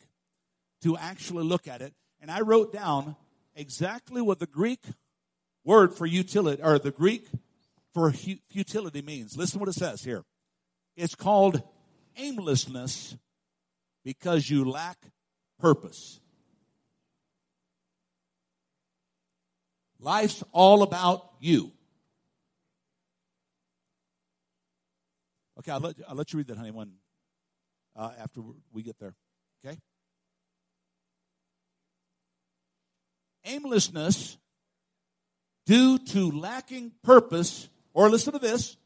to 0.82 0.98
actually 0.98 1.44
look 1.44 1.68
at 1.68 1.84
it, 1.84 1.94
and 2.20 2.32
I 2.32 2.42
wrote 2.42 2.74
down 2.74 3.16
exactly 3.56 4.22
what 4.22 4.40
the 4.40 4.48
Greek 4.48 4.84
word 5.64 5.94
for 5.94 6.06
utility, 6.06 6.62
or 6.62 6.80
the 6.80 6.92
Greek 6.92 7.28
for 7.94 8.12
futility 8.12 9.02
means. 9.02 9.38
Listen 9.38 9.60
what 9.60 9.70
it 9.70 9.74
says 9.74 10.04
here. 10.04 10.24
It's 10.96 11.16
called 11.16 11.62
aimlessness 12.18 13.18
because 14.04 14.50
you 14.50 14.70
lack 14.70 14.98
purpose. 15.60 16.20
Life's 20.00 20.44
all 20.52 20.82
about 20.82 21.30
you. 21.40 21.72
Okay, 25.60 25.72
I'll 25.72 25.82
let, 25.82 25.96
I'll 26.08 26.16
let 26.16 26.32
you 26.32 26.38
read 26.38 26.48
that, 26.48 26.58
honey, 26.58 26.72
when, 26.72 26.94
uh, 27.96 28.12
after 28.18 28.42
we 28.72 28.82
get 28.82 28.98
there. 28.98 29.14
Okay? 29.66 29.78
Aimlessness 33.46 34.38
due 35.66 35.98
to 36.00 36.32
lacking 36.32 36.92
purpose, 37.04 37.70
or 37.94 38.10
listen 38.10 38.34
to 38.34 38.40
this, 38.40 38.78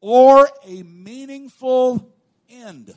or 0.00 0.48
a 0.64 0.82
meaningful 0.82 2.12
end. 2.48 2.94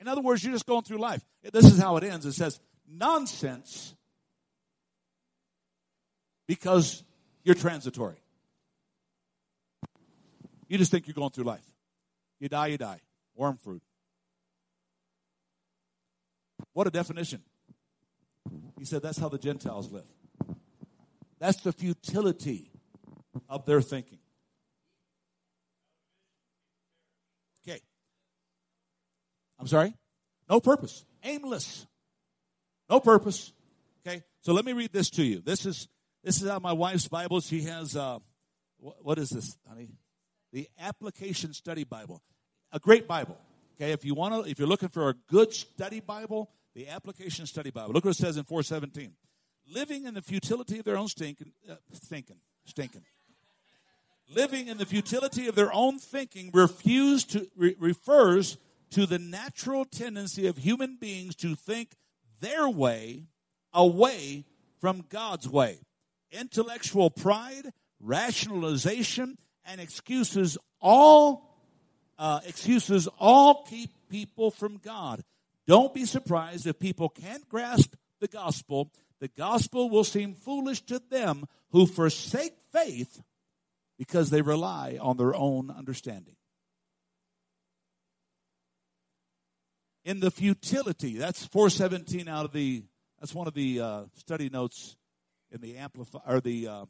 In 0.00 0.08
other 0.08 0.22
words, 0.22 0.42
you're 0.42 0.52
just 0.52 0.66
going 0.66 0.82
through 0.82 0.98
life. 0.98 1.22
This 1.52 1.66
is 1.66 1.78
how 1.78 1.96
it 1.98 2.04
ends. 2.04 2.24
It 2.24 2.32
says, 2.32 2.58
nonsense 2.88 3.94
because 6.46 7.04
you're 7.44 7.54
transitory. 7.54 8.16
You 10.68 10.78
just 10.78 10.90
think 10.90 11.06
you're 11.06 11.14
going 11.14 11.30
through 11.30 11.44
life. 11.44 11.64
You 12.38 12.48
die, 12.48 12.68
you 12.68 12.78
die. 12.78 13.00
Worm 13.36 13.56
fruit. 13.56 13.82
What 16.72 16.86
a 16.86 16.90
definition. 16.90 17.42
He 18.80 18.86
said 18.86 19.02
that's 19.02 19.18
how 19.18 19.28
the 19.28 19.36
Gentiles 19.36 19.92
live. 19.92 20.06
That's 21.38 21.60
the 21.60 21.70
futility 21.70 22.70
of 23.46 23.66
their 23.66 23.82
thinking. 23.82 24.20
Okay. 27.62 27.78
I'm 29.58 29.66
sorry? 29.66 29.92
No 30.48 30.60
purpose. 30.60 31.04
Aimless. 31.22 31.86
No 32.88 33.00
purpose. 33.00 33.52
Okay. 34.00 34.22
So 34.40 34.54
let 34.54 34.64
me 34.64 34.72
read 34.72 34.94
this 34.94 35.10
to 35.10 35.22
you. 35.22 35.42
This 35.42 35.66
is 35.66 35.86
this 36.24 36.40
is 36.40 36.48
out 36.48 36.62
my 36.62 36.72
wife's 36.72 37.06
Bible. 37.06 37.42
She 37.42 37.60
has, 37.64 37.94
uh, 37.94 38.18
what 38.78 39.18
is 39.18 39.28
this, 39.28 39.58
honey? 39.68 39.90
The 40.54 40.70
Application 40.78 41.52
Study 41.52 41.84
Bible. 41.84 42.22
A 42.72 42.78
great 42.78 43.06
Bible. 43.06 43.36
Okay, 43.76 43.92
if 43.92 44.06
you 44.06 44.14
want 44.14 44.42
to, 44.42 44.50
if 44.50 44.58
you're 44.58 44.68
looking 44.68 44.88
for 44.88 45.10
a 45.10 45.14
good 45.28 45.52
study 45.52 46.00
Bible, 46.00 46.50
the 46.74 46.88
Application 46.88 47.46
Study 47.46 47.70
Bible. 47.70 47.92
Look 47.92 48.04
what 48.04 48.12
it 48.12 48.18
says 48.18 48.36
in 48.36 48.44
417. 48.44 49.12
Living 49.72 50.04
in 50.04 50.14
the 50.14 50.22
futility 50.22 50.78
of 50.78 50.84
their 50.84 50.96
own 50.96 51.08
stinking, 51.08 51.52
uh, 51.70 51.74
thinking, 51.94 52.36
stinking. 52.64 53.02
Living 54.34 54.68
in 54.68 54.78
the 54.78 54.86
futility 54.86 55.48
of 55.48 55.54
their 55.54 55.72
own 55.72 55.98
thinking 55.98 56.50
refuse 56.52 57.24
to, 57.24 57.48
re- 57.56 57.76
refers 57.78 58.58
to 58.90 59.06
the 59.06 59.18
natural 59.18 59.84
tendency 59.84 60.46
of 60.46 60.56
human 60.56 60.96
beings 61.00 61.34
to 61.36 61.54
think 61.54 61.90
their 62.40 62.68
way 62.68 63.24
away 63.72 64.44
from 64.80 65.04
God's 65.08 65.48
way 65.48 65.78
intellectual 66.32 67.10
pride, 67.10 67.72
rationalization, 68.00 69.36
and 69.64 69.80
excuses 69.80 70.56
all 70.80 71.48
uh, 72.18 72.40
excuses 72.46 73.08
all 73.18 73.64
keep 73.64 73.90
people 74.10 74.50
from 74.50 74.76
God. 74.76 75.24
Don't 75.70 75.94
be 75.94 76.04
surprised 76.04 76.66
if 76.66 76.80
people 76.80 77.08
can't 77.08 77.48
grasp 77.48 77.94
the 78.18 78.26
gospel. 78.26 78.90
The 79.20 79.28
gospel 79.28 79.88
will 79.88 80.02
seem 80.02 80.34
foolish 80.34 80.80
to 80.86 81.00
them 81.12 81.44
who 81.70 81.86
forsake 81.86 82.54
faith 82.72 83.22
because 83.96 84.30
they 84.30 84.42
rely 84.42 84.98
on 85.00 85.16
their 85.16 85.32
own 85.32 85.70
understanding. 85.70 86.34
In 90.04 90.18
the 90.18 90.32
futility, 90.32 91.18
that's 91.18 91.46
417 91.46 92.26
out 92.26 92.46
of 92.46 92.52
the, 92.52 92.82
that's 93.20 93.32
one 93.32 93.46
of 93.46 93.54
the 93.54 93.80
uh, 93.80 94.02
study 94.16 94.48
notes 94.48 94.96
in 95.52 95.60
the 95.60 95.76
Amplify, 95.76 96.18
or 96.26 96.40
the 96.40 96.66
uh, 96.66 96.84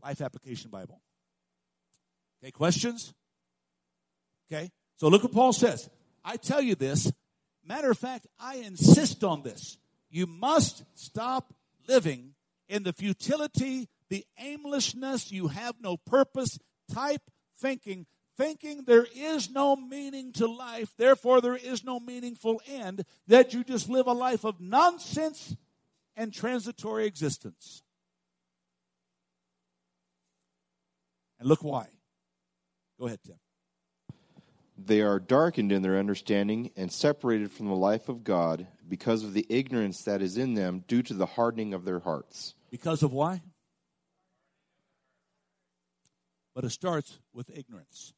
Life 0.00 0.20
Application 0.20 0.70
Bible. 0.70 1.00
Okay, 2.40 2.52
questions? 2.52 3.14
Okay, 4.46 4.70
so 4.96 5.08
look 5.08 5.24
what 5.24 5.32
Paul 5.32 5.52
says. 5.52 5.90
I 6.24 6.36
tell 6.36 6.60
you 6.60 6.76
this. 6.76 7.10
Matter 7.64 7.90
of 7.90 7.98
fact, 7.98 8.26
I 8.38 8.56
insist 8.56 9.22
on 9.22 9.42
this. 9.42 9.78
You 10.10 10.26
must 10.26 10.84
stop 10.94 11.54
living 11.88 12.34
in 12.68 12.82
the 12.82 12.92
futility, 12.92 13.88
the 14.08 14.24
aimlessness, 14.38 15.30
you 15.30 15.48
have 15.48 15.76
no 15.80 15.96
purpose 15.96 16.58
type 16.92 17.22
thinking, 17.58 18.06
thinking 18.36 18.84
there 18.84 19.06
is 19.14 19.50
no 19.50 19.76
meaning 19.76 20.32
to 20.32 20.46
life, 20.46 20.92
therefore 20.96 21.40
there 21.40 21.56
is 21.56 21.84
no 21.84 22.00
meaningful 22.00 22.60
end, 22.66 23.04
that 23.26 23.54
you 23.54 23.62
just 23.64 23.88
live 23.88 24.06
a 24.06 24.12
life 24.12 24.44
of 24.44 24.60
nonsense 24.60 25.56
and 26.16 26.32
transitory 26.32 27.06
existence. 27.06 27.82
And 31.38 31.48
look 31.48 31.64
why. 31.64 31.88
Go 32.98 33.06
ahead, 33.06 33.20
Tim. 33.24 33.41
They 34.76 35.00
are 35.00 35.20
darkened 35.20 35.70
in 35.70 35.82
their 35.82 35.98
understanding 35.98 36.70
and 36.76 36.90
separated 36.90 37.52
from 37.52 37.66
the 37.66 37.76
life 37.76 38.08
of 38.08 38.24
God 38.24 38.66
because 38.88 39.22
of 39.22 39.34
the 39.34 39.46
ignorance 39.48 40.02
that 40.04 40.22
is 40.22 40.36
in 40.36 40.54
them 40.54 40.84
due 40.88 41.02
to 41.02 41.14
the 41.14 41.26
hardening 41.26 41.74
of 41.74 41.84
their 41.84 42.00
hearts. 42.00 42.54
Because 42.70 43.02
of 43.02 43.12
why? 43.12 43.42
But 46.54 46.64
it 46.64 46.70
starts 46.70 47.18
with 47.32 47.50
ignorance. 47.56 48.12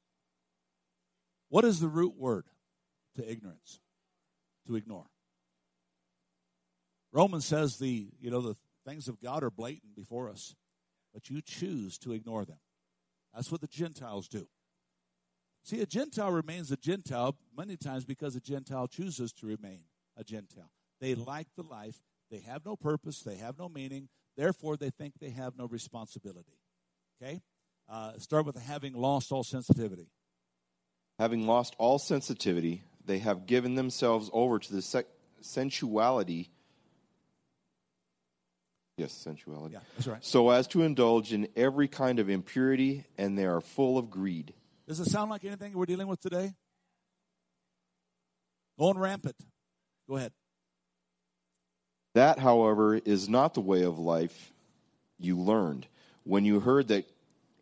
What 1.49 1.65
is 1.65 1.81
the 1.81 1.89
root 1.89 2.15
word 2.17 2.47
to 3.17 3.31
ignorance? 3.31 3.81
To 4.67 4.77
ignore. 4.77 5.07
Romans 7.13 7.45
says 7.45 7.79
the 7.79 8.09
you 8.21 8.31
know 8.31 8.41
the 8.41 8.57
things 8.85 9.07
of 9.07 9.21
God 9.21 9.45
are 9.45 9.51
blatant 9.51 9.95
before 9.95 10.29
us, 10.29 10.57
but 11.13 11.31
you 11.31 11.41
choose 11.43 11.97
to 11.99 12.13
ignore 12.13 12.45
them. 12.45 12.59
That's 13.35 13.53
what 13.53 13.61
the 13.61 13.69
Gentiles 13.69 14.27
do. 14.27 14.49
See, 15.65 15.81
a 15.81 15.87
Gentile 15.87 16.31
remains 16.31 16.71
a 16.71 16.77
Gentile 16.77 17.35
many 17.57 17.79
times 17.79 18.05
because 18.05 18.37
a 18.37 18.41
Gentile 18.41 18.87
chooses 18.87 19.33
to 19.33 19.47
remain 19.47 19.85
a 20.15 20.23
Gentile. 20.23 20.71
They 21.01 21.15
like 21.15 21.47
the 21.57 21.63
life, 21.63 22.03
they 22.31 22.41
have 22.41 22.67
no 22.67 22.77
purpose, 22.77 23.21
they 23.21 23.37
have 23.37 23.59
no 23.59 23.71
meaning, 23.71 24.11
therefore 24.37 24.77
they 24.77 24.91
think 24.91 25.15
they 25.21 25.31
have 25.31 25.57
no 25.57 25.67
responsibility. 25.67 26.59
Okay? 27.21 27.41
Uh, 27.89 28.13
start 28.19 28.45
with 28.45 28.57
having 28.57 28.93
lost 28.93 29.33
all 29.33 29.43
sensitivity. 29.43 30.11
Having 31.19 31.47
lost 31.47 31.75
all 31.79 31.99
sensitivity, 31.99 32.83
they 33.07 33.19
have 33.21 33.47
given 33.47 33.75
themselves 33.75 34.29
over 34.35 34.59
to 34.59 34.73
the 34.73 34.83
sec- 34.83 35.07
sensuality. 35.41 36.51
Yes, 38.99 39.13
sensuality. 39.13 39.75
Yeah, 39.75 39.81
that's 39.97 40.07
right. 40.07 40.25
So 40.25 40.51
as 40.51 40.69
to 40.69 40.83
indulge 40.83 41.33
in 41.33 41.49
every 41.57 41.89
kind 41.89 42.19
of 42.19 42.29
impurity, 42.29 43.07
and 43.17 43.39
they 43.39 43.47
are 43.47 43.63
full 43.63 43.97
of 43.97 44.11
greed. 44.11 44.53
Does 44.87 45.01
it 45.01 45.07
sound 45.07 45.31
like 45.31 45.45
anything 45.45 45.73
we're 45.73 45.87
dealing 45.87 46.09
with 46.09 46.21
today? 46.21 46.55
Going 48.79 48.99
rampant. 48.99 49.37
Go 50.09 50.17
ahead. 50.17 50.33
That, 52.15 52.39
however, 52.39 52.97
is 52.97 53.29
not 53.29 53.55
the 53.55 53.61
way 53.61 53.83
of 53.83 53.99
life 53.99 54.53
you 55.19 55.39
learned 55.39 55.87
when 56.25 56.45
you 56.45 56.61
heard 56.61 56.89
that 56.89 57.07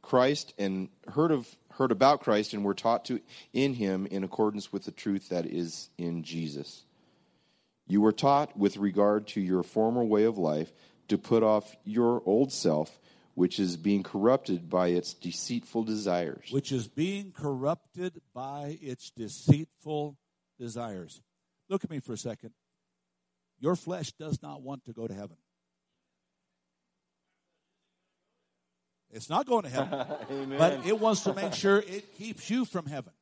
Christ 0.03 0.53
and 0.59 0.89
heard 1.09 1.31
of 1.31 1.49
heard 1.77 1.93
about 1.93 2.21
Christ 2.21 2.53
and 2.53 2.65
were 2.65 2.75
taught 2.75 3.05
to 3.07 3.21
in 3.53 3.75
him 3.75 4.07
in 4.07 4.25
accordance 4.25 4.73
with 4.73 4.85
the 4.85 4.91
truth 4.91 5.29
that 5.31 5.47
is 5.47 5.89
in 5.97 6.23
Jesus. 6.23 6.85
You 7.87 8.01
were 8.01 8.13
taught 8.13 8.57
with 8.57 8.77
regard 8.77 9.27
to 9.29 9.41
your 9.41 9.63
former 9.63 10.05
way 10.05 10.25
of 10.25 10.37
life 10.37 10.73
to 11.09 11.17
put 11.17 11.43
off 11.43 11.77
your 11.85 12.23
old 12.27 12.53
self 12.53 12.99
which 13.35 13.59
is 13.59 13.77
being 13.77 14.03
corrupted 14.03 14.69
by 14.69 14.89
its 14.89 15.15
deceitful 15.15 15.85
desires. 15.85 16.49
Which 16.51 16.73
is 16.73 16.89
being 16.89 17.33
corrupted 17.33 18.21
by 18.35 18.79
its 18.83 19.11
deceitful 19.11 20.19
desires. 20.59 21.21
Look 21.69 21.85
at 21.85 21.91
me 21.91 22.01
for 22.01 22.13
a 22.13 22.19
second. 22.19 22.51
Your 23.61 23.77
flesh 23.77 24.13
does 24.13 24.43
not 24.43 24.63
want 24.63 24.85
to 24.87 24.93
go 24.93 25.07
to 25.07 25.15
heaven. 25.15 25.37
It's 29.11 29.29
not 29.29 29.47
going 29.47 29.65
to 29.65 29.69
heaven, 29.69 30.55
but 30.59 30.87
it 30.87 30.99
wants 30.99 31.23
to 31.25 31.35
make 31.35 31.53
sure 31.55 31.79
it 31.79 32.17
keeps 32.17 32.51
you 32.51 32.65
from 32.65 32.87
heaven. 32.87 33.13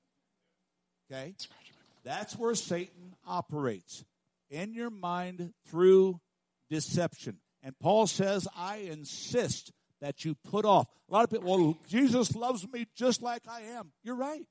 Okay? 1.10 1.34
That's 2.04 2.36
where 2.38 2.54
Satan 2.54 3.14
operates 3.26 4.04
in 4.50 4.72
your 4.72 4.90
mind 4.90 5.52
through 5.68 6.20
deception. 6.70 7.38
And 7.62 7.78
Paul 7.78 8.06
says, 8.06 8.48
I 8.56 8.76
insist 8.76 9.72
that 10.00 10.24
you 10.24 10.34
put 10.34 10.64
off. 10.64 10.88
A 11.08 11.12
lot 11.12 11.24
of 11.24 11.30
people, 11.30 11.50
well, 11.50 11.78
Jesus 11.88 12.34
loves 12.34 12.66
me 12.72 12.86
just 12.96 13.22
like 13.22 13.42
I 13.48 13.62
am. 13.62 13.92
You're 14.02 14.16
right. 14.16 14.44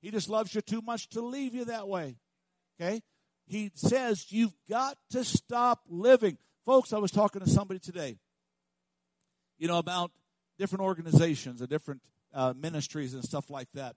He 0.00 0.10
just 0.10 0.28
loves 0.28 0.54
you 0.54 0.60
too 0.60 0.82
much 0.82 1.08
to 1.10 1.20
leave 1.20 1.54
you 1.54 1.66
that 1.66 1.88
way. 1.88 2.16
Okay? 2.80 3.02
He 3.46 3.70
says 3.74 4.26
you've 4.30 4.54
got 4.68 4.96
to 5.10 5.24
stop 5.24 5.80
living. 5.88 6.38
Folks, 6.64 6.92
I 6.92 6.98
was 6.98 7.10
talking 7.10 7.42
to 7.42 7.48
somebody 7.48 7.80
today, 7.80 8.18
you 9.58 9.68
know, 9.68 9.78
about 9.78 10.10
different 10.58 10.82
organizations 10.82 11.60
and 11.60 11.70
different 11.70 12.02
uh, 12.34 12.54
ministries 12.56 13.14
and 13.14 13.24
stuff 13.24 13.50
like 13.50 13.68
that. 13.74 13.96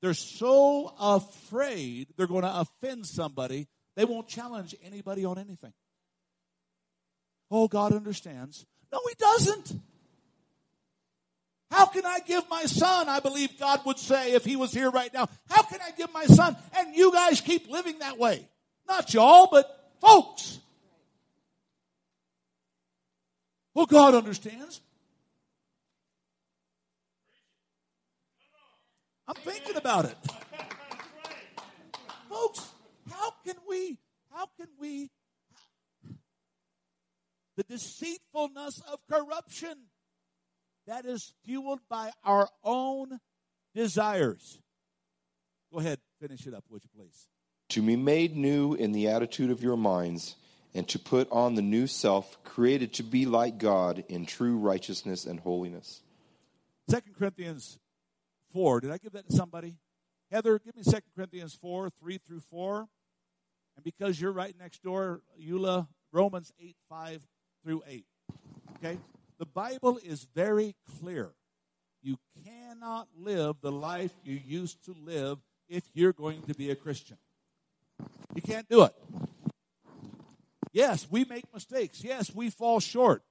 They're 0.00 0.14
so 0.14 0.94
afraid 1.00 2.08
they're 2.16 2.26
going 2.26 2.42
to 2.42 2.60
offend 2.60 3.06
somebody, 3.06 3.66
they 3.96 4.04
won't 4.04 4.28
challenge 4.28 4.74
anybody 4.84 5.24
on 5.24 5.38
anything. 5.38 5.72
Oh, 7.50 7.66
God 7.66 7.92
understands. 7.92 8.66
No, 8.92 9.00
He 9.08 9.14
doesn't. 9.18 9.72
How 11.70 11.86
can 11.86 12.06
I 12.06 12.20
give 12.20 12.48
my 12.48 12.64
son? 12.64 13.08
I 13.08 13.20
believe 13.20 13.58
God 13.58 13.80
would 13.84 13.98
say 13.98 14.32
if 14.32 14.44
he 14.44 14.56
was 14.56 14.72
here 14.72 14.90
right 14.90 15.12
now, 15.12 15.28
how 15.50 15.62
can 15.62 15.80
I 15.86 15.90
give 15.90 16.12
my 16.12 16.24
son? 16.24 16.56
And 16.76 16.94
you 16.94 17.12
guys 17.12 17.40
keep 17.40 17.68
living 17.68 17.98
that 17.98 18.18
way. 18.18 18.46
Not 18.88 19.12
y'all, 19.12 19.48
but 19.50 19.92
folks. 20.00 20.58
Well, 23.74 23.86
God 23.86 24.14
understands. 24.14 24.80
I'm 29.28 29.34
thinking 29.34 29.76
about 29.76 30.06
it. 30.06 30.16
Folks, 32.30 32.72
how 33.10 33.32
can 33.44 33.56
we, 33.68 33.98
how 34.32 34.46
can 34.58 34.68
we, 34.80 35.10
the 37.56 37.62
deceitfulness 37.64 38.80
of 38.90 39.00
corruption 39.10 39.76
that 40.88 41.04
is 41.04 41.32
fueled 41.44 41.80
by 41.88 42.10
our 42.24 42.48
own 42.64 43.20
desires. 43.74 44.58
Go 45.72 45.80
ahead, 45.80 45.98
finish 46.20 46.46
it 46.46 46.54
up, 46.54 46.64
would 46.70 46.82
you 46.82 46.90
please? 46.96 47.28
To 47.70 47.82
be 47.82 47.94
made 47.96 48.36
new 48.36 48.72
in 48.72 48.92
the 48.92 49.08
attitude 49.08 49.50
of 49.50 49.62
your 49.62 49.76
minds, 49.76 50.34
and 50.74 50.88
to 50.88 50.98
put 50.98 51.30
on 51.30 51.54
the 51.54 51.62
new 51.62 51.86
self, 51.86 52.42
created 52.42 52.94
to 52.94 53.02
be 53.02 53.26
like 53.26 53.58
God 53.58 54.04
in 54.08 54.24
true 54.24 54.56
righteousness 54.56 55.26
and 55.26 55.40
holiness. 55.40 56.00
Second 56.88 57.14
Corinthians 57.16 57.78
4. 58.52 58.80
Did 58.80 58.90
I 58.90 58.96
give 58.96 59.12
that 59.12 59.28
to 59.28 59.36
somebody? 59.36 59.76
Heather, 60.30 60.58
give 60.58 60.74
me 60.74 60.82
Second 60.82 61.10
Corinthians 61.14 61.54
4, 61.54 61.90
3 62.00 62.18
through 62.18 62.40
4. 62.50 62.88
And 63.76 63.84
because 63.84 64.18
you're 64.18 64.32
right 64.32 64.54
next 64.58 64.82
door, 64.82 65.20
Eula, 65.38 65.86
Romans 66.12 66.50
8, 66.58 66.76
5 66.88 67.26
through 67.62 67.82
8. 67.86 68.06
Okay? 68.76 68.98
The 69.38 69.46
Bible 69.46 69.98
is 70.04 70.26
very 70.34 70.74
clear. 71.00 71.30
You 72.02 72.18
cannot 72.44 73.08
live 73.16 73.56
the 73.60 73.72
life 73.72 74.12
you 74.24 74.34
used 74.44 74.84
to 74.86 74.94
live 75.04 75.38
if 75.68 75.84
you're 75.94 76.12
going 76.12 76.42
to 76.42 76.54
be 76.54 76.70
a 76.70 76.74
Christian. 76.74 77.18
You 78.34 78.42
can't 78.42 78.68
do 78.68 78.82
it. 78.82 78.94
Yes, 80.72 81.06
we 81.10 81.24
make 81.24 81.44
mistakes. 81.52 82.02
Yes, 82.02 82.34
we 82.34 82.50
fall 82.50 82.80
short. 82.80 83.22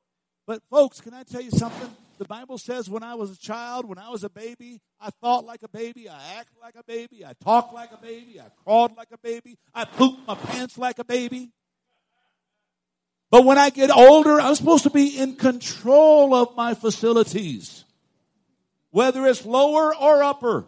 But, 0.45 0.61
folks, 0.69 1.01
can 1.01 1.13
I 1.13 1.23
tell 1.23 1.41
you 1.41 1.51
something? 1.51 1.89
The 2.17 2.25
Bible 2.25 2.57
says 2.57 2.89
when 2.89 3.03
I 3.03 3.15
was 3.15 3.31
a 3.31 3.37
child, 3.37 3.85
when 3.85 3.99
I 3.99 4.09
was 4.09 4.23
a 4.23 4.29
baby, 4.29 4.81
I 4.99 5.09
thought 5.21 5.45
like 5.45 5.61
a 5.61 5.69
baby, 5.69 6.09
I 6.09 6.19
acted 6.39 6.57
like 6.59 6.75
a 6.75 6.83
baby, 6.83 7.23
I 7.23 7.33
talked 7.43 7.73
like 7.73 7.91
a 7.91 7.97
baby, 7.97 8.39
I 8.39 8.49
crawled 8.63 8.97
like 8.97 9.09
a 9.11 9.19
baby, 9.19 9.57
I 9.73 9.85
pooped 9.85 10.27
my 10.27 10.33
pants 10.33 10.77
like 10.79 10.97
a 10.97 11.03
baby. 11.03 11.51
But 13.29 13.43
when 13.43 13.57
I 13.57 13.69
get 13.69 13.91
older, 13.91 14.39
I'm 14.39 14.55
supposed 14.55 14.83
to 14.83 14.89
be 14.89 15.19
in 15.19 15.35
control 15.35 16.33
of 16.33 16.55
my 16.55 16.73
facilities, 16.73 17.83
whether 18.91 19.25
it's 19.25 19.45
lower 19.45 19.93
or 19.95 20.23
upper. 20.23 20.65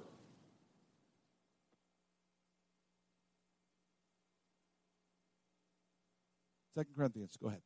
Second 6.75 6.95
Corinthians, 6.95 7.37
go 7.41 7.47
ahead. 7.47 7.61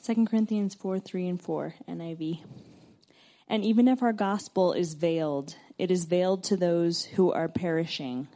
Second 0.00 0.28
Corinthians 0.28 0.74
4 0.74 0.98
3 0.98 1.28
and 1.28 1.40
4, 1.40 1.74
NIV. 1.88 2.40
And 3.48 3.64
even 3.64 3.88
if 3.88 4.02
our 4.02 4.12
gospel 4.12 4.72
is 4.72 4.94
veiled, 4.94 5.56
it 5.78 5.90
is 5.90 6.04
veiled 6.04 6.44
to 6.44 6.56
those 6.56 7.04
who 7.04 7.32
are 7.32 7.48
perishing. 7.48 8.28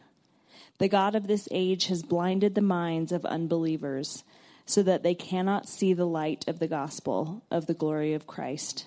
The 0.79 0.89
God 0.89 1.15
of 1.15 1.27
this 1.27 1.49
age 1.51 1.87
has 1.87 2.03
blinded 2.03 2.55
the 2.55 2.61
minds 2.61 3.13
of 3.13 3.25
unbelievers 3.25 4.25
so 4.69 4.83
that 4.83 5.03
they 5.03 5.15
cannot 5.15 5.67
see 5.67 5.95
the 5.95 6.07
light 6.07 6.47
of 6.47 6.59
the 6.59 6.69
gospel 6.69 7.43
of 7.51 7.65
the 7.67 7.73
glory 7.73 8.13
of 8.13 8.27
Christ, 8.27 8.87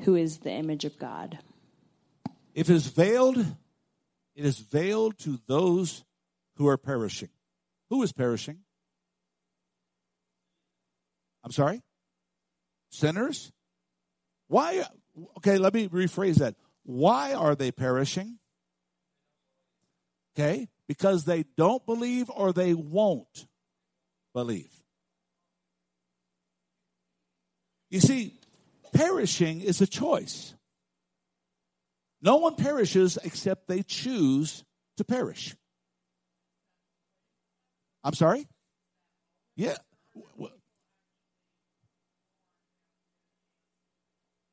who 0.00 0.16
is 0.16 0.38
the 0.38 0.50
image 0.50 0.84
of 0.84 0.98
God. 0.98 1.38
If 2.52 2.68
it 2.68 2.74
is 2.74 2.88
veiled, 2.88 3.38
it 3.38 4.44
is 4.44 4.58
veiled 4.58 5.18
to 5.20 5.38
those 5.46 6.02
who 6.56 6.66
are 6.66 6.76
perishing. 6.76 7.28
Who 7.90 8.02
is 8.02 8.12
perishing? 8.12 8.58
I'm 11.44 11.52
sorry? 11.52 11.80
Sinners? 12.90 13.52
Why? 14.48 14.84
Okay, 15.36 15.58
let 15.58 15.74
me 15.74 15.88
rephrase 15.88 16.38
that. 16.38 16.56
Why 16.82 17.34
are 17.34 17.54
they 17.54 17.70
perishing? 17.70 18.40
Okay, 20.34 20.68
because 20.88 21.24
they 21.24 21.44
don't 21.56 21.86
believe 21.86 22.28
or 22.34 22.52
they 22.52 22.74
won't 22.74 23.46
believe. 24.34 24.70
You 27.90 28.00
see, 28.00 28.34
perishing 28.94 29.60
is 29.60 29.80
a 29.80 29.86
choice. 29.86 30.54
No 32.22 32.36
one 32.36 32.54
perishes 32.54 33.18
except 33.22 33.66
they 33.66 33.82
choose 33.82 34.64
to 34.96 35.04
perish. 35.04 35.54
I'm 38.04 38.14
sorry? 38.14 38.46
Yeah. 39.56 39.76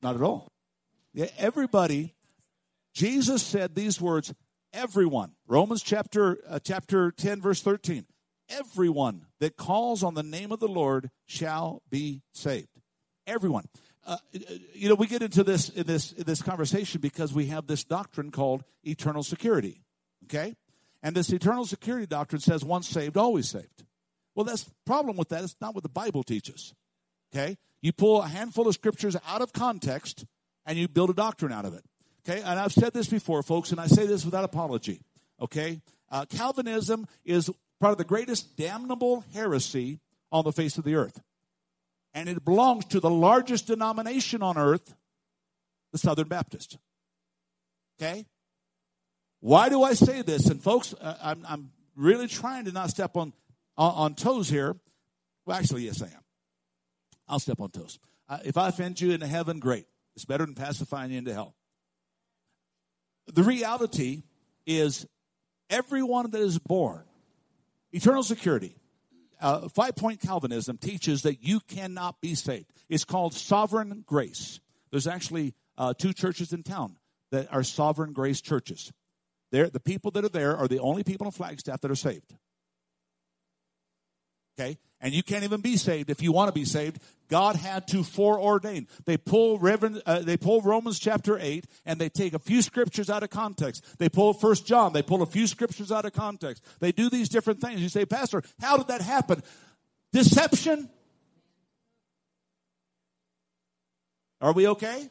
Not 0.02 0.16
at 0.16 0.22
all. 0.22 0.48
Yeah, 1.14 1.28
everybody, 1.38 2.16
Jesus 2.94 3.44
said 3.44 3.76
these 3.76 4.00
words, 4.00 4.34
everyone. 4.74 5.34
Romans 5.48 5.82
chapter 5.82 6.40
uh, 6.48 6.60
chapter 6.60 7.12
10 7.12 7.42
verse 7.42 7.62
13. 7.62 8.06
Everyone 8.50 9.26
that 9.40 9.58
calls 9.58 10.04
on 10.04 10.14
the 10.16 10.24
name 10.24 10.52
of 10.52 10.60
the 10.60 10.68
Lord 10.68 11.12
shall 11.26 11.82
be 11.90 12.22
saved. 12.34 12.68
Everyone. 13.28 13.66
Uh, 14.06 14.18
you 14.74 14.90
know, 14.90 14.96
we 14.96 15.06
get 15.06 15.22
into 15.22 15.44
this 15.44 15.70
in 15.70 15.86
this 15.86 16.14
in 16.14 16.24
this 16.24 16.42
conversation 16.42 17.00
because 17.00 17.32
we 17.34 17.48
have 17.48 17.68
this 17.68 17.84
doctrine 17.84 18.32
called 18.32 18.64
eternal 18.84 19.24
security. 19.24 19.84
Okay? 20.26 20.56
And 21.04 21.16
this 21.16 21.30
eternal 21.32 21.66
security 21.66 22.06
doctrine 22.06 22.42
says 22.42 22.64
once 22.66 22.88
saved, 22.88 23.18
always 23.18 23.50
saved. 23.50 23.86
Well, 24.36 24.46
that's 24.46 24.64
the 24.64 24.72
problem 24.86 25.18
with 25.18 25.30
that. 25.30 25.44
It's 25.44 25.56
not 25.62 25.74
what 25.76 25.84
the 25.84 25.90
Bible 25.90 26.24
teaches. 26.24 26.74
Okay? 27.34 27.58
You 27.82 27.94
pull 27.94 28.22
a 28.22 28.28
handful 28.28 28.68
of 28.68 28.74
scriptures 28.74 29.16
out 29.28 29.42
of 29.42 29.54
context 29.54 30.26
and 30.66 30.78
you 30.78 30.88
build 30.88 31.10
a 31.10 31.14
doctrine 31.14 31.52
out 31.52 31.66
of 31.66 31.74
it. 31.74 31.84
Okay? 32.28 32.42
And 32.42 32.60
I've 32.60 32.74
said 32.74 32.94
this 32.94 33.08
before, 33.08 33.44
folks, 33.44 33.72
and 33.72 33.80
I 33.80 33.88
say 33.88 34.06
this 34.06 34.26
without 34.26 34.44
apology. 34.44 35.02
Okay? 35.42 35.82
Uh, 36.12 36.26
Calvinism 36.26 37.08
is 37.24 37.50
part 37.80 37.92
of 37.92 37.98
the 37.98 38.04
greatest 38.04 38.58
damnable 38.58 39.24
heresy 39.34 40.00
on 40.32 40.44
the 40.44 40.52
face 40.52 40.78
of 40.78 40.84
the 40.84 40.96
earth. 40.96 41.22
And 42.14 42.28
it 42.28 42.44
belongs 42.44 42.86
to 42.86 43.00
the 43.00 43.10
largest 43.10 43.68
denomination 43.68 44.42
on 44.42 44.58
earth, 44.58 44.96
the 45.92 45.98
Southern 45.98 46.28
Baptist. 46.28 46.78
Okay? 48.02 48.26
Why 49.42 49.70
do 49.70 49.84
I 49.84 49.94
say 49.94 50.22
this? 50.22 50.48
And 50.48 50.62
folks, 50.62 50.94
uh, 51.00 51.16
I'm, 51.22 51.46
I'm 51.48 51.72
really 51.96 52.28
trying 52.28 52.66
to 52.66 52.72
not 52.72 52.90
step 52.90 53.16
on, 53.16 53.34
on, 53.78 53.94
on 53.94 54.16
toes 54.16 54.50
here. 54.50 54.76
Well, 55.46 55.58
actually, 55.58 55.84
yes, 55.84 56.02
I 56.02 56.08
am. 56.08 56.24
I'll 57.28 57.40
step 57.40 57.62
on 57.62 57.70
toes. 57.70 58.00
Uh, 58.28 58.40
if 58.44 58.58
I 58.58 58.68
offend 58.70 59.00
you 59.00 59.12
into 59.12 59.28
heaven, 59.28 59.60
great. 59.60 59.86
It's 60.16 60.26
better 60.26 60.46
than 60.46 60.56
pacifying 60.56 61.12
you 61.12 61.20
into 61.20 61.34
hell. 61.34 61.56
The 63.28 63.44
reality 63.44 64.24
is 64.66 65.08
everyone 65.70 66.32
that 66.32 66.42
is 66.42 66.60
born, 66.60 67.04
eternal 67.92 68.24
security, 68.24 68.76
uh, 69.42 69.70
five 69.70 69.96
point 69.96 70.22
Calvinism 70.22 70.78
teaches 70.78 71.24
that 71.24 71.44
you 71.44 71.60
cannot 71.62 72.22
be 72.22 72.36
saved. 72.36 72.72
It's 72.90 73.06
called 73.06 73.34
sovereign 73.34 74.04
grace. 74.06 74.60
There's 74.92 75.08
actually 75.08 75.54
uh, 75.78 75.94
two 75.94 76.14
churches 76.14 76.52
in 76.54 76.64
town 76.64 76.98
that 77.32 77.54
are 77.54 77.64
sovereign 77.64 78.14
grace 78.14 78.42
churches. 78.42 78.92
They're, 79.52 79.70
the 79.70 79.80
people 79.80 80.12
that 80.12 80.26
are 80.26 80.30
there 80.30 80.58
are 80.58 80.68
the 80.68 80.80
only 80.80 81.04
people 81.04 81.26
in 81.26 81.32
Flagstaff 81.32 81.82
that 81.82 81.92
are 81.92 81.96
saved. 81.96 82.36
Okay? 84.60 84.78
And 85.02 85.14
you 85.14 85.24
can't 85.24 85.44
even 85.44 85.62
be 85.62 85.78
saved 85.78 86.10
if 86.10 86.22
you 86.22 86.32
want 86.32 86.50
to 86.50 86.60
be 86.60 86.66
saved. 86.66 87.02
God 87.30 87.56
had 87.56 87.88
to 87.90 87.98
foreordain. 87.98 88.88
They 89.06 89.16
pull 89.18 89.58
Reverend, 89.60 90.02
uh, 90.06 90.20
they 90.20 90.36
pull 90.36 90.62
Romans 90.62 91.00
chapter 91.00 91.38
8 91.40 91.66
and 91.86 92.00
they 92.00 92.10
take 92.10 92.34
a 92.34 92.40
few 92.40 92.62
scriptures 92.62 93.10
out 93.10 93.24
of 93.24 93.30
context. 93.30 93.98
They 93.98 94.10
pull 94.10 94.34
First 94.34 94.66
John, 94.66 94.92
they 94.92 95.02
pull 95.02 95.22
a 95.22 95.26
few 95.26 95.48
scriptures 95.48 95.92
out 95.92 96.06
of 96.06 96.14
context. 96.14 96.66
They 96.80 96.92
do 96.92 97.10
these 97.10 97.30
different 97.30 97.62
things. 97.62 97.82
You 97.82 97.90
say, 97.90 98.06
Pastor, 98.06 98.44
how 98.60 98.78
did 98.78 98.88
that 98.88 99.02
happen? 99.02 99.42
Deception? 100.12 100.90
Are 104.42 104.54
we 104.54 104.68
okay? 104.68 105.10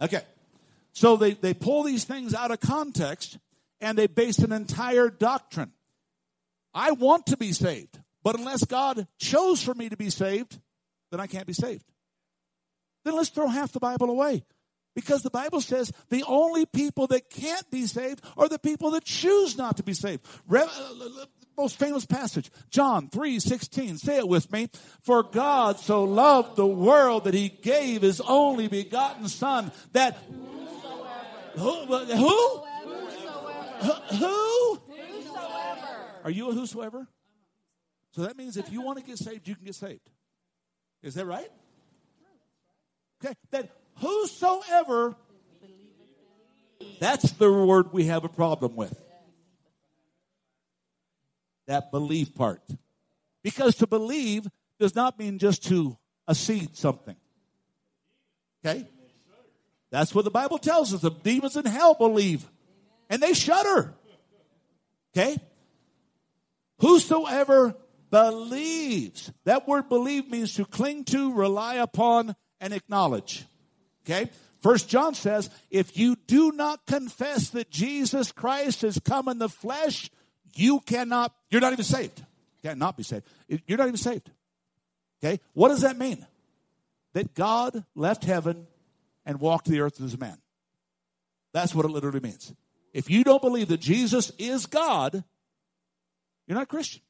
Okay. 0.00 0.22
So 0.92 1.16
they, 1.16 1.32
they 1.32 1.54
pull 1.54 1.84
these 1.84 2.04
things 2.04 2.34
out 2.34 2.50
of 2.50 2.60
context 2.60 3.38
and 3.80 3.96
they 3.96 4.06
base 4.06 4.38
an 4.38 4.52
entire 4.52 5.08
doctrine. 5.08 5.72
I 6.74 6.92
want 6.92 7.26
to 7.26 7.36
be 7.36 7.52
saved, 7.52 7.98
but 8.22 8.38
unless 8.38 8.64
God 8.64 9.06
chose 9.18 9.62
for 9.62 9.74
me 9.74 9.88
to 9.88 9.96
be 9.96 10.10
saved, 10.10 10.58
then 11.10 11.20
I 11.20 11.26
can't 11.26 11.46
be 11.46 11.52
saved. 11.52 11.84
Then 13.04 13.16
let's 13.16 13.30
throw 13.30 13.48
half 13.48 13.72
the 13.72 13.80
Bible 13.80 14.10
away. 14.10 14.44
Because 14.94 15.22
the 15.22 15.30
Bible 15.30 15.60
says 15.60 15.90
the 16.10 16.24
only 16.26 16.66
people 16.66 17.06
that 17.08 17.30
can't 17.30 17.68
be 17.70 17.86
saved 17.86 18.22
are 18.36 18.48
the 18.48 18.58
people 18.58 18.90
that 18.90 19.04
choose 19.04 19.56
not 19.56 19.78
to 19.78 19.82
be 19.82 19.94
saved. 19.94 20.24
Re- 20.46 20.62
uh, 20.62 21.24
most 21.56 21.78
famous 21.78 22.04
passage, 22.04 22.50
John 22.70 23.08
3 23.08 23.40
16. 23.40 23.98
Say 23.98 24.18
it 24.18 24.28
with 24.28 24.52
me. 24.52 24.68
For 25.00 25.22
God 25.22 25.78
so 25.78 26.04
loved 26.04 26.56
the 26.56 26.66
world 26.66 27.24
that 27.24 27.34
he 27.34 27.48
gave 27.48 28.02
his 28.02 28.20
only 28.20 28.68
begotten 28.68 29.28
Son, 29.28 29.72
that 29.92 30.18
who? 31.56 31.86
Who? 31.86 32.62
Who? 34.16 34.78
Are 36.24 36.30
you 36.30 36.50
a 36.50 36.52
whosoever? 36.52 37.08
So 38.12 38.22
that 38.22 38.36
means 38.36 38.56
if 38.56 38.70
you 38.70 38.82
want 38.82 38.98
to 38.98 39.04
get 39.04 39.18
saved, 39.18 39.48
you 39.48 39.54
can 39.54 39.64
get 39.64 39.74
saved. 39.74 40.08
Is 41.02 41.14
that 41.14 41.26
right? 41.26 41.50
Okay. 43.24 43.34
That 43.50 43.70
whosoever, 43.96 45.16
that's 47.00 47.32
the 47.32 47.50
word 47.50 47.92
we 47.92 48.04
have 48.04 48.24
a 48.24 48.28
problem 48.28 48.76
with. 48.76 48.98
That 51.66 51.90
believe 51.90 52.34
part. 52.34 52.62
Because 53.42 53.76
to 53.76 53.86
believe 53.86 54.46
does 54.78 54.94
not 54.94 55.18
mean 55.18 55.38
just 55.38 55.64
to 55.68 55.96
accede 56.28 56.76
something. 56.76 57.16
Okay? 58.64 58.86
That's 59.90 60.14
what 60.14 60.24
the 60.24 60.30
Bible 60.30 60.58
tells 60.58 60.92
us. 60.92 61.00
The 61.00 61.10
demons 61.10 61.56
in 61.56 61.64
hell 61.64 61.94
believe 61.94 62.48
and 63.08 63.22
they 63.22 63.34
shudder. 63.34 63.94
Okay? 65.14 65.38
Whosoever 66.78 67.74
believes. 68.12 69.32
That 69.44 69.66
word 69.66 69.88
believe 69.88 70.30
means 70.30 70.54
to 70.54 70.66
cling 70.66 71.04
to, 71.06 71.32
rely 71.32 71.76
upon, 71.76 72.36
and 72.60 72.74
acknowledge. 72.74 73.46
Okay? 74.04 74.30
First 74.60 74.88
John 74.88 75.14
says, 75.14 75.50
if 75.70 75.96
you 75.96 76.16
do 76.26 76.52
not 76.52 76.86
confess 76.86 77.48
that 77.50 77.70
Jesus 77.70 78.30
Christ 78.30 78.82
has 78.82 79.00
come 79.00 79.28
in 79.28 79.38
the 79.38 79.48
flesh, 79.48 80.10
you 80.54 80.80
cannot, 80.80 81.34
you're 81.50 81.62
not 81.62 81.72
even 81.72 81.86
saved. 81.86 82.22
Cannot 82.62 82.96
be 82.98 83.02
saved. 83.02 83.24
You're 83.66 83.78
not 83.78 83.88
even 83.88 83.96
saved. 83.96 84.30
Okay? 85.24 85.40
What 85.54 85.68
does 85.68 85.80
that 85.80 85.98
mean? 85.98 86.24
That 87.14 87.34
God 87.34 87.84
left 87.94 88.24
heaven 88.24 88.66
and 89.24 89.40
walked 89.40 89.66
the 89.66 89.80
earth 89.80 90.00
as 90.02 90.14
a 90.14 90.18
man. 90.18 90.36
That's 91.52 91.74
what 91.74 91.86
it 91.86 91.90
literally 91.90 92.20
means. 92.20 92.52
If 92.92 93.08
you 93.08 93.24
don't 93.24 93.42
believe 93.42 93.68
that 93.68 93.80
Jesus 93.80 94.32
is 94.38 94.66
God, 94.66 95.24
you're 96.46 96.58
not 96.58 96.68
Christian. 96.68 97.00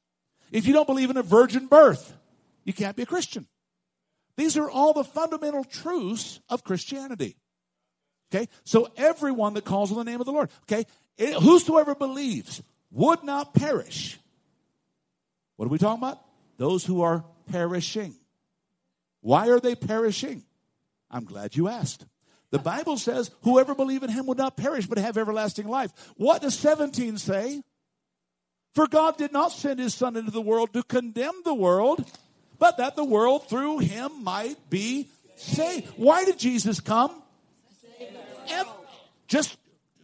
If 0.53 0.66
you 0.66 0.74
don't 0.74 0.86
believe 0.86 1.11
in 1.11 1.16
a 1.16 1.22
virgin 1.22 1.66
birth, 1.66 2.14
you 2.64 2.72
can't 2.72 2.94
be 2.94 3.03
a 3.03 3.07
Christian. 3.07 3.48
These 4.36 4.57
are 4.57 4.70
all 4.70 4.92
the 4.92 5.03
fundamental 5.03 5.64
truths 5.64 6.40
of 6.48 6.62
Christianity. 6.62 7.36
Okay? 8.32 8.48
So 8.64 8.88
everyone 8.96 9.55
that 9.55 9.64
calls 9.64 9.90
on 9.90 9.98
the 9.98 10.05
name 10.05 10.20
of 10.20 10.26
the 10.26 10.32
Lord, 10.32 10.50
okay? 10.64 10.86
whosoever 11.18 11.94
believes 11.94 12.62
would 12.90 13.22
not 13.24 13.55
perish. 13.55 14.18
What 15.57 15.66
are 15.66 15.68
we 15.68 15.78
talking 15.78 16.03
about? 16.03 16.20
Those 16.59 16.84
who 16.84 17.03
are 17.03 17.24
perishing. 17.50 18.14
Why 19.20 19.48
are 19.48 19.61
they 19.61 19.74
perishing? 19.74 20.44
I'm 21.11 21.24
glad 21.24 21.57
you 21.57 21.68
asked. 21.68 22.07
The 22.50 22.59
Bible 22.59 22.98
says, 22.98 23.30
whoever 23.42 23.74
believe 23.74 24.03
in 24.03 24.11
him 24.11 24.26
would 24.26 24.38
not 24.38 24.57
perish 24.57 24.86
but 24.86 24.98
have 24.98 25.16
everlasting 25.16 25.68
life. 25.68 25.92
What 26.16 26.42
does 26.42 26.59
17 26.59 27.18
say? 27.18 27.62
For 28.75 28.87
God 28.87 29.18
did 29.18 29.33
not 29.33 29.53
send 29.53 29.79
his 29.79 29.95
son 29.95 30.16
into 30.16 30.31
the 30.31 30.41
world 30.41 30.73
to 30.73 30.83
condemn 30.83 31.43
the 31.45 31.55
world, 31.55 32.05
but 32.59 32.79
that 32.79 32.97
the 32.97 33.05
world 33.05 33.49
through 33.49 33.79
him 33.79 34.25
might 34.25 34.57
be 34.70 35.09
saved. 35.37 35.89
Why 35.97 36.25
did 36.25 36.39
Jesus 36.39 36.81
come? 36.81 37.11
Just, 39.27 39.57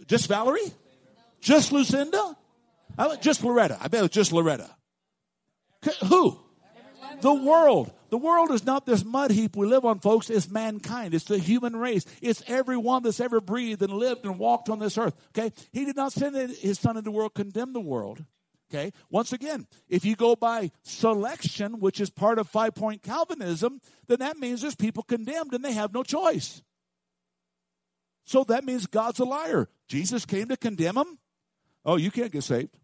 just 0.07 0.29
Valerie? 0.29 0.73
Just 1.41 1.73
Lucinda? 1.73 2.37
Just 3.21 3.45
Loretta. 3.45 3.79
I 3.81 3.89
bet 3.89 4.01
it 4.01 4.03
was 4.03 4.11
just 4.11 4.33
Loretta. 4.33 4.69
Who? 6.07 6.39
The 7.21 7.33
world. 7.33 7.93
The 8.11 8.19
world 8.19 8.51
is 8.51 8.65
not 8.65 8.87
this 8.87 9.05
mud 9.05 9.31
heap 9.31 9.55
we 9.55 9.67
live 9.67 9.85
on, 9.85 9.99
folks. 9.99 10.31
It's 10.31 10.49
mankind. 10.51 11.15
It's 11.15 11.25
the 11.25 11.39
human 11.39 11.77
race. 11.77 12.05
It's 12.23 12.43
everyone 12.47 13.03
that's 13.03 13.21
ever 13.21 13.41
breathed 13.41 13.83
and 13.83 13.93
lived 13.93 14.25
and 14.25 14.39
walked 14.39 14.69
on 14.69 14.79
this 14.79 14.99
earth. 14.99 15.15
Okay? 15.37 15.53
He 15.73 15.85
did 15.85 15.97
not 15.97 16.13
send 16.13 16.35
his 16.37 16.79
son 16.79 16.97
into 16.97 17.03
the 17.03 17.11
world, 17.11 17.35
condemn 17.35 17.73
the 17.73 17.81
world. 17.81 18.25
Okay? 18.71 18.93
Once 19.11 19.33
again, 19.33 19.67
if 19.89 20.05
you 20.05 20.15
go 20.15 20.37
by 20.37 20.71
selection, 20.83 21.81
which 21.81 22.01
is 22.01 22.11
part 22.11 22.39
of 22.39 22.49
five 22.49 22.75
point 22.75 23.03
Calvinism, 23.03 23.81
then 24.07 24.19
that 24.19 24.39
means 24.39 24.61
there's 24.61 24.75
people 24.75 25.03
condemned 25.03 25.55
and 25.55 25.65
they 25.65 25.73
have 25.73 25.95
no 25.95 26.03
choice. 26.03 26.63
So 28.25 28.45
that 28.45 28.65
means 28.65 28.87
God's 28.87 29.21
a 29.21 29.25
liar. 29.25 29.69
Jesus 29.87 30.27
came 30.27 30.49
to 30.49 30.57
condemn 30.57 30.97
them. 30.97 31.19
Oh, 31.85 31.97
you 31.97 32.11
can't 32.11 32.31
get 32.31 32.45
saved. 32.45 32.77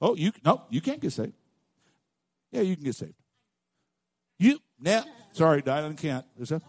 Oh, 0.00 0.16
you 0.16 0.32
no, 0.44 0.62
you 0.70 0.80
can't 0.80 1.00
get 1.00 1.12
saved. 1.12 1.34
Yeah, 2.50 2.62
you 2.62 2.74
can 2.74 2.84
get 2.84 2.96
saved. 2.96 3.14
You, 4.38 4.58
nah, 4.80 5.02
sorry, 5.32 5.62
Dylan 5.62 5.96
can't. 5.96 6.24
Is 6.38 6.48
that? 6.48 6.62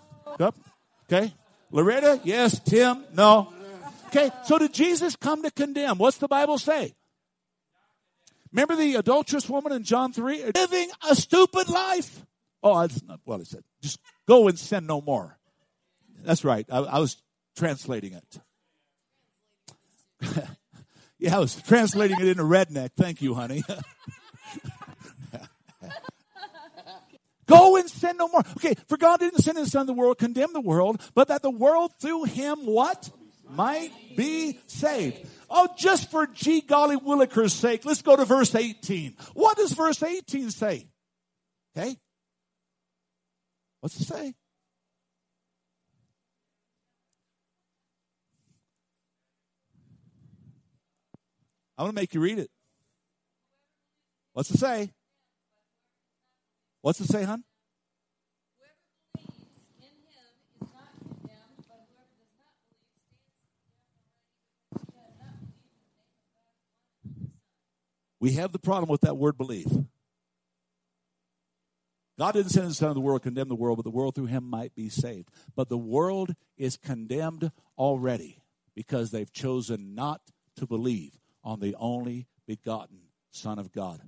Okay. 1.11 1.33
Loretta, 1.71 2.19
yes. 2.23 2.59
Tim, 2.59 3.05
no. 3.13 3.53
Okay, 4.09 4.31
so 4.43 4.57
did 4.57 4.73
Jesus 4.73 5.15
come 5.15 5.43
to 5.43 5.51
condemn? 5.51 5.99
What's 5.99 6.17
the 6.17 6.27
Bible 6.27 6.57
say? 6.57 6.95
Remember 8.51 8.75
the 8.75 8.95
adulterous 8.95 9.47
woman 9.47 9.71
in 9.71 9.83
John 9.83 10.11
3? 10.11 10.45
Living 10.55 10.89
a 11.07 11.15
stupid 11.15 11.69
life. 11.69 12.25
Oh, 12.63 12.81
that's 12.81 13.03
not 13.03 13.19
what 13.23 13.39
I 13.39 13.43
said. 13.43 13.63
Just 13.81 13.99
go 14.27 14.47
and 14.47 14.57
sin 14.57 14.87
no 14.87 14.99
more. 14.99 15.37
That's 16.23 16.43
right. 16.43 16.65
I, 16.71 16.79
I 16.79 16.97
was 16.99 17.21
translating 17.55 18.13
it. 18.13 18.39
yeah, 21.19 21.35
I 21.35 21.39
was 21.39 21.61
translating 21.61 22.19
it 22.19 22.27
into 22.27 22.43
redneck. 22.43 22.89
Thank 22.97 23.21
you, 23.21 23.35
honey. 23.35 23.63
Go 27.45 27.77
and 27.77 27.89
sin 27.89 28.15
no 28.17 28.27
more. 28.27 28.41
Okay, 28.57 28.75
for 28.87 28.95
God 28.95 29.19
didn't 29.21 29.41
send 29.41 29.57
his 29.57 29.71
son 29.71 29.87
to 29.87 29.93
the 29.93 29.97
world, 29.97 30.19
condemn 30.19 30.53
the 30.53 30.61
world, 30.61 31.01
but 31.15 31.29
that 31.29 31.41
the 31.41 31.49
world 31.49 31.91
through 31.99 32.25
him 32.25 32.59
what? 32.59 33.09
Might 33.49 33.91
be 34.15 34.59
saved. 34.67 35.27
Oh, 35.49 35.67
just 35.77 36.11
for 36.11 36.27
G. 36.27 36.61
Golly 36.61 36.97
Williker's 36.97 37.53
sake, 37.53 37.83
let's 37.83 38.01
go 38.01 38.15
to 38.15 38.25
verse 38.25 38.53
18. 38.53 39.15
What 39.33 39.57
does 39.57 39.73
verse 39.73 40.01
18 40.03 40.51
say? 40.51 40.87
Okay? 41.75 41.97
What's 43.81 43.99
it 43.99 44.05
say? 44.05 44.33
I'm 51.77 51.85
going 51.85 51.95
to 51.95 52.01
make 52.01 52.13
you 52.13 52.19
read 52.19 52.39
it. 52.39 52.51
What's 54.33 54.51
it 54.51 54.59
say? 54.59 54.91
What's 56.81 56.99
it 56.99 57.07
say, 57.07 57.23
hon? 57.23 57.43
We 68.19 68.33
have 68.33 68.51
the 68.51 68.59
problem 68.59 68.89
with 68.89 69.01
that 69.01 69.17
word 69.17 69.37
believe. 69.37 69.71
God 72.17 72.33
didn't 72.33 72.51
send 72.51 72.67
his 72.67 72.77
son 72.77 72.89
to 72.89 72.93
the 72.93 72.99
world, 72.99 73.21
condemn 73.23 73.47
the 73.47 73.55
world, 73.55 73.77
but 73.77 73.83
the 73.83 73.89
world 73.89 74.13
through 74.13 74.25
him 74.25 74.43
might 74.43 74.75
be 74.75 74.89
saved. 74.89 75.29
But 75.55 75.69
the 75.69 75.77
world 75.77 76.35
is 76.57 76.75
condemned 76.75 77.51
already 77.77 78.43
because 78.75 79.11
they've 79.11 79.31
chosen 79.31 79.95
not 79.95 80.21
to 80.57 80.67
believe 80.67 81.17
on 81.45 81.61
the 81.61 81.75
only 81.79 82.27
begotten 82.45 82.99
Son 83.31 83.57
of 83.57 83.71
God. 83.71 84.01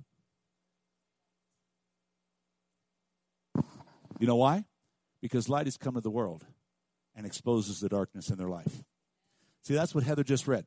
You 4.18 4.26
know 4.26 4.36
why? 4.36 4.66
Because 5.22 5.48
light 5.48 5.66
has 5.66 5.78
come 5.78 5.94
to 5.94 6.00
the 6.00 6.10
world 6.10 6.44
and 7.16 7.24
exposes 7.24 7.80
the 7.80 7.88
darkness 7.88 8.28
in 8.28 8.36
their 8.36 8.48
life. 8.48 8.82
See, 9.62 9.74
that's 9.74 9.94
what 9.94 10.04
Heather 10.04 10.24
just 10.24 10.46
read. 10.46 10.66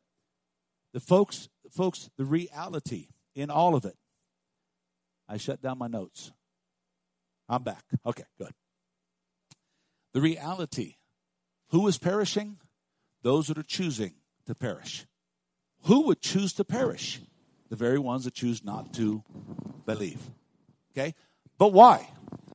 The 0.93 0.99
folks, 0.99 1.49
folks, 1.69 2.09
the 2.17 2.25
reality 2.25 3.09
in 3.35 3.49
all 3.49 3.75
of 3.75 3.85
it. 3.85 3.95
I 5.27 5.37
shut 5.37 5.61
down 5.61 5.77
my 5.77 5.87
notes. 5.87 6.31
I'm 7.47 7.63
back. 7.63 7.83
Okay, 8.05 8.23
good. 8.37 8.51
The 10.13 10.21
reality. 10.21 10.95
Who 11.69 11.87
is 11.87 11.97
perishing? 11.97 12.57
Those 13.21 13.47
that 13.47 13.57
are 13.57 13.63
choosing 13.63 14.13
to 14.45 14.55
perish. 14.55 15.05
Who 15.83 16.07
would 16.07 16.21
choose 16.21 16.53
to 16.53 16.63
perish? 16.63 17.21
The 17.69 17.75
very 17.75 17.99
ones 17.99 18.25
that 18.25 18.33
choose 18.33 18.63
not 18.63 18.93
to 18.93 19.23
believe. 19.85 20.19
Okay? 20.91 21.13
But 21.57 21.73
why? 21.73 22.09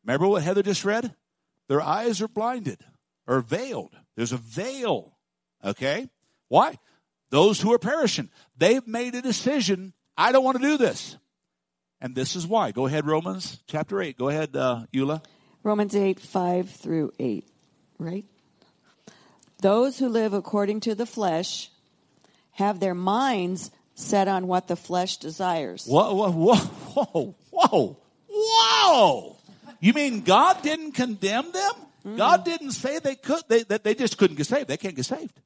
Remember 0.04 0.28
what 0.28 0.42
Heather 0.42 0.62
just 0.62 0.84
read? 0.84 1.14
Their 1.68 1.80
eyes 1.80 2.20
are 2.20 2.28
blinded 2.28 2.80
or 3.26 3.40
veiled. 3.40 3.96
There's 4.16 4.32
a 4.32 4.36
veil. 4.36 5.16
Okay? 5.64 6.08
Why? 6.48 6.78
Those 7.30 7.60
who 7.60 7.72
are 7.72 7.78
perishing. 7.78 8.30
They've 8.56 8.86
made 8.86 9.14
a 9.14 9.22
decision. 9.22 9.92
I 10.20 10.32
don't 10.32 10.44
want 10.44 10.58
to 10.58 10.62
do 10.62 10.76
this. 10.76 11.16
And 11.98 12.14
this 12.14 12.36
is 12.36 12.46
why. 12.46 12.72
Go 12.72 12.86
ahead, 12.86 13.06
Romans 13.06 13.58
chapter 13.66 14.02
8. 14.02 14.18
Go 14.18 14.28
ahead, 14.28 14.54
uh, 14.54 14.84
Eula. 14.92 15.24
Romans 15.62 15.96
8, 15.96 16.20
5 16.20 16.70
through 16.70 17.12
8, 17.18 17.48
right? 17.98 18.24
Those 19.62 19.98
who 19.98 20.08
live 20.08 20.34
according 20.34 20.80
to 20.80 20.94
the 20.94 21.06
flesh 21.06 21.70
have 22.52 22.80
their 22.80 22.94
minds 22.94 23.70
set 23.94 24.28
on 24.28 24.46
what 24.46 24.68
the 24.68 24.76
flesh 24.76 25.16
desires. 25.16 25.86
Whoa, 25.86 26.14
whoa, 26.14 26.30
whoa, 26.32 26.54
whoa, 26.56 27.34
whoa, 27.50 27.96
whoa. 28.28 29.36
You 29.80 29.94
mean 29.94 30.20
God 30.20 30.62
didn't 30.62 30.92
condemn 30.92 31.50
them? 31.50 32.16
God 32.16 32.44
didn't 32.44 32.72
say 32.72 32.98
they 32.98 33.14
could, 33.14 33.42
they, 33.48 33.62
that 33.64 33.84
they 33.84 33.94
just 33.94 34.18
couldn't 34.18 34.36
get 34.36 34.46
saved. 34.46 34.68
They 34.68 34.76
can't 34.76 34.96
get 34.96 35.04
saved. 35.06 35.40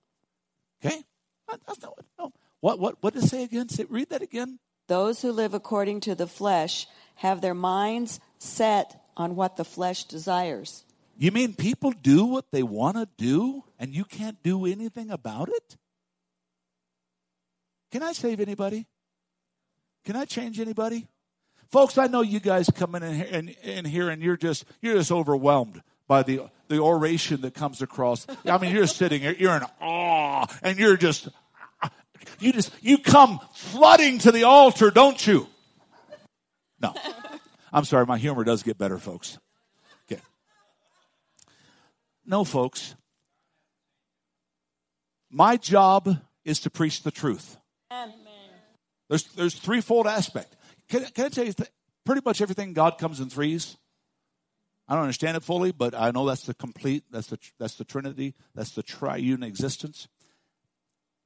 Okay? 0.85 1.03
That's 1.49 1.81
not 1.81 1.97
what, 1.97 2.05
no. 2.19 2.33
What, 2.65 2.79
what, 2.79 2.97
what 3.03 3.13
did 3.13 3.25
it 3.25 3.27
say 3.27 3.45
again? 3.45 3.69
Say, 3.69 3.85
read 3.91 4.09
that 4.09 4.23
again. 4.23 4.59
Those 4.89 5.21
who 5.21 5.33
live 5.33 5.53
according 5.53 6.01
to 6.01 6.15
the 6.15 6.27
flesh 6.27 6.87
have 7.17 7.43
their 7.43 7.53
minds 7.53 8.21
set 8.39 9.05
on 9.19 9.37
what 9.37 9.59
the 9.59 9.67
flesh 9.67 10.05
desires. 10.05 10.83
You 11.19 11.31
mean 11.31 11.53
people 11.53 11.93
do 11.93 12.25
what 12.25 12.47
they 12.53 12.63
want 12.63 12.97
to 12.97 13.07
do 13.19 13.65
and 13.79 13.95
you 13.95 14.07
can't 14.07 14.43
do 14.43 14.65
anything 14.65 15.11
about 15.11 15.51
it? 15.51 15.77
Can 17.93 18.03
I 18.03 18.13
save 18.15 18.41
anybody? 18.41 18.87
Can 20.07 20.17
I 20.17 20.25
change 20.25 20.59
anybody? 20.59 21.07
Folks, 21.71 21.99
I 21.99 22.07
know 22.07 22.23
you 22.23 22.41
guys 22.41 22.71
come 22.75 22.95
in, 22.95 23.03
in, 23.03 23.49
in 23.63 23.85
here 23.85 24.09
and 24.09 24.23
you're 24.23 24.39
just 24.39 24.65
you're 24.81 24.95
just 24.95 25.13
overwhelmed 25.13 25.83
by 26.09 26.23
the 26.23 26.41
the 26.69 26.79
oration 26.79 27.43
that 27.43 27.53
comes 27.53 27.83
across. 27.83 28.27
I 28.47 28.57
mean, 28.57 28.75
you're 28.75 28.87
sitting 28.87 29.21
here, 29.21 29.37
you're 29.39 29.55
in 29.55 29.65
awe, 29.83 30.47
and 30.63 30.79
you're 30.79 30.97
just 30.97 31.29
you 32.41 32.53
just 32.53 32.71
you 32.81 32.99
come 32.99 33.41
flooding 33.55 34.19
to 34.21 34.33
the 34.33 34.45
altar, 34.45 34.91
don't 34.91 35.25
you? 35.27 35.49
No. 36.81 36.95
I'm 37.73 37.85
sorry, 37.85 38.07
my 38.07 38.19
humor 38.19 38.45
does 38.45 38.63
get 38.63 38.79
better, 38.79 38.99
folks. 38.99 39.39
Okay. 40.11 40.21
No, 42.25 42.45
folks. 42.45 42.95
My 45.31 45.57
job 45.57 46.19
is 46.45 46.61
to 46.61 46.71
preach 46.71 47.03
the 47.03 47.11
truth. 47.11 47.57
There's 49.09 49.25
there's 49.33 49.55
threefold 49.55 50.07
aspect. 50.07 50.57
Can, 50.89 51.05
can 51.07 51.27
I 51.27 51.29
tell 51.29 51.45
you 51.45 51.53
th- 51.53 51.71
pretty 52.05 52.23
much 52.25 52.41
everything 52.41 52.73
God 52.73 52.99
comes 52.99 53.21
in 53.21 53.31
threes? 53.31 53.77
I 54.87 54.95
don't 54.95 55.03
understand 55.03 55.37
it 55.37 55.43
fully, 55.43 55.73
but 55.73 55.95
I 55.95 56.11
know 56.11 56.27
that's 56.27 56.45
the 56.45 56.55
complete, 56.55 57.05
that's 57.11 57.29
the 57.29 57.39
that's 57.59 57.75
the 57.75 57.85
Trinity, 57.85 58.35
that's 58.55 58.73
the 58.73 58.83
triune 58.83 59.43
existence. 59.43 60.09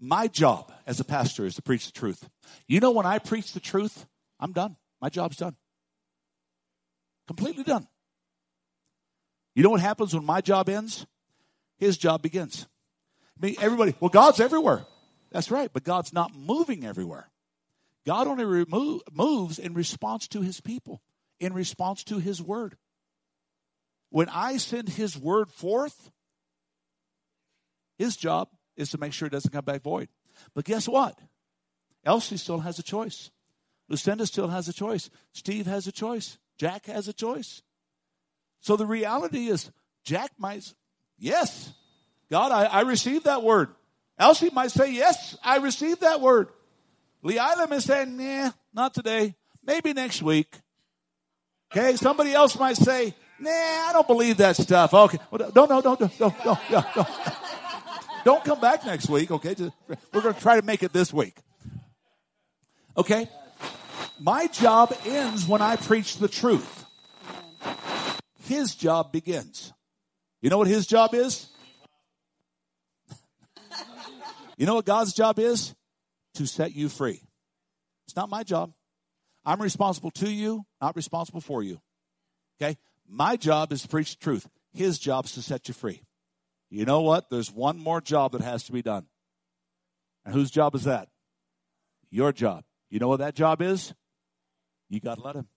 My 0.00 0.28
job 0.28 0.72
as 0.86 1.00
a 1.00 1.04
pastor 1.04 1.44
is 1.44 1.56
to 1.56 1.62
preach 1.62 1.86
the 1.86 1.92
truth. 1.92 2.28
You 2.66 2.80
know, 2.80 2.92
when 2.92 3.06
I 3.06 3.18
preach 3.18 3.52
the 3.52 3.60
truth, 3.60 4.06
I'm 4.38 4.52
done. 4.52 4.76
My 5.00 5.08
job's 5.08 5.36
done. 5.36 5.56
Completely 7.26 7.64
done. 7.64 7.86
You 9.54 9.62
know 9.64 9.70
what 9.70 9.80
happens 9.80 10.14
when 10.14 10.24
my 10.24 10.40
job 10.40 10.68
ends? 10.68 11.04
His 11.78 11.98
job 11.98 12.22
begins. 12.22 12.66
I 13.40 13.46
mean, 13.46 13.56
everybody, 13.60 13.94
well, 14.00 14.08
God's 14.08 14.40
everywhere. 14.40 14.86
That's 15.30 15.50
right, 15.50 15.70
but 15.72 15.84
God's 15.84 16.12
not 16.12 16.34
moving 16.34 16.84
everywhere. 16.84 17.30
God 18.06 18.26
only 18.26 18.44
remo- 18.44 19.00
moves 19.12 19.58
in 19.58 19.74
response 19.74 20.28
to 20.28 20.40
his 20.40 20.60
people, 20.60 21.02
in 21.40 21.52
response 21.52 22.04
to 22.04 22.18
his 22.18 22.40
word. 22.40 22.76
When 24.10 24.28
I 24.28 24.56
send 24.56 24.88
his 24.88 25.18
word 25.18 25.50
forth, 25.50 26.10
his 27.98 28.16
job 28.16 28.48
is 28.78 28.90
to 28.90 28.98
make 28.98 29.12
sure 29.12 29.26
it 29.26 29.32
doesn't 29.32 29.52
come 29.52 29.64
back 29.64 29.82
void. 29.82 30.08
But 30.54 30.64
guess 30.64 30.88
what? 30.88 31.18
Elsie 32.04 32.36
still 32.38 32.60
has 32.60 32.78
a 32.78 32.82
choice. 32.82 33.30
Lucinda 33.88 34.26
still 34.26 34.48
has 34.48 34.68
a 34.68 34.72
choice. 34.72 35.10
Steve 35.32 35.66
has 35.66 35.86
a 35.86 35.92
choice. 35.92 36.38
Jack 36.56 36.86
has 36.86 37.08
a 37.08 37.12
choice. 37.12 37.62
So 38.60 38.76
the 38.76 38.86
reality 38.86 39.48
is, 39.48 39.70
Jack 40.04 40.32
might, 40.38 40.72
yes, 41.18 41.72
God, 42.30 42.52
I, 42.52 42.64
I 42.64 42.80
received 42.82 43.24
that 43.24 43.42
word. 43.42 43.68
Elsie 44.18 44.50
might 44.50 44.70
say, 44.70 44.92
Yes, 44.92 45.36
I 45.42 45.58
received 45.58 46.00
that 46.00 46.20
word. 46.20 46.48
Leila 47.22 47.68
is 47.72 47.84
saying, 47.84 48.16
Nah, 48.16 48.50
not 48.74 48.94
today. 48.94 49.34
Maybe 49.64 49.92
next 49.92 50.22
week. 50.22 50.54
Okay, 51.70 51.96
somebody 51.96 52.32
else 52.32 52.58
might 52.58 52.76
say, 52.76 53.14
Nah, 53.38 53.50
I 53.50 53.90
don't 53.92 54.06
believe 54.06 54.38
that 54.38 54.56
stuff. 54.56 54.92
Okay, 54.92 55.18
well, 55.30 55.50
no, 55.54 55.66
don't, 55.66 55.84
don't, 55.84 55.98
don't, 56.00 56.18
don't, 56.18 56.44
don't, 56.44 56.94
don't. 56.94 57.08
Don't 58.28 58.44
come 58.44 58.60
back 58.60 58.84
next 58.84 59.08
week. 59.08 59.30
Okay, 59.30 59.54
Just, 59.54 59.72
we're 60.12 60.20
going 60.20 60.34
to 60.34 60.40
try 60.42 60.60
to 60.60 60.66
make 60.66 60.82
it 60.82 60.92
this 60.92 61.14
week. 61.14 61.34
Okay, 62.94 63.26
my 64.20 64.48
job 64.48 64.94
ends 65.06 65.48
when 65.48 65.62
I 65.62 65.76
preach 65.76 66.18
the 66.18 66.28
truth. 66.28 66.84
His 68.40 68.74
job 68.74 69.12
begins. 69.12 69.72
You 70.42 70.50
know 70.50 70.58
what 70.58 70.66
his 70.66 70.86
job 70.86 71.14
is? 71.14 71.46
You 74.58 74.66
know 74.66 74.74
what 74.74 74.84
God's 74.84 75.14
job 75.14 75.38
is? 75.38 75.74
To 76.34 76.46
set 76.46 76.76
you 76.76 76.90
free. 76.90 77.22
It's 78.06 78.14
not 78.14 78.28
my 78.28 78.42
job. 78.42 78.74
I'm 79.42 79.62
responsible 79.62 80.10
to 80.10 80.30
you, 80.30 80.66
not 80.82 80.96
responsible 80.96 81.40
for 81.40 81.62
you. 81.62 81.80
Okay? 82.60 82.76
My 83.08 83.36
job 83.36 83.72
is 83.72 83.80
to 83.80 83.88
preach 83.88 84.18
the 84.18 84.22
truth. 84.22 84.46
His 84.74 84.98
job 84.98 85.24
is 85.24 85.32
to 85.32 85.40
set 85.40 85.66
you 85.66 85.72
free. 85.72 86.02
You 86.70 86.84
know 86.84 87.00
what? 87.00 87.30
There's 87.30 87.50
one 87.50 87.78
more 87.78 88.00
job 88.00 88.32
that 88.32 88.42
has 88.42 88.64
to 88.64 88.72
be 88.72 88.82
done. 88.82 89.06
And 90.24 90.34
whose 90.34 90.50
job 90.50 90.74
is 90.74 90.84
that? 90.84 91.08
Your 92.10 92.32
job. 92.32 92.64
You 92.90 92.98
know 92.98 93.08
what 93.08 93.20
that 93.20 93.34
job 93.34 93.62
is? 93.62 93.94
You 94.88 95.00
got 95.00 95.16
to 95.16 95.22
let 95.22 95.36
him. 95.36 95.48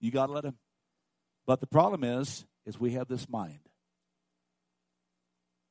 You 0.00 0.10
got 0.10 0.26
to 0.26 0.32
let 0.32 0.44
him. 0.44 0.56
But 1.46 1.60
the 1.60 1.66
problem 1.66 2.04
is 2.04 2.44
is 2.64 2.78
we 2.78 2.92
have 2.92 3.08
this 3.08 3.28
mind 3.28 3.58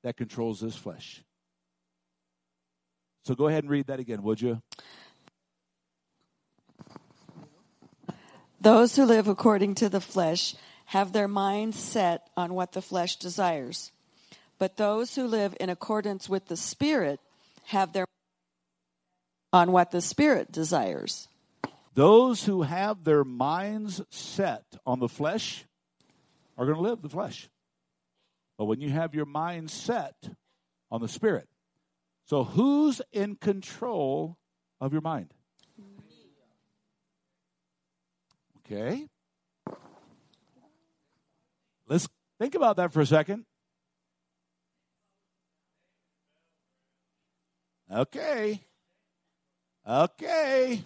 that 0.04 0.18
controls 0.18 0.60
this 0.60 0.76
flesh. 0.76 1.24
So 3.24 3.36
go 3.36 3.48
ahead 3.48 3.64
and 3.64 3.72
read 3.72 3.88
that 3.88 4.00
again, 4.00 4.24
would 4.24 4.42
you? 4.42 4.62
Those 8.60 8.96
who 8.96 9.06
live 9.06 9.28
according 9.28 9.76
to 9.76 9.90
the 9.90 10.02
flesh 10.02 10.56
have 10.92 11.14
their 11.14 11.30
minds 11.30 11.80
set 11.80 12.28
on 12.36 12.54
what 12.54 12.74
the 12.74 12.82
flesh 12.82 13.16
desires. 13.16 13.94
But 14.60 14.76
those 14.76 15.16
who 15.16 15.26
live 15.26 15.56
in 15.58 15.70
accordance 15.70 16.28
with 16.28 16.48
the 16.48 16.58
Spirit 16.58 17.22
have 17.68 17.94
their 17.94 18.06
on 19.54 19.72
what 19.72 19.92
the 19.92 20.02
Spirit 20.02 20.52
desires. 20.52 21.30
Those 21.94 22.44
who 22.44 22.64
have 22.64 23.06
their 23.06 23.24
minds 23.24 24.02
set 24.10 24.66
on 24.86 25.00
the 25.00 25.08
flesh 25.08 25.64
are 26.58 26.66
going 26.66 26.76
to 26.76 26.84
live 26.84 27.02
the 27.02 27.08
flesh. 27.08 27.48
But 28.58 28.66
when 28.66 28.82
you 28.82 28.90
have 28.90 29.16
your 29.16 29.26
mind 29.26 29.72
set 29.72 30.16
on 30.92 31.00
the 31.00 31.08
Spirit, 31.08 31.48
so 32.26 32.44
who's 32.44 33.02
in 33.14 33.38
control 33.38 34.38
of 34.82 34.92
your 34.92 35.02
mind? 35.02 35.34
Okay. 38.66 39.08
Let's 41.92 42.08
think 42.42 42.56
about 42.56 42.78
that 42.78 42.92
for 42.92 43.02
a 43.02 43.06
second. 43.06 43.46
Okay. 47.94 48.62
Okay. 49.88 50.84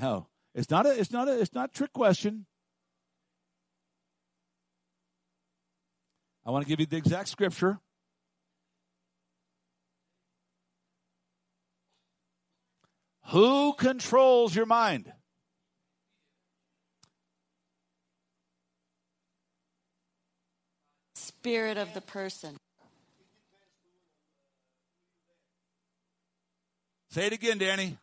No, 0.00 0.26
it's 0.54 0.70
not 0.70 0.86
a. 0.86 0.98
It's 0.98 1.12
not 1.12 1.28
a. 1.28 1.38
It's 1.38 1.54
not 1.54 1.68
a 1.68 1.72
trick 1.72 1.92
question. 1.92 2.46
I 6.46 6.50
want 6.50 6.64
to 6.64 6.68
give 6.68 6.80
you 6.80 6.86
the 6.86 6.96
exact 6.96 7.28
scripture. 7.28 7.78
Who 13.26 13.74
controls 13.74 14.56
your 14.56 14.66
mind? 14.66 15.12
Spirit 21.42 21.76
of 21.76 21.92
the 21.92 22.00
person. 22.00 22.56
Say 27.10 27.26
it 27.26 27.32
again, 27.32 27.58
Danny. 27.58 27.98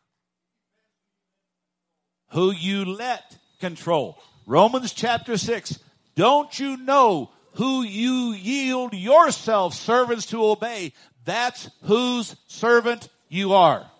Who 2.32 2.50
you 2.50 2.84
let 2.84 3.38
control. 3.58 4.18
Romans 4.44 4.92
chapter 4.92 5.38
6. 5.38 5.78
Don't 6.16 6.60
you 6.60 6.76
know 6.76 7.30
who 7.54 7.82
you 7.82 8.32
yield 8.34 8.92
yourself 8.92 9.72
servants 9.72 10.26
to 10.26 10.44
obey? 10.44 10.92
That's 11.24 11.70
whose 11.84 12.36
servant 12.46 13.08
you 13.30 13.54
are. 13.54 13.90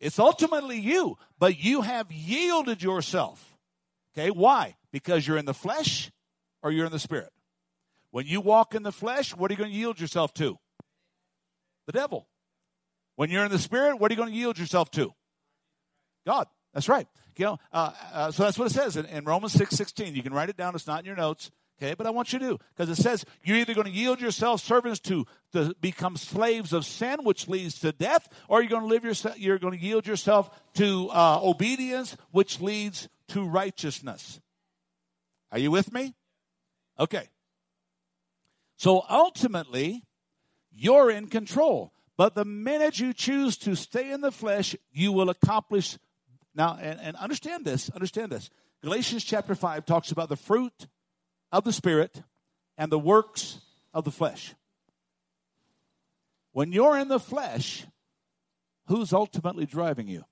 It's 0.00 0.18
ultimately 0.18 0.78
you, 0.78 1.16
but 1.38 1.58
you 1.58 1.80
have 1.80 2.12
yielded 2.12 2.82
yourself. 2.82 3.56
Okay, 4.12 4.30
why? 4.30 4.76
Because 4.92 5.26
you're 5.26 5.38
in 5.38 5.46
the 5.46 5.54
flesh 5.54 6.11
or 6.62 6.70
you're 6.70 6.86
in 6.86 6.92
the 6.92 6.98
spirit. 6.98 7.30
When 8.10 8.26
you 8.26 8.40
walk 8.40 8.74
in 8.74 8.82
the 8.82 8.92
flesh, 8.92 9.34
what 9.34 9.50
are 9.50 9.54
you 9.54 9.58
going 9.58 9.70
to 9.70 9.76
yield 9.76 10.00
yourself 10.00 10.34
to? 10.34 10.58
The 11.86 11.92
devil. 11.92 12.28
When 13.16 13.30
you're 13.30 13.44
in 13.44 13.50
the 13.50 13.58
spirit, 13.58 13.96
what 13.96 14.10
are 14.10 14.14
you 14.14 14.18
going 14.18 14.30
to 14.30 14.34
yield 14.34 14.58
yourself 14.58 14.90
to? 14.92 15.12
God. 16.26 16.46
That's 16.74 16.88
right. 16.88 17.06
You 17.36 17.46
know, 17.46 17.58
uh, 17.72 17.92
uh, 18.12 18.30
so 18.30 18.44
that's 18.44 18.58
what 18.58 18.70
it 18.70 18.74
says 18.74 18.96
in, 18.96 19.06
in 19.06 19.24
Romans 19.24 19.52
6 19.52 19.74
16. 19.74 20.14
You 20.14 20.22
can 20.22 20.34
write 20.34 20.48
it 20.48 20.56
down, 20.56 20.74
it's 20.74 20.86
not 20.86 21.00
in 21.00 21.06
your 21.06 21.16
notes. 21.16 21.50
Okay, 21.80 21.94
but 21.94 22.06
I 22.06 22.10
want 22.10 22.32
you 22.32 22.38
to 22.38 22.58
because 22.76 22.96
it 22.96 23.02
says 23.02 23.24
you're 23.42 23.56
either 23.56 23.74
going 23.74 23.86
to 23.86 23.92
yield 23.92 24.20
yourself 24.20 24.62
servants 24.62 25.00
to, 25.00 25.26
to 25.52 25.74
become 25.80 26.16
slaves 26.16 26.72
of 26.72 26.84
sin, 26.84 27.24
which 27.24 27.48
leads 27.48 27.80
to 27.80 27.90
death, 27.90 28.28
or 28.46 28.60
you're 28.60 28.70
going 28.70 28.82
to 28.82 28.88
live 28.88 29.04
yourself. 29.04 29.38
You're 29.38 29.58
going 29.58 29.76
to 29.76 29.84
yield 29.84 30.06
yourself 30.06 30.50
to 30.74 31.08
uh, 31.10 31.40
obedience, 31.42 32.16
which 32.30 32.60
leads 32.60 33.08
to 33.28 33.44
righteousness. 33.44 34.40
Are 35.50 35.58
you 35.58 35.70
with 35.70 35.92
me? 35.92 36.14
Okay. 36.98 37.28
So 38.76 39.04
ultimately, 39.08 40.04
you're 40.70 41.10
in 41.10 41.28
control. 41.28 41.92
But 42.16 42.34
the 42.34 42.44
minute 42.44 42.98
you 42.98 43.12
choose 43.12 43.56
to 43.58 43.74
stay 43.74 44.10
in 44.10 44.20
the 44.20 44.32
flesh, 44.32 44.76
you 44.92 45.12
will 45.12 45.30
accomplish. 45.30 45.98
Now, 46.54 46.78
and, 46.80 47.00
and 47.00 47.16
understand 47.16 47.64
this, 47.64 47.90
understand 47.90 48.30
this. 48.30 48.50
Galatians 48.82 49.24
chapter 49.24 49.54
5 49.54 49.86
talks 49.86 50.10
about 50.10 50.28
the 50.28 50.36
fruit 50.36 50.88
of 51.50 51.64
the 51.64 51.72
Spirit 51.72 52.22
and 52.76 52.90
the 52.90 52.98
works 52.98 53.60
of 53.94 54.04
the 54.04 54.10
flesh. 54.10 54.54
When 56.52 56.72
you're 56.72 56.98
in 56.98 57.08
the 57.08 57.20
flesh, 57.20 57.86
who's 58.86 59.12
ultimately 59.12 59.64
driving 59.64 60.08
you? 60.08 60.24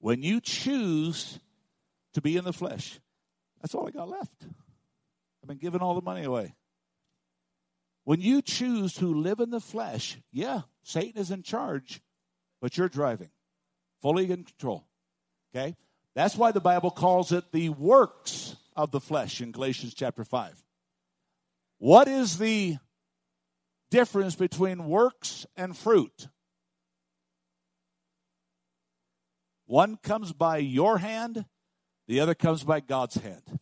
When 0.00 0.22
you 0.22 0.40
choose 0.40 1.38
to 2.14 2.20
be 2.20 2.36
in 2.36 2.44
the 2.44 2.52
flesh, 2.52 2.98
that's 3.60 3.74
all 3.74 3.86
I 3.86 3.90
got 3.90 4.08
left. 4.08 4.46
I've 5.42 5.48
been 5.48 5.58
giving 5.58 5.80
all 5.80 5.94
the 5.94 6.02
money 6.02 6.24
away. 6.24 6.54
When 8.04 8.20
you 8.20 8.42
choose 8.42 8.94
to 8.94 9.06
live 9.06 9.40
in 9.40 9.50
the 9.50 9.60
flesh, 9.60 10.18
yeah, 10.32 10.62
Satan 10.82 11.20
is 11.20 11.30
in 11.30 11.42
charge, 11.42 12.00
but 12.60 12.76
you're 12.76 12.88
driving, 12.88 13.30
fully 14.00 14.30
in 14.30 14.44
control. 14.44 14.86
Okay? 15.54 15.76
That's 16.14 16.34
why 16.34 16.50
the 16.52 16.60
Bible 16.60 16.90
calls 16.90 17.30
it 17.30 17.52
the 17.52 17.68
works 17.68 18.56
of 18.74 18.90
the 18.90 19.00
flesh 19.00 19.40
in 19.40 19.52
Galatians 19.52 19.94
chapter 19.94 20.24
5. 20.24 20.64
What 21.78 22.08
is 22.08 22.38
the 22.38 22.78
difference 23.90 24.34
between 24.34 24.86
works 24.86 25.46
and 25.56 25.76
fruit? 25.76 26.28
One 29.70 29.98
comes 30.02 30.32
by 30.32 30.56
your 30.56 30.98
hand, 30.98 31.44
the 32.08 32.18
other 32.18 32.34
comes 32.34 32.64
by 32.64 32.80
God's 32.80 33.14
hand. 33.14 33.60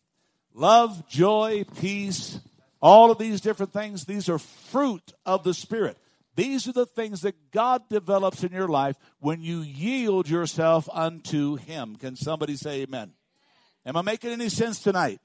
Love, 0.55 1.07
joy, 1.07 1.65
peace, 1.79 2.39
all 2.81 3.11
of 3.11 3.19
these 3.19 3.41
different 3.41 3.73
things, 3.73 4.05
these 4.05 4.27
are 4.27 4.39
fruit 4.39 5.13
of 5.23 5.43
the 5.43 5.53
Spirit. 5.53 5.99
These 6.35 6.67
are 6.67 6.71
the 6.71 6.87
things 6.87 7.21
that 7.21 7.51
God 7.51 7.83
develops 7.89 8.43
in 8.43 8.51
your 8.51 8.67
life 8.67 8.95
when 9.19 9.43
you 9.43 9.61
yield 9.61 10.27
yourself 10.27 10.89
unto 10.91 11.57
Him. 11.57 11.95
Can 11.95 12.15
somebody 12.15 12.55
say 12.55 12.81
amen? 12.81 13.11
Am 13.85 13.95
I 13.95 14.01
making 14.01 14.31
any 14.31 14.49
sense 14.49 14.79
tonight? 14.79 15.19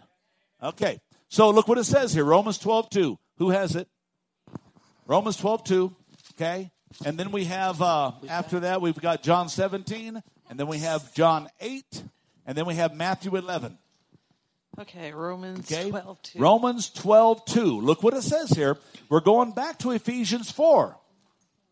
Okay. 0.63 1.01
So 1.31 1.49
look 1.49 1.67
what 1.67 1.79
it 1.79 1.85
says 1.85 2.13
here 2.13 2.25
Romans 2.25 2.59
12 2.59 2.91
2. 2.91 3.19
Who 3.39 3.49
has 3.49 3.75
it? 3.75 3.89
Romans 5.07 5.39
12 5.39 5.65
2. 5.65 5.97
Okay. 6.35 6.71
And 7.07 7.17
then 7.17 7.31
we 7.31 7.47
have, 7.47 7.81
uh, 7.81 8.13
after 8.29 8.61
that, 8.61 8.83
we've 8.83 9.01
got 9.01 9.23
John 9.23 9.49
17. 9.49 10.23
And 10.49 10.59
then 10.59 10.67
we 10.67 10.79
have 10.79 11.15
John 11.15 11.49
8. 11.61 12.03
And 12.47 12.57
then 12.57 12.67
we 12.67 12.75
have 12.75 12.95
Matthew 12.95 13.37
11. 13.37 13.79
Okay, 14.81 15.13
Romans 15.13 15.71
Okay? 15.71 15.91
12 15.91 16.23
2. 16.23 16.39
Romans 16.39 16.91
12 16.91 17.45
2. 17.45 17.81
Look 17.81 18.03
what 18.03 18.15
it 18.15 18.23
says 18.23 18.51
here. 18.51 18.77
We're 19.09 19.21
going 19.21 19.53
back 19.53 19.79
to 19.81 19.93
Ephesians 19.93 20.51
4. 20.51 20.97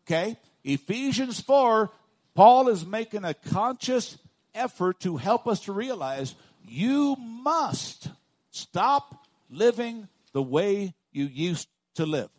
Okay? 0.05 0.37
Ephesians 0.63 1.39
4, 1.41 1.91
Paul 2.33 2.69
is 2.69 2.85
making 2.85 3.25
a 3.25 3.33
conscious 3.33 4.17
effort 4.55 5.01
to 5.01 5.17
help 5.17 5.47
us 5.47 5.61
to 5.61 5.73
realize 5.73 6.35
you 6.67 7.15
must 7.17 8.09
stop 8.51 9.25
living 9.49 10.07
the 10.31 10.41
way 10.41 10.93
you 11.11 11.25
used 11.25 11.67
to 11.95 12.05
live. 12.05 12.29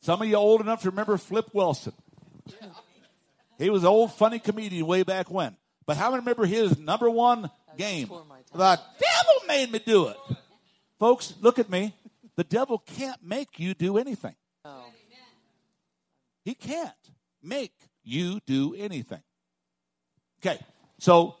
Some 0.00 0.22
of 0.22 0.28
you 0.28 0.36
old 0.36 0.60
enough 0.60 0.82
to 0.82 0.90
remember 0.90 1.16
Flip 1.18 1.48
Wilson. 1.52 1.92
He 3.62 3.70
was 3.70 3.84
an 3.84 3.88
old 3.88 4.12
funny 4.12 4.40
comedian 4.40 4.86
way 4.86 5.04
back 5.04 5.30
when. 5.30 5.56
But 5.86 5.96
how 5.96 6.10
many 6.10 6.20
remember 6.20 6.46
his 6.46 6.78
number 6.78 7.08
one 7.08 7.48
game? 7.78 8.08
The 8.52 8.80
devil 8.98 9.46
made 9.46 9.70
me 9.70 9.78
do 9.78 10.08
it. 10.08 10.16
Folks, 10.98 11.34
look 11.40 11.60
at 11.60 11.70
me. 11.70 11.94
The 12.34 12.42
devil 12.42 12.78
can't 12.78 13.22
make 13.22 13.60
you 13.60 13.74
do 13.74 13.98
anything. 13.98 14.34
He 16.44 16.54
can't 16.54 16.90
make 17.40 17.72
you 18.02 18.40
do 18.46 18.74
anything. 18.74 19.22
Okay, 20.44 20.58
so 20.98 21.36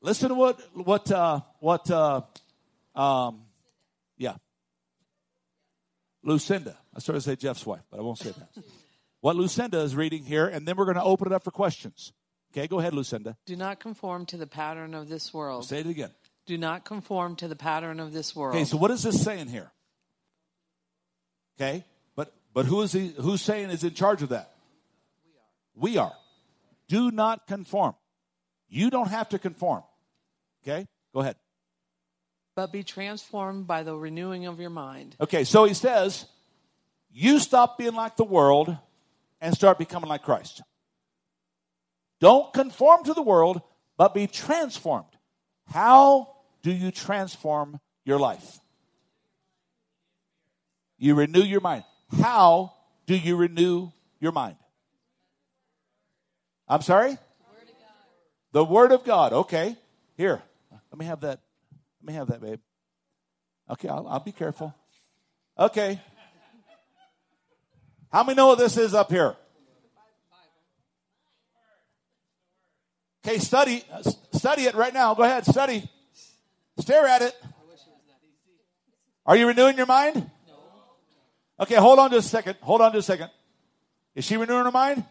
listen 0.00 0.30
to 0.30 0.34
what 0.34 0.58
what 0.72 1.12
uh, 1.12 1.40
what 1.58 1.90
uh, 1.90 2.22
um, 2.94 3.42
yeah, 4.16 4.36
Lucinda. 6.22 6.74
I 6.96 7.00
started 7.00 7.20
to 7.20 7.30
say 7.30 7.36
Jeff's 7.36 7.66
wife, 7.66 7.82
but 7.90 7.98
I 7.98 8.02
won't 8.02 8.16
say 8.16 8.30
that. 8.30 8.64
What 9.20 9.36
Lucinda 9.36 9.80
is 9.80 9.94
reading 9.96 10.24
here, 10.24 10.46
and 10.46 10.66
then 10.66 10.76
we're 10.76 10.84
going 10.84 10.96
to 10.96 11.02
open 11.02 11.26
it 11.26 11.32
up 11.32 11.42
for 11.44 11.50
questions. 11.50 12.12
Okay, 12.52 12.66
go 12.66 12.80
ahead, 12.80 12.94
Lucinda. 12.94 13.36
Do 13.46 13.54
not 13.56 13.78
conform 13.80 14.26
to 14.26 14.36
the 14.36 14.46
pattern 14.46 14.94
of 14.94 15.08
this 15.08 15.32
world. 15.32 15.66
Say 15.66 15.80
it 15.80 15.86
again. 15.86 16.10
Do 16.46 16.58
not 16.58 16.84
conform 16.84 17.36
to 17.36 17.46
the 17.48 17.54
pattern 17.54 18.00
of 18.00 18.12
this 18.12 18.34
world. 18.34 18.56
Okay, 18.56 18.64
so 18.64 18.76
what 18.76 18.90
is 18.90 19.02
this 19.02 19.22
saying 19.22 19.48
here? 19.48 19.70
Okay, 21.56 21.84
but 22.16 22.32
but 22.54 22.66
who 22.66 22.82
is 22.82 22.92
he? 22.92 23.08
Who's 23.18 23.42
saying 23.42 23.70
is 23.70 23.84
in 23.84 23.94
charge 23.94 24.22
of 24.22 24.30
that? 24.30 24.50
We 25.76 25.90
are. 25.90 25.92
We 25.92 25.98
are. 25.98 26.12
Do 26.88 27.10
not 27.10 27.46
conform. 27.46 27.94
You 28.68 28.90
don't 28.90 29.08
have 29.08 29.28
to 29.28 29.38
conform. 29.38 29.82
Okay, 30.62 30.86
go 31.14 31.20
ahead. 31.20 31.36
but 32.56 32.72
be 32.72 32.82
transformed 32.82 33.66
by 33.66 33.82
the 33.84 33.94
renewing 33.94 34.46
of 34.46 34.58
your 34.60 34.70
mind. 34.70 35.16
Okay, 35.20 35.44
so 35.44 35.64
he 35.64 35.72
says, 35.74 36.26
you 37.10 37.38
stop 37.38 37.78
being 37.78 37.94
like 37.94 38.16
the 38.16 38.24
world 38.24 38.76
and 39.40 39.54
start 39.54 39.78
becoming 39.78 40.08
like 40.08 40.22
Christ. 40.22 40.62
Don't 42.20 42.52
conform 42.52 43.04
to 43.04 43.14
the 43.14 43.22
world, 43.22 43.62
but 43.96 44.14
be 44.14 44.26
transformed. 44.26 45.06
How 45.66 46.34
do 46.62 46.70
you 46.70 46.90
transform 46.90 47.80
your 48.04 48.18
life? 48.18 48.58
You 50.98 51.14
renew 51.14 51.42
your 51.42 51.60
mind. 51.60 51.84
How 52.20 52.74
do 53.06 53.16
you 53.16 53.36
renew 53.36 53.90
your 54.20 54.32
mind? 54.32 54.56
I'm 56.68 56.82
sorry? 56.82 57.16
The 58.52 58.64
Word 58.64 58.92
of 58.92 59.04
God. 59.04 59.32
Okay. 59.32 59.76
Here. 60.16 60.42
Let 60.70 60.98
me 60.98 61.06
have 61.06 61.20
that. 61.20 61.40
Let 62.02 62.06
me 62.06 62.12
have 62.14 62.28
that, 62.28 62.40
babe. 62.40 62.60
Okay, 63.70 63.88
I'll, 63.88 64.06
I'll 64.08 64.20
be 64.20 64.32
careful. 64.32 64.74
Okay. 65.58 66.00
How 68.12 68.24
many 68.24 68.36
know 68.36 68.48
what 68.48 68.58
this 68.58 68.76
is 68.76 68.92
up 68.92 69.10
here? 69.10 69.36
Okay, 73.24 73.38
study 73.38 73.84
uh, 73.92 74.02
study 74.32 74.62
it 74.62 74.74
right 74.74 74.92
now. 74.92 75.14
Go 75.14 75.22
ahead, 75.22 75.44
study. 75.44 75.88
Stare 76.78 77.06
at 77.06 77.22
it. 77.22 77.36
Are 79.26 79.36
you 79.36 79.46
renewing 79.46 79.76
your 79.76 79.86
mind? 79.86 80.30
No. 80.48 80.54
Okay, 81.60 81.74
hold 81.76 81.98
on 81.98 82.10
just 82.10 82.26
a 82.26 82.30
second. 82.30 82.56
Hold 82.62 82.80
on 82.80 82.92
just 82.92 83.08
a 83.08 83.12
second. 83.12 83.30
Is 84.14 84.24
she 84.24 84.36
renewing 84.36 84.64
her 84.64 84.70
mind? 84.70 85.04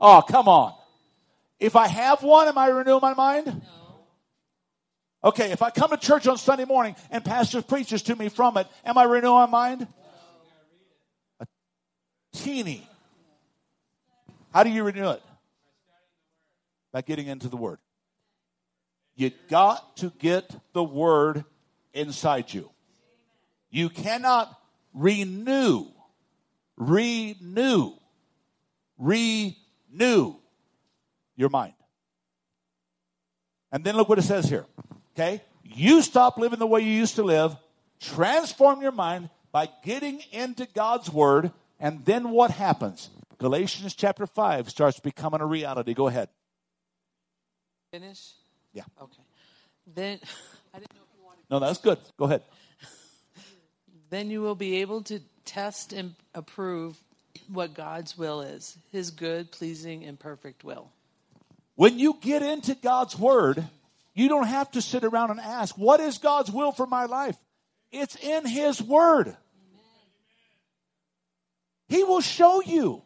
Oh, 0.00 0.22
come 0.22 0.48
on. 0.48 0.74
If 1.60 1.76
I 1.76 1.86
have 1.86 2.22
one, 2.22 2.48
am 2.48 2.56
I 2.56 2.68
renewing 2.68 3.00
my 3.02 3.14
mind? 3.14 3.46
No. 3.46 3.52
Okay, 5.24 5.50
if 5.52 5.62
I 5.62 5.70
come 5.70 5.90
to 5.90 5.96
church 5.96 6.26
on 6.26 6.38
Sunday 6.38 6.64
morning 6.64 6.96
and 7.10 7.24
pastor 7.24 7.60
preaches 7.60 8.02
to 8.02 8.16
me 8.16 8.28
from 8.28 8.56
it, 8.56 8.66
am 8.84 8.96
I 8.96 9.04
renewing 9.04 9.38
my 9.38 9.46
mind? 9.46 9.86
Teeny. 12.42 12.88
How 14.52 14.62
do 14.62 14.70
you 14.70 14.82
renew 14.82 15.10
it? 15.10 15.22
By 16.92 17.02
getting 17.02 17.26
into 17.26 17.48
the 17.48 17.56
Word. 17.56 17.78
You 19.14 19.30
got 19.48 19.96
to 19.98 20.12
get 20.18 20.54
the 20.72 20.84
Word 20.84 21.44
inside 21.92 22.52
you. 22.52 22.70
You 23.70 23.88
cannot 23.90 24.56
renew, 24.94 25.86
renew, 26.76 27.92
renew 28.96 30.34
your 31.36 31.48
mind. 31.50 31.74
And 33.70 33.84
then 33.84 33.96
look 33.96 34.08
what 34.08 34.18
it 34.18 34.22
says 34.22 34.48
here. 34.48 34.64
Okay? 35.14 35.42
You 35.62 36.00
stop 36.02 36.38
living 36.38 36.58
the 36.58 36.66
way 36.66 36.80
you 36.80 36.92
used 36.92 37.16
to 37.16 37.22
live, 37.22 37.56
transform 38.00 38.80
your 38.80 38.92
mind 38.92 39.28
by 39.52 39.68
getting 39.82 40.20
into 40.30 40.66
God's 40.74 41.10
Word, 41.10 41.52
and 41.80 42.04
then 42.04 42.30
what 42.30 42.50
happens? 42.50 43.10
Galatians 43.38 43.94
chapter 43.94 44.26
5 44.26 44.68
starts 44.68 44.98
becoming 45.00 45.40
a 45.40 45.46
reality. 45.46 45.94
Go 45.94 46.08
ahead. 46.08 46.28
Finish? 47.92 48.32
Yeah. 48.72 48.82
Okay. 49.00 49.22
Then 49.94 50.18
I 50.74 50.78
didn't 50.78 50.94
know 50.94 51.02
if 51.02 51.18
you 51.18 51.24
wanted 51.24 51.44
No, 51.50 51.58
that's 51.60 51.78
good. 51.78 51.98
Go 52.18 52.26
ahead. 52.26 52.42
then 54.10 54.30
you 54.30 54.42
will 54.42 54.56
be 54.56 54.80
able 54.80 55.02
to 55.02 55.20
test 55.44 55.92
and 55.92 56.14
approve 56.34 57.00
what 57.50 57.74
God's 57.74 58.18
will 58.18 58.42
is, 58.42 58.76
his 58.92 59.10
good, 59.10 59.50
pleasing, 59.52 60.04
and 60.04 60.18
perfect 60.18 60.64
will. 60.64 60.90
When 61.76 61.98
you 61.98 62.18
get 62.20 62.42
into 62.42 62.74
God's 62.74 63.16
Word, 63.18 63.64
you 64.14 64.28
don't 64.28 64.48
have 64.48 64.70
to 64.72 64.82
sit 64.82 65.04
around 65.04 65.30
and 65.30 65.40
ask, 65.40 65.78
What 65.78 66.00
is 66.00 66.18
God's 66.18 66.50
will 66.50 66.72
for 66.72 66.86
my 66.86 67.04
life? 67.04 67.36
It's 67.92 68.16
in 68.16 68.44
His 68.46 68.82
Word. 68.82 69.36
He 71.88 72.04
will 72.04 72.20
show 72.20 72.62
you. 72.62 73.02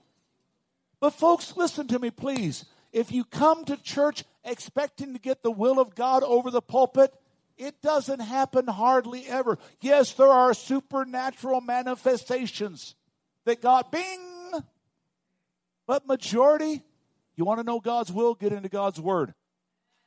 But, 1.00 1.10
folks, 1.14 1.56
listen 1.56 1.88
to 1.88 1.98
me, 1.98 2.10
please. 2.10 2.64
If 2.92 3.10
you 3.10 3.24
come 3.24 3.64
to 3.64 3.76
church 3.76 4.24
expecting 4.44 5.14
to 5.14 5.18
get 5.18 5.42
the 5.42 5.50
will 5.50 5.80
of 5.80 5.94
God 5.94 6.22
over 6.22 6.50
the 6.50 6.60
pulpit, 6.60 7.14
it 7.56 7.80
doesn't 7.80 8.20
happen 8.20 8.66
hardly 8.66 9.26
ever. 9.26 9.58
Yes, 9.80 10.12
there 10.12 10.28
are 10.28 10.54
supernatural 10.54 11.60
manifestations 11.60 12.94
that 13.44 13.60
God, 13.60 13.90
bing, 13.90 14.52
but 15.86 16.06
majority, 16.06 16.82
you 17.36 17.44
want 17.44 17.60
to 17.60 17.64
know 17.64 17.80
God's 17.80 18.12
will, 18.12 18.34
get 18.34 18.52
into 18.52 18.68
God's 18.68 19.00
word. 19.00 19.34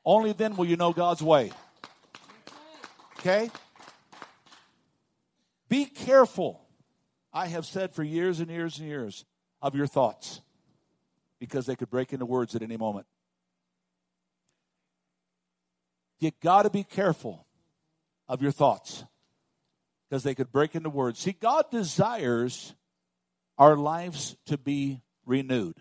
Only 0.03 0.33
then 0.33 0.55
will 0.55 0.65
you 0.65 0.77
know 0.77 0.93
God's 0.93 1.21
way. 1.21 1.51
Okay? 3.19 3.49
Be 5.67 5.85
careful. 5.85 6.64
I 7.35 7.47
have 7.47 7.65
said 7.65 7.93
for 7.93 8.01
years 8.01 8.39
and 8.39 8.49
years 8.49 8.79
and 8.79 8.87
years 8.87 9.25
of 9.61 9.75
your 9.75 9.87
thoughts 9.87 10.39
because 11.37 11.65
they 11.65 11.75
could 11.75 11.89
break 11.89 12.13
into 12.13 12.25
words 12.25 12.55
at 12.55 12.61
any 12.61 12.77
moment. 12.77 13.07
You 16.21 16.31
got 16.41 16.63
to 16.63 16.69
be 16.69 16.83
careful 16.83 17.45
of 18.29 18.41
your 18.41 18.53
thoughts 18.53 19.03
because 20.09 20.23
they 20.23 20.33
could 20.33 20.49
break 20.49 20.75
into 20.75 20.89
words. 20.89 21.19
See, 21.19 21.33
God 21.33 21.65
desires 21.69 22.73
our 23.57 23.75
lives 23.75 24.37
to 24.45 24.57
be 24.57 25.01
renewed. 25.25 25.75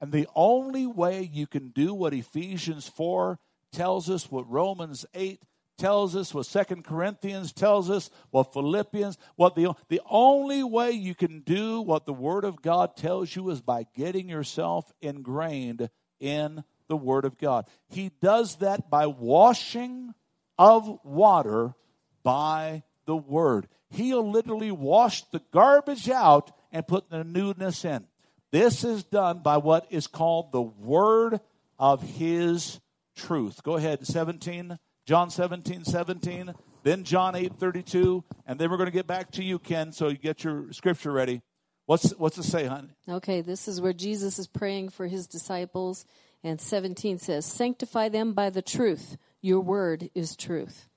And 0.00 0.12
the 0.12 0.28
only 0.34 0.86
way 0.86 1.28
you 1.30 1.46
can 1.46 1.68
do 1.68 1.92
what 1.92 2.14
Ephesians 2.14 2.88
4 2.88 3.38
tells 3.70 4.08
us, 4.08 4.30
what 4.30 4.50
Romans 4.50 5.04
8 5.12 5.42
tells 5.80 6.14
us, 6.14 6.32
what 6.32 6.46
Second 6.46 6.84
Corinthians 6.84 7.52
tells 7.52 7.90
us, 7.90 8.10
what 8.30 8.52
Philippians, 8.52 9.18
what 9.36 9.54
the 9.54 9.72
the 9.88 10.00
only 10.08 10.62
way 10.62 10.92
you 10.92 11.14
can 11.14 11.40
do 11.40 11.80
what 11.80 12.06
the 12.06 12.12
Word 12.12 12.44
of 12.44 12.62
God 12.62 12.96
tells 12.96 13.34
you 13.34 13.50
is 13.50 13.60
by 13.60 13.86
getting 13.96 14.28
yourself 14.28 14.92
ingrained 15.00 15.88
in 16.20 16.62
the 16.88 16.96
Word 16.96 17.24
of 17.24 17.38
God. 17.38 17.66
He 17.88 18.10
does 18.20 18.56
that 18.56 18.90
by 18.90 19.06
washing 19.06 20.14
of 20.58 21.00
water 21.02 21.74
by 22.22 22.82
the 23.06 23.16
Word. 23.16 23.66
He'll 23.88 24.30
literally 24.30 24.70
wash 24.70 25.22
the 25.30 25.40
garbage 25.52 26.10
out 26.10 26.52
and 26.70 26.86
put 26.86 27.10
the 27.10 27.24
newness 27.24 27.84
in. 27.84 28.06
This 28.52 28.84
is 28.84 29.04
done 29.04 29.40
by 29.42 29.56
what 29.56 29.86
is 29.90 30.06
called 30.06 30.52
the 30.52 30.60
Word 30.60 31.40
of 31.78 32.02
His 32.02 32.80
truth. 33.16 33.62
Go 33.62 33.76
ahead, 33.76 34.06
17, 34.06 34.78
John 35.10 35.28
17, 35.28 35.82
17, 35.86 36.54
then 36.84 37.02
John 37.02 37.34
8, 37.34 37.54
32, 37.58 38.22
and 38.46 38.60
then 38.60 38.70
we're 38.70 38.76
going 38.76 38.86
to 38.86 38.92
get 38.92 39.08
back 39.08 39.32
to 39.32 39.42
you, 39.42 39.58
Ken, 39.58 39.90
so 39.90 40.06
you 40.06 40.16
get 40.16 40.44
your 40.44 40.72
scripture 40.72 41.10
ready. 41.10 41.42
What's, 41.86 42.10
what's 42.10 42.38
it 42.38 42.44
say, 42.44 42.66
honey? 42.66 42.90
Okay, 43.08 43.40
this 43.40 43.66
is 43.66 43.80
where 43.80 43.92
Jesus 43.92 44.38
is 44.38 44.46
praying 44.46 44.90
for 44.90 45.08
his 45.08 45.26
disciples. 45.26 46.04
And 46.44 46.60
17 46.60 47.18
says, 47.18 47.44
Sanctify 47.44 48.08
them 48.10 48.34
by 48.34 48.50
the 48.50 48.62
truth. 48.62 49.16
Your 49.40 49.58
word 49.58 50.10
is 50.14 50.36
truth. 50.36 50.88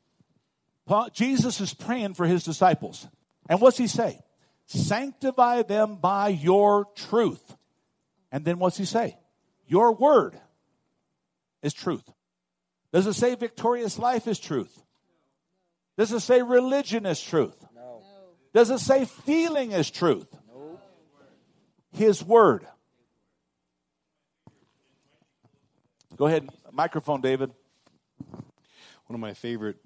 Paul, 0.86 1.10
Jesus 1.12 1.60
is 1.60 1.74
praying 1.74 2.14
for 2.14 2.28
his 2.28 2.44
disciples. 2.44 3.08
And 3.50 3.60
what's 3.60 3.78
he 3.78 3.88
say? 3.88 4.20
Sanctify 4.68 5.64
them 5.64 5.96
by 5.96 6.28
your 6.28 6.86
truth. 6.94 7.56
And 8.32 8.46
then 8.46 8.60
what's 8.60 8.78
he 8.78 8.86
say? 8.86 9.18
Your 9.66 9.92
word 9.92 10.40
is 11.64 11.74
truth. 11.74 12.13
Does 12.94 13.08
it 13.08 13.14
say 13.14 13.34
victorious 13.34 13.98
life 13.98 14.28
is 14.28 14.40
truth? 14.40 14.84
Does 15.98 16.12
it 16.12 16.20
say 16.20 16.44
religion 16.44 17.08
is 17.08 17.20
truth? 17.20 17.56
No. 17.76 18.04
Does 18.54 18.70
it 18.70 18.80
say 18.80 19.06
feeling 19.06 19.72
is 19.72 19.90
truth? 19.90 20.28
No. 20.48 20.80
His 21.92 22.24
word. 22.24 22.68
Go 26.16 26.28
ahead, 26.28 26.48
microphone, 26.72 27.22
David. 27.22 27.52
One 29.08 29.16
of 29.16 29.20
my 29.20 29.34
favorite 29.34 29.78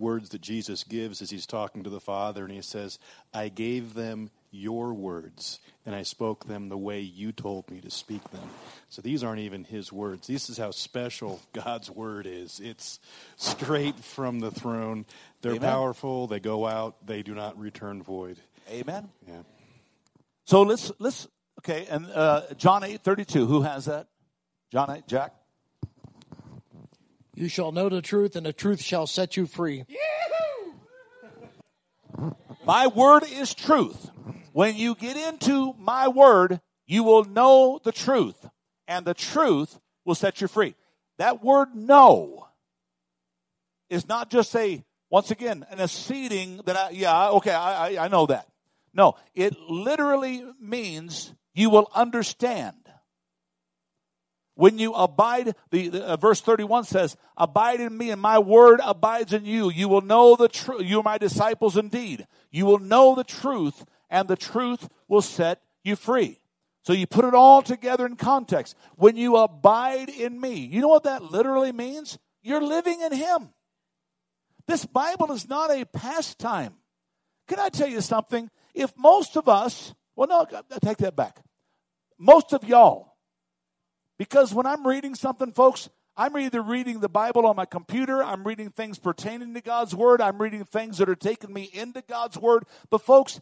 words 0.00 0.30
that 0.30 0.40
Jesus 0.40 0.84
gives 0.84 1.20
is 1.20 1.28
he's 1.28 1.46
talking 1.46 1.84
to 1.84 1.90
the 1.90 2.00
Father 2.00 2.44
and 2.44 2.52
he 2.52 2.62
says, 2.62 2.98
I 3.34 3.48
gave 3.48 3.92
them 3.92 4.30
your 4.50 4.94
words 4.94 5.60
and 5.88 5.96
I 5.96 6.02
spoke 6.02 6.44
them 6.44 6.68
the 6.68 6.76
way 6.76 7.00
you 7.00 7.32
told 7.32 7.70
me 7.70 7.80
to 7.80 7.90
speak 7.90 8.22
them. 8.30 8.46
So 8.90 9.00
these 9.00 9.24
aren't 9.24 9.40
even 9.40 9.64
his 9.64 9.90
words. 9.90 10.26
This 10.26 10.50
is 10.50 10.58
how 10.58 10.70
special 10.70 11.40
God's 11.54 11.90
word 11.90 12.26
is. 12.26 12.60
It's 12.60 13.00
straight 13.36 13.98
from 13.98 14.40
the 14.40 14.50
throne. 14.50 15.06
They're 15.40 15.52
Amen. 15.52 15.70
powerful, 15.70 16.26
they 16.26 16.40
go 16.40 16.66
out, 16.66 17.06
they 17.06 17.22
do 17.22 17.34
not 17.34 17.58
return 17.58 18.02
void. 18.02 18.36
Amen. 18.70 19.08
Yeah. 19.26 19.42
So 20.44 20.60
let's 20.60 20.92
let's 20.98 21.26
okay, 21.60 21.86
and 21.90 22.04
uh, 22.06 22.42
John 22.58 22.82
8:32, 22.82 23.46
who 23.46 23.62
has 23.62 23.86
that? 23.86 24.08
John 24.70 24.90
8, 24.90 25.06
Jack. 25.06 25.32
You 27.34 27.48
shall 27.48 27.72
know 27.72 27.88
the 27.88 28.02
truth, 28.02 28.36
and 28.36 28.44
the 28.44 28.52
truth 28.52 28.82
shall 28.82 29.06
set 29.06 29.38
you 29.38 29.46
free. 29.46 29.86
My 32.66 32.88
word 32.88 33.22
is 33.30 33.54
truth. 33.54 34.10
When 34.58 34.74
you 34.74 34.96
get 34.96 35.16
into 35.16 35.72
my 35.78 36.08
word, 36.08 36.60
you 36.84 37.04
will 37.04 37.22
know 37.22 37.78
the 37.84 37.92
truth, 37.92 38.44
and 38.88 39.06
the 39.06 39.14
truth 39.14 39.78
will 40.04 40.16
set 40.16 40.40
you 40.40 40.48
free. 40.48 40.74
That 41.18 41.44
word 41.44 41.76
know 41.76 42.48
is 43.88 44.08
not 44.08 44.32
just 44.32 44.56
a, 44.56 44.84
once 45.10 45.30
again, 45.30 45.64
an 45.70 45.78
acceding 45.80 46.56
that 46.66 46.76
I, 46.76 46.90
yeah, 46.90 47.28
okay, 47.34 47.52
I, 47.52 48.06
I 48.06 48.08
know 48.08 48.26
that. 48.26 48.48
No, 48.92 49.14
it 49.32 49.56
literally 49.70 50.44
means 50.60 51.32
you 51.54 51.70
will 51.70 51.88
understand. 51.94 52.74
When 54.56 54.80
you 54.80 54.92
abide, 54.92 55.54
the, 55.70 55.86
the 55.86 56.04
uh, 56.04 56.16
verse 56.16 56.40
31 56.40 56.82
says, 56.82 57.16
abide 57.36 57.80
in 57.80 57.96
me 57.96 58.10
and 58.10 58.20
my 58.20 58.40
word 58.40 58.80
abides 58.84 59.32
in 59.32 59.44
you. 59.44 59.70
You 59.70 59.86
will 59.86 60.00
know 60.00 60.34
the 60.34 60.48
truth. 60.48 60.82
You 60.82 60.98
are 60.98 61.04
my 61.04 61.16
disciples 61.16 61.76
indeed. 61.76 62.26
You 62.50 62.66
will 62.66 62.80
know 62.80 63.14
the 63.14 63.22
truth 63.22 63.84
and 64.10 64.28
the 64.28 64.36
truth 64.36 64.88
will 65.08 65.22
set 65.22 65.60
you 65.84 65.96
free. 65.96 66.38
So 66.82 66.92
you 66.92 67.06
put 67.06 67.24
it 67.24 67.34
all 67.34 67.62
together 67.62 68.06
in 68.06 68.16
context. 68.16 68.74
When 68.96 69.16
you 69.16 69.36
abide 69.36 70.08
in 70.08 70.40
me, 70.40 70.54
you 70.54 70.80
know 70.80 70.88
what 70.88 71.04
that 71.04 71.22
literally 71.22 71.72
means? 71.72 72.18
You're 72.42 72.62
living 72.62 73.00
in 73.00 73.12
him. 73.12 73.50
This 74.66 74.86
Bible 74.86 75.32
is 75.32 75.48
not 75.48 75.70
a 75.70 75.84
pastime. 75.84 76.74
Can 77.46 77.58
I 77.58 77.68
tell 77.68 77.88
you 77.88 78.00
something? 78.00 78.50
If 78.74 78.92
most 78.96 79.36
of 79.36 79.48
us, 79.48 79.94
well, 80.14 80.28
no, 80.28 80.46
I 80.52 80.78
take 80.78 80.98
that 80.98 81.16
back. 81.16 81.40
Most 82.18 82.52
of 82.52 82.64
y'all 82.64 83.08
because 84.18 84.52
when 84.52 84.66
I'm 84.66 84.86
reading 84.86 85.14
something, 85.14 85.52
folks, 85.52 85.88
I'm 86.16 86.36
either 86.36 86.60
reading 86.60 86.98
the 86.98 87.08
Bible 87.08 87.46
on 87.46 87.54
my 87.54 87.64
computer, 87.64 88.22
I'm 88.22 88.44
reading 88.44 88.70
things 88.70 88.98
pertaining 88.98 89.54
to 89.54 89.60
God's 89.60 89.94
Word, 89.94 90.20
I'm 90.20 90.42
reading 90.42 90.64
things 90.64 90.98
that 90.98 91.08
are 91.08 91.14
taking 91.14 91.52
me 91.52 91.70
into 91.72 92.02
God's 92.02 92.36
Word. 92.36 92.64
But, 92.90 93.02
folks, 93.02 93.40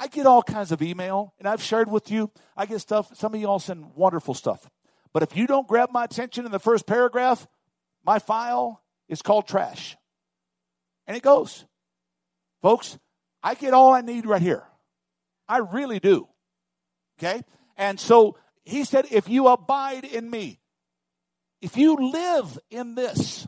I 0.00 0.06
get 0.06 0.24
all 0.24 0.42
kinds 0.42 0.72
of 0.72 0.80
email, 0.80 1.34
and 1.38 1.46
I've 1.46 1.62
shared 1.62 1.90
with 1.90 2.10
you. 2.10 2.30
I 2.56 2.64
get 2.64 2.80
stuff, 2.80 3.14
some 3.18 3.34
of 3.34 3.40
y'all 3.40 3.58
send 3.58 3.94
wonderful 3.94 4.32
stuff. 4.32 4.66
But 5.12 5.22
if 5.22 5.36
you 5.36 5.46
don't 5.46 5.68
grab 5.68 5.90
my 5.92 6.04
attention 6.04 6.46
in 6.46 6.52
the 6.52 6.58
first 6.58 6.86
paragraph, 6.86 7.46
my 8.02 8.18
file 8.18 8.82
is 9.10 9.20
called 9.20 9.46
trash. 9.46 9.98
And 11.06 11.18
it 11.18 11.22
goes. 11.22 11.66
Folks, 12.62 12.98
I 13.42 13.52
get 13.54 13.74
all 13.74 13.92
I 13.92 14.00
need 14.00 14.24
right 14.24 14.40
here. 14.40 14.64
I 15.46 15.58
really 15.58 15.98
do. 15.98 16.26
Okay? 17.18 17.42
And 17.76 18.00
so 18.00 18.38
he 18.64 18.84
said, 18.84 19.04
if 19.10 19.28
you 19.28 19.48
abide 19.48 20.06
in 20.06 20.30
me, 20.30 20.60
if 21.60 21.76
you 21.76 22.10
live 22.10 22.58
in 22.70 22.94
this, 22.94 23.46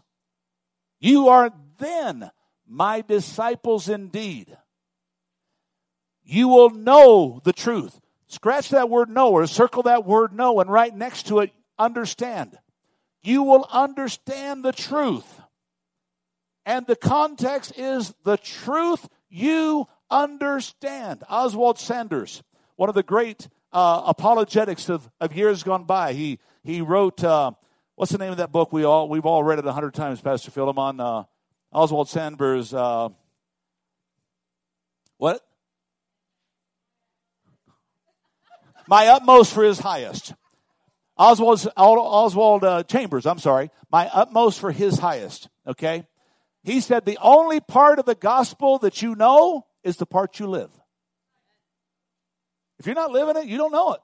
you 1.00 1.28
are 1.28 1.50
then 1.78 2.30
my 2.68 3.00
disciples 3.00 3.88
indeed. 3.88 4.54
You 6.24 6.48
will 6.48 6.70
know 6.70 7.40
the 7.44 7.52
truth. 7.52 8.00
Scratch 8.28 8.70
that 8.70 8.88
word 8.88 9.10
know 9.10 9.32
or 9.32 9.46
circle 9.46 9.82
that 9.84 10.06
word 10.06 10.32
know 10.32 10.60
and 10.60 10.70
right 10.70 10.94
next 10.94 11.26
to 11.26 11.40
it, 11.40 11.52
understand. 11.78 12.58
You 13.22 13.42
will 13.42 13.68
understand 13.70 14.64
the 14.64 14.72
truth. 14.72 15.40
And 16.64 16.86
the 16.86 16.96
context 16.96 17.72
is 17.76 18.14
the 18.24 18.36
truth 18.36 19.08
you 19.28 19.86
understand. 20.10 21.24
Oswald 21.28 21.78
Sanders, 21.78 22.42
one 22.76 22.88
of 22.88 22.94
the 22.94 23.02
great 23.02 23.48
uh, 23.72 24.02
apologetics 24.06 24.88
of, 24.88 25.08
of 25.20 25.34
years 25.34 25.62
gone 25.62 25.84
by. 25.84 26.12
He 26.12 26.38
he 26.62 26.80
wrote 26.80 27.24
uh, 27.24 27.52
what's 27.96 28.12
the 28.12 28.18
name 28.18 28.30
of 28.30 28.36
that 28.36 28.52
book? 28.52 28.72
We 28.72 28.84
all 28.84 29.08
we've 29.08 29.26
all 29.26 29.42
read 29.42 29.58
it 29.58 29.66
a 29.66 29.72
hundred 29.72 29.94
times, 29.94 30.20
Pastor 30.20 30.50
Philemon. 30.50 31.00
Uh, 31.00 31.24
Oswald 31.72 32.08
Sanders. 32.08 32.74
Uh, 32.74 33.08
what? 35.16 35.40
My 38.88 39.08
utmost 39.08 39.52
for 39.52 39.64
his 39.64 39.78
highest. 39.78 40.34
Oswald 41.16 41.66
Oswald 41.76 42.64
uh, 42.64 42.82
Chambers. 42.84 43.26
I'm 43.26 43.38
sorry. 43.38 43.70
My 43.90 44.08
utmost 44.12 44.60
for 44.60 44.72
his 44.72 44.98
highest. 44.98 45.48
Okay. 45.66 46.04
He 46.64 46.80
said 46.80 47.04
the 47.04 47.18
only 47.20 47.60
part 47.60 47.98
of 47.98 48.06
the 48.06 48.14
gospel 48.14 48.78
that 48.78 49.02
you 49.02 49.14
know 49.14 49.66
is 49.82 49.96
the 49.96 50.06
part 50.06 50.38
you 50.38 50.46
live. 50.46 50.70
If 52.78 52.86
you're 52.86 52.94
not 52.94 53.12
living 53.12 53.36
it, 53.36 53.46
you 53.46 53.58
don't 53.58 53.72
know 53.72 53.92
it. 53.92 54.00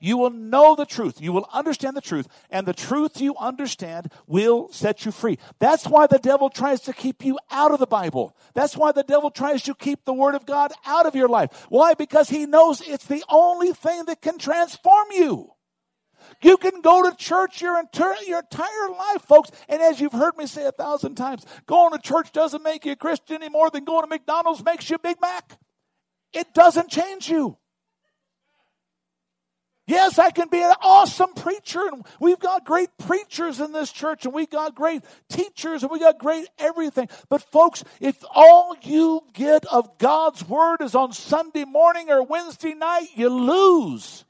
You 0.00 0.16
will 0.16 0.30
know 0.30 0.74
the 0.74 0.86
truth. 0.86 1.20
You 1.20 1.32
will 1.32 1.46
understand 1.52 1.94
the 1.96 2.00
truth. 2.00 2.26
And 2.50 2.66
the 2.66 2.72
truth 2.72 3.20
you 3.20 3.36
understand 3.36 4.10
will 4.26 4.72
set 4.72 5.04
you 5.04 5.12
free. 5.12 5.38
That's 5.58 5.86
why 5.86 6.06
the 6.06 6.18
devil 6.18 6.48
tries 6.48 6.80
to 6.82 6.94
keep 6.94 7.24
you 7.24 7.38
out 7.50 7.72
of 7.72 7.78
the 7.78 7.86
Bible. 7.86 8.34
That's 8.54 8.76
why 8.76 8.92
the 8.92 9.02
devil 9.02 9.30
tries 9.30 9.62
to 9.64 9.74
keep 9.74 10.04
the 10.04 10.14
Word 10.14 10.34
of 10.34 10.46
God 10.46 10.72
out 10.86 11.04
of 11.04 11.14
your 11.14 11.28
life. 11.28 11.66
Why? 11.68 11.92
Because 11.94 12.30
he 12.30 12.46
knows 12.46 12.80
it's 12.80 13.06
the 13.06 13.22
only 13.28 13.72
thing 13.72 14.06
that 14.06 14.22
can 14.22 14.38
transform 14.38 15.08
you. 15.12 15.52
You 16.42 16.56
can 16.56 16.80
go 16.80 17.08
to 17.08 17.16
church 17.16 17.60
your 17.60 17.78
entire, 17.78 18.14
your 18.26 18.38
entire 18.38 18.90
life, 18.90 19.22
folks. 19.22 19.50
And 19.68 19.82
as 19.82 20.00
you've 20.00 20.12
heard 20.12 20.36
me 20.36 20.46
say 20.46 20.64
a 20.64 20.72
thousand 20.72 21.16
times, 21.16 21.44
going 21.66 21.92
to 21.92 21.98
church 21.98 22.32
doesn't 22.32 22.62
make 22.62 22.86
you 22.86 22.92
a 22.92 22.96
Christian 22.96 23.36
any 23.36 23.50
more 23.50 23.68
than 23.68 23.84
going 23.84 24.02
to 24.02 24.08
McDonald's 24.08 24.64
makes 24.64 24.88
you 24.88 24.96
a 24.96 24.98
Big 24.98 25.20
Mac. 25.20 25.58
It 26.32 26.54
doesn't 26.54 26.88
change 26.88 27.28
you. 27.28 27.58
Yes, 29.90 30.20
I 30.20 30.30
can 30.30 30.46
be 30.48 30.62
an 30.62 30.72
awesome 30.82 31.34
preacher, 31.34 31.80
and 31.80 32.06
we've 32.20 32.38
got 32.38 32.64
great 32.64 32.90
preachers 32.96 33.58
in 33.58 33.72
this 33.72 33.90
church, 33.90 34.24
and 34.24 34.32
we've 34.32 34.48
got 34.48 34.76
great 34.76 35.02
teachers, 35.28 35.82
and 35.82 35.90
we 35.90 35.98
got 35.98 36.16
great 36.16 36.46
everything. 36.60 37.08
But, 37.28 37.42
folks, 37.50 37.82
if 37.98 38.16
all 38.32 38.76
you 38.82 39.22
get 39.32 39.66
of 39.66 39.98
God's 39.98 40.48
word 40.48 40.80
is 40.80 40.94
on 40.94 41.12
Sunday 41.12 41.64
morning 41.64 42.08
or 42.08 42.22
Wednesday 42.22 42.72
night, 42.72 43.08
you 43.16 43.30
lose. 43.30 44.24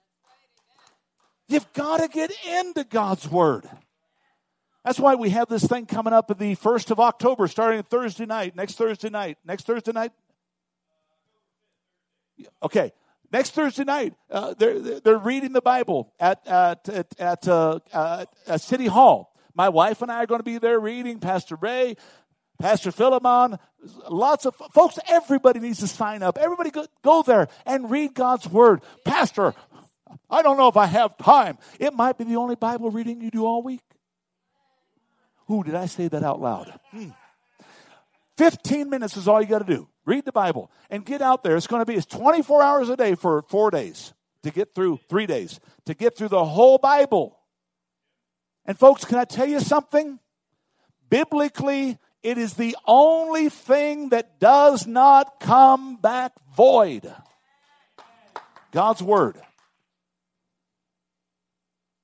You've 1.46 1.70
got 1.74 2.00
to 2.00 2.08
get 2.08 2.32
into 2.48 2.84
God's 2.84 3.30
word. 3.30 3.68
That's 4.82 4.98
why 4.98 5.14
we 5.14 5.28
have 5.28 5.48
this 5.48 5.66
thing 5.66 5.84
coming 5.84 6.14
up 6.14 6.28
the 6.28 6.56
1st 6.56 6.90
of 6.90 6.98
October, 6.98 7.46
starting 7.48 7.82
Thursday 7.82 8.24
night, 8.24 8.56
next 8.56 8.78
Thursday 8.78 9.10
night, 9.10 9.36
next 9.44 9.66
Thursday 9.66 9.92
night. 9.92 10.12
Okay, 12.62 12.94
Next 13.32 13.50
Thursday 13.50 13.84
night, 13.84 14.14
uh, 14.30 14.54
they're, 14.54 15.00
they're 15.00 15.18
reading 15.18 15.52
the 15.52 15.62
Bible 15.62 16.12
at, 16.18 16.46
at, 16.46 16.88
at, 16.88 17.20
at, 17.20 17.48
uh, 17.48 17.78
at 18.46 18.60
City 18.60 18.86
Hall. 18.86 19.32
My 19.54 19.68
wife 19.68 20.02
and 20.02 20.10
I 20.10 20.22
are 20.22 20.26
going 20.26 20.40
to 20.40 20.44
be 20.44 20.58
there 20.58 20.80
reading. 20.80 21.20
Pastor 21.20 21.56
Ray, 21.56 21.96
Pastor 22.58 22.90
Philemon, 22.90 23.58
lots 24.08 24.46
of 24.46 24.54
folks, 24.72 24.98
everybody 25.08 25.60
needs 25.60 25.78
to 25.78 25.86
sign 25.86 26.22
up. 26.22 26.38
Everybody 26.38 26.70
go, 26.70 26.86
go 27.02 27.22
there 27.22 27.48
and 27.66 27.90
read 27.90 28.14
God's 28.14 28.48
Word. 28.48 28.82
Pastor, 29.04 29.54
I 30.28 30.42
don't 30.42 30.56
know 30.56 30.68
if 30.68 30.76
I 30.76 30.86
have 30.86 31.16
time. 31.18 31.58
It 31.78 31.94
might 31.94 32.18
be 32.18 32.24
the 32.24 32.36
only 32.36 32.56
Bible 32.56 32.90
reading 32.90 33.20
you 33.20 33.30
do 33.30 33.46
all 33.46 33.62
week. 33.62 33.82
Ooh, 35.50 35.62
did 35.62 35.74
I 35.74 35.86
say 35.86 36.08
that 36.08 36.22
out 36.22 36.40
loud? 36.40 36.78
Hmm. 36.90 37.08
15 38.38 38.88
minutes 38.88 39.16
is 39.16 39.28
all 39.28 39.40
you 39.40 39.48
got 39.48 39.66
to 39.66 39.74
do. 39.74 39.88
Read 40.10 40.24
the 40.24 40.32
Bible 40.32 40.72
and 40.90 41.04
get 41.04 41.22
out 41.22 41.44
there. 41.44 41.54
It's 41.54 41.68
going 41.68 41.82
to 41.82 41.86
be 41.86 41.94
it's 41.94 42.04
24 42.04 42.64
hours 42.64 42.88
a 42.88 42.96
day 42.96 43.14
for 43.14 43.42
four 43.42 43.70
days 43.70 44.12
to 44.42 44.50
get 44.50 44.74
through, 44.74 44.98
three 45.08 45.24
days, 45.24 45.60
to 45.86 45.94
get 45.94 46.16
through 46.16 46.30
the 46.30 46.44
whole 46.44 46.78
Bible. 46.78 47.38
And 48.66 48.76
folks, 48.76 49.04
can 49.04 49.18
I 49.18 49.24
tell 49.24 49.46
you 49.46 49.60
something? 49.60 50.18
Biblically, 51.08 51.96
it 52.24 52.38
is 52.38 52.54
the 52.54 52.76
only 52.88 53.50
thing 53.50 54.08
that 54.08 54.40
does 54.40 54.84
not 54.84 55.38
come 55.38 55.94
back 55.94 56.32
void. 56.56 57.14
God's 58.72 59.04
Word. 59.04 59.40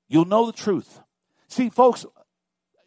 You'll 0.06 0.26
know 0.26 0.46
the 0.46 0.52
truth. 0.52 1.00
See, 1.48 1.70
folks, 1.70 2.06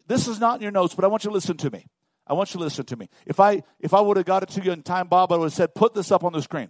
this 0.07 0.29
is 0.29 0.39
not 0.39 0.55
in 0.55 0.61
your 0.61 0.71
notes, 0.71 0.95
but 0.95 1.03
I 1.03 1.09
want 1.09 1.25
you 1.25 1.29
to 1.29 1.33
listen 1.33 1.57
to 1.57 1.69
me. 1.69 1.87
I 2.29 2.33
want 2.33 2.53
you 2.53 2.59
to 2.59 2.63
listen 2.63 2.85
to 2.85 2.95
me. 2.95 3.09
If 3.25 3.39
I 3.39 3.63
if 3.79 3.93
I 3.93 4.01
would 4.01 4.17
have 4.17 4.25
got 4.25 4.43
it 4.43 4.49
to 4.49 4.63
you 4.63 4.71
in 4.71 4.83
time, 4.83 5.07
Bob, 5.07 5.31
I 5.31 5.37
would 5.37 5.45
have 5.45 5.53
said, 5.53 5.73
put 5.73 5.95
this 5.95 6.11
up 6.11 6.23
on 6.23 6.31
the 6.31 6.41
screen. 6.41 6.69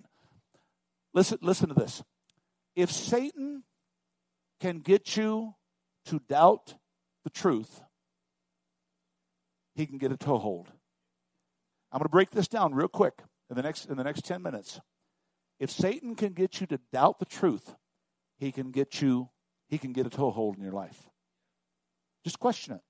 Listen, 1.13 1.37
listen 1.41 1.67
to 1.67 1.75
this. 1.75 2.01
If 2.75 2.91
Satan 2.91 3.63
can 4.61 4.79
get 4.79 5.17
you 5.17 5.55
to 6.05 6.19
doubt 6.29 6.75
the 7.25 7.29
truth, 7.29 7.81
he 9.75 9.85
can 9.85 9.97
get 9.97 10.11
a 10.11 10.17
toehold. 10.17 10.67
I'm 11.91 11.97
going 11.99 12.05
to 12.05 12.09
break 12.09 12.29
this 12.29 12.47
down 12.47 12.73
real 12.73 12.87
quick 12.87 13.21
in 13.49 13.55
the 13.55 13.63
next 13.63 13.85
in 13.85 13.97
the 13.97 14.03
next 14.03 14.23
10 14.25 14.41
minutes. 14.41 14.79
If 15.59 15.71
Satan 15.71 16.15
can 16.15 16.31
get 16.33 16.61
you 16.61 16.67
to 16.67 16.79
doubt 16.93 17.19
the 17.19 17.25
truth, 17.25 17.75
he 18.37 18.53
can 18.53 18.71
get 18.71 19.01
you 19.01 19.29
he 19.67 19.77
can 19.77 19.91
get 19.91 20.05
a 20.05 20.09
toehold 20.09 20.55
in 20.55 20.63
your 20.63 20.71
life. 20.71 21.09
Just 22.23 22.39
question 22.39 22.75
it. 22.75 22.81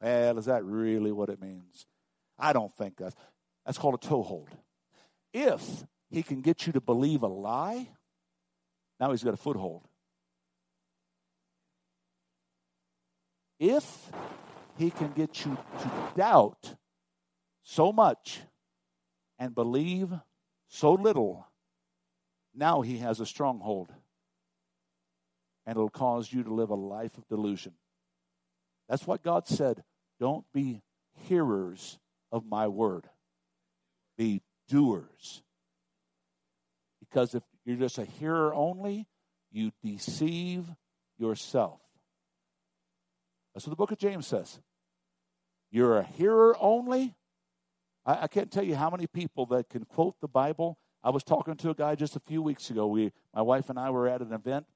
Well, 0.00 0.38
is 0.38 0.46
that 0.46 0.64
really 0.64 1.12
what 1.12 1.28
it 1.28 1.40
means? 1.40 1.86
I 2.38 2.52
don't 2.52 2.74
think 2.76 2.96
that's 2.96 3.16
that's 3.64 3.78
called 3.78 3.94
a 3.94 3.98
toehold. 3.98 4.48
If 5.32 5.84
he 6.10 6.22
can 6.22 6.40
get 6.40 6.66
you 6.66 6.72
to 6.74 6.80
believe 6.80 7.22
a 7.22 7.28
lie, 7.28 7.88
now 9.00 9.10
he's 9.10 9.22
got 9.22 9.34
a 9.34 9.38
foothold. 9.38 9.82
If 13.58 14.10
he 14.76 14.90
can 14.90 15.12
get 15.12 15.44
you 15.44 15.56
to 15.80 15.90
doubt 16.16 16.74
so 17.62 17.92
much 17.92 18.40
and 19.38 19.54
believe 19.54 20.12
so 20.68 20.94
little, 20.94 21.46
now 22.54 22.80
he 22.80 22.98
has 22.98 23.20
a 23.20 23.26
stronghold. 23.26 23.92
And 25.64 25.76
it'll 25.76 25.88
cause 25.90 26.32
you 26.32 26.42
to 26.42 26.52
live 26.52 26.70
a 26.70 26.74
life 26.74 27.16
of 27.16 27.28
delusion. 27.28 27.74
That's 28.88 29.06
what 29.06 29.22
God 29.22 29.46
said. 29.46 29.84
Don't 30.18 30.44
be 30.52 30.82
hearers 31.28 32.00
of 32.32 32.46
my 32.46 32.66
word, 32.66 33.08
be 34.16 34.42
doers. 34.68 35.42
Because 37.00 37.34
if 37.34 37.42
you're 37.64 37.76
just 37.76 37.98
a 37.98 38.04
hearer 38.04 38.52
only, 38.54 39.06
you 39.52 39.70
deceive 39.84 40.64
yourself. 41.18 41.80
That's 43.54 43.66
what 43.66 43.70
the 43.70 43.76
book 43.76 43.92
of 43.92 43.98
James 43.98 44.26
says. 44.26 44.58
You're 45.70 45.98
a 45.98 46.04
hearer 46.04 46.56
only. 46.58 47.14
I, 48.04 48.22
I, 48.22 48.26
can't 48.26 48.50
tell 48.50 48.64
you 48.64 48.74
how 48.74 48.90
many 48.90 49.06
people 49.06 49.46
that 49.46 49.68
can 49.68 49.84
quote 49.84 50.20
the 50.20 50.28
Bible. 50.28 50.78
I 51.04 51.10
was 51.10 51.22
talking 51.22 51.56
to 51.56 51.70
a 51.70 51.74
guy 51.74 51.94
just 51.94 52.16
a 52.16 52.20
few 52.20 52.42
weeks 52.42 52.70
ago. 52.70 52.86
We, 52.86 53.12
my 53.34 53.42
wife 53.42 53.68
and 53.68 53.78
I 53.78 53.90
were 53.90 54.08
at 54.08 54.22
an 54.22 54.32
event, 54.32 54.66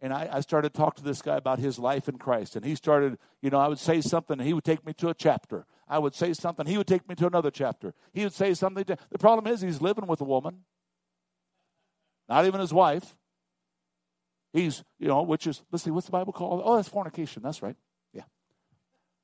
and 0.00 0.12
I, 0.12 0.28
I 0.32 0.40
started 0.40 0.72
to 0.72 0.78
talk 0.78 0.96
to 0.96 1.02
this 1.02 1.22
guy 1.22 1.36
about 1.36 1.58
his 1.58 1.78
life 1.78 2.08
in 2.08 2.18
Christ. 2.18 2.56
And 2.56 2.64
he 2.64 2.74
started, 2.74 3.18
you 3.42 3.50
know, 3.50 3.58
I 3.58 3.68
would 3.68 3.78
say 3.78 4.00
something, 4.00 4.38
and 4.38 4.46
he 4.46 4.54
would 4.54 4.64
take 4.64 4.84
me 4.84 4.92
to 4.94 5.08
a 5.08 5.14
chapter. 5.14 5.66
I 5.88 5.98
would 5.98 6.14
say 6.14 6.32
something, 6.34 6.66
he 6.66 6.76
would 6.76 6.86
take 6.86 7.08
me 7.08 7.14
to 7.16 7.26
another 7.26 7.50
chapter. 7.50 7.94
He 8.12 8.24
would 8.24 8.34
say 8.34 8.54
something. 8.54 8.84
To, 8.84 8.96
the 9.10 9.18
problem 9.18 9.52
is, 9.52 9.60
he's 9.60 9.80
living 9.80 10.06
with 10.06 10.20
a 10.20 10.24
woman, 10.24 10.64
not 12.28 12.46
even 12.46 12.60
his 12.60 12.72
wife. 12.72 13.14
He's, 14.52 14.82
you 14.98 15.08
know, 15.08 15.22
which 15.22 15.46
is, 15.46 15.62
let's 15.70 15.84
see, 15.84 15.90
what's 15.90 16.06
the 16.06 16.12
Bible 16.12 16.32
called? 16.32 16.62
Oh, 16.64 16.76
that's 16.76 16.88
fornication. 16.88 17.42
That's 17.42 17.62
right. 17.62 17.76
Yeah. 18.12 18.22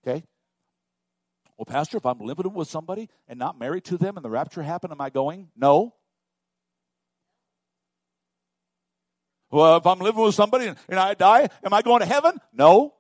Okay. 0.07 0.25
Well, 1.57 1.67
Pastor, 1.67 1.97
if 1.99 2.07
I'm 2.07 2.19
living 2.19 2.53
with 2.53 2.69
somebody 2.69 3.09
and 3.29 3.39
not 3.39 3.59
married 3.59 3.85
to 3.85 3.97
them 3.97 4.17
and 4.17 4.25
the 4.25 4.31
rapture 4.31 4.63
happened, 4.63 4.93
am 4.93 5.01
I 5.01 5.11
going? 5.11 5.49
No. 5.57 5.95
Well, 9.51 9.77
if 9.77 9.87
I'm 9.87 10.01
living 10.01 10.23
with 10.23 10.35
somebody 10.35 10.67
and, 10.67 10.77
and 10.89 10.99
I 10.99 11.15
die, 11.15 11.49
am 11.65 11.73
I 11.73 11.81
going 11.83 12.01
to 12.01 12.07
heaven? 12.07 12.39
No. 12.53 12.95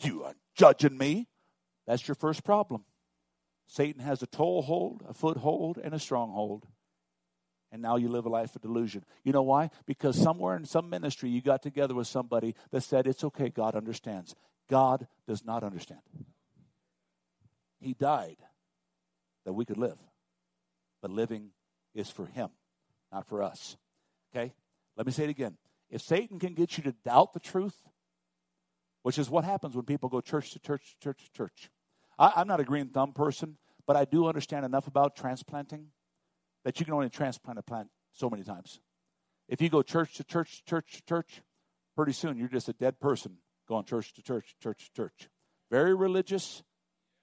You 0.00 0.24
are 0.24 0.34
judging 0.54 0.96
me. 0.96 1.28
That's 1.86 2.06
your 2.06 2.14
first 2.14 2.44
problem. 2.44 2.84
Satan 3.66 4.02
has 4.02 4.22
a 4.22 4.26
toehold, 4.26 5.02
a 5.08 5.12
foothold, 5.12 5.78
and 5.78 5.94
a 5.94 5.98
stronghold. 5.98 6.66
And 7.70 7.82
now 7.82 7.96
you 7.96 8.08
live 8.08 8.24
a 8.24 8.30
life 8.30 8.56
of 8.56 8.62
delusion. 8.62 9.04
You 9.24 9.32
know 9.32 9.42
why? 9.42 9.70
Because 9.86 10.20
somewhere 10.20 10.56
in 10.56 10.64
some 10.64 10.88
ministry 10.88 11.28
you 11.28 11.42
got 11.42 11.62
together 11.62 11.94
with 11.94 12.06
somebody 12.06 12.54
that 12.70 12.82
said, 12.82 13.06
It's 13.06 13.24
okay, 13.24 13.50
God 13.50 13.74
understands. 13.74 14.34
God 14.70 15.06
does 15.26 15.44
not 15.44 15.62
understand. 15.62 16.00
He 17.80 17.94
died 17.94 18.38
that 19.44 19.52
we 19.52 19.64
could 19.64 19.78
live. 19.78 19.98
But 21.02 21.10
living 21.10 21.50
is 21.94 22.10
for 22.10 22.26
Him, 22.26 22.48
not 23.12 23.26
for 23.26 23.42
us. 23.42 23.76
Okay? 24.34 24.52
Let 24.96 25.06
me 25.06 25.12
say 25.12 25.24
it 25.24 25.30
again. 25.30 25.56
If 25.90 26.02
Satan 26.02 26.38
can 26.38 26.54
get 26.54 26.76
you 26.76 26.84
to 26.84 26.92
doubt 27.04 27.32
the 27.32 27.40
truth, 27.40 27.76
which 29.02 29.18
is 29.18 29.30
what 29.30 29.44
happens 29.44 29.74
when 29.74 29.84
people 29.84 30.08
go 30.08 30.20
church 30.20 30.52
to 30.52 30.58
church 30.58 30.94
to 30.94 31.04
church 31.04 31.24
to 31.24 31.32
church. 31.32 31.70
I, 32.18 32.32
I'm 32.36 32.48
not 32.48 32.60
a 32.60 32.64
green 32.64 32.88
thumb 32.88 33.12
person, 33.12 33.56
but 33.86 33.96
I 33.96 34.04
do 34.04 34.26
understand 34.26 34.64
enough 34.64 34.86
about 34.86 35.16
transplanting 35.16 35.88
that 36.64 36.78
you 36.78 36.84
can 36.84 36.94
only 36.94 37.08
transplant 37.08 37.58
a 37.58 37.62
plant 37.62 37.88
so 38.12 38.28
many 38.28 38.42
times. 38.42 38.80
If 39.48 39.62
you 39.62 39.68
go 39.68 39.82
church 39.82 40.14
to 40.14 40.24
church 40.24 40.58
to 40.58 40.64
church 40.64 40.92
to 40.92 41.02
church, 41.04 41.42
pretty 41.96 42.12
soon 42.12 42.36
you're 42.36 42.48
just 42.48 42.68
a 42.68 42.74
dead 42.74 43.00
person 43.00 43.38
going 43.68 43.84
church 43.84 44.12
to 44.14 44.22
church, 44.22 44.54
to 44.54 44.62
church 44.62 44.84
to 44.86 44.92
church. 44.94 45.28
Very 45.70 45.94
religious. 45.94 46.62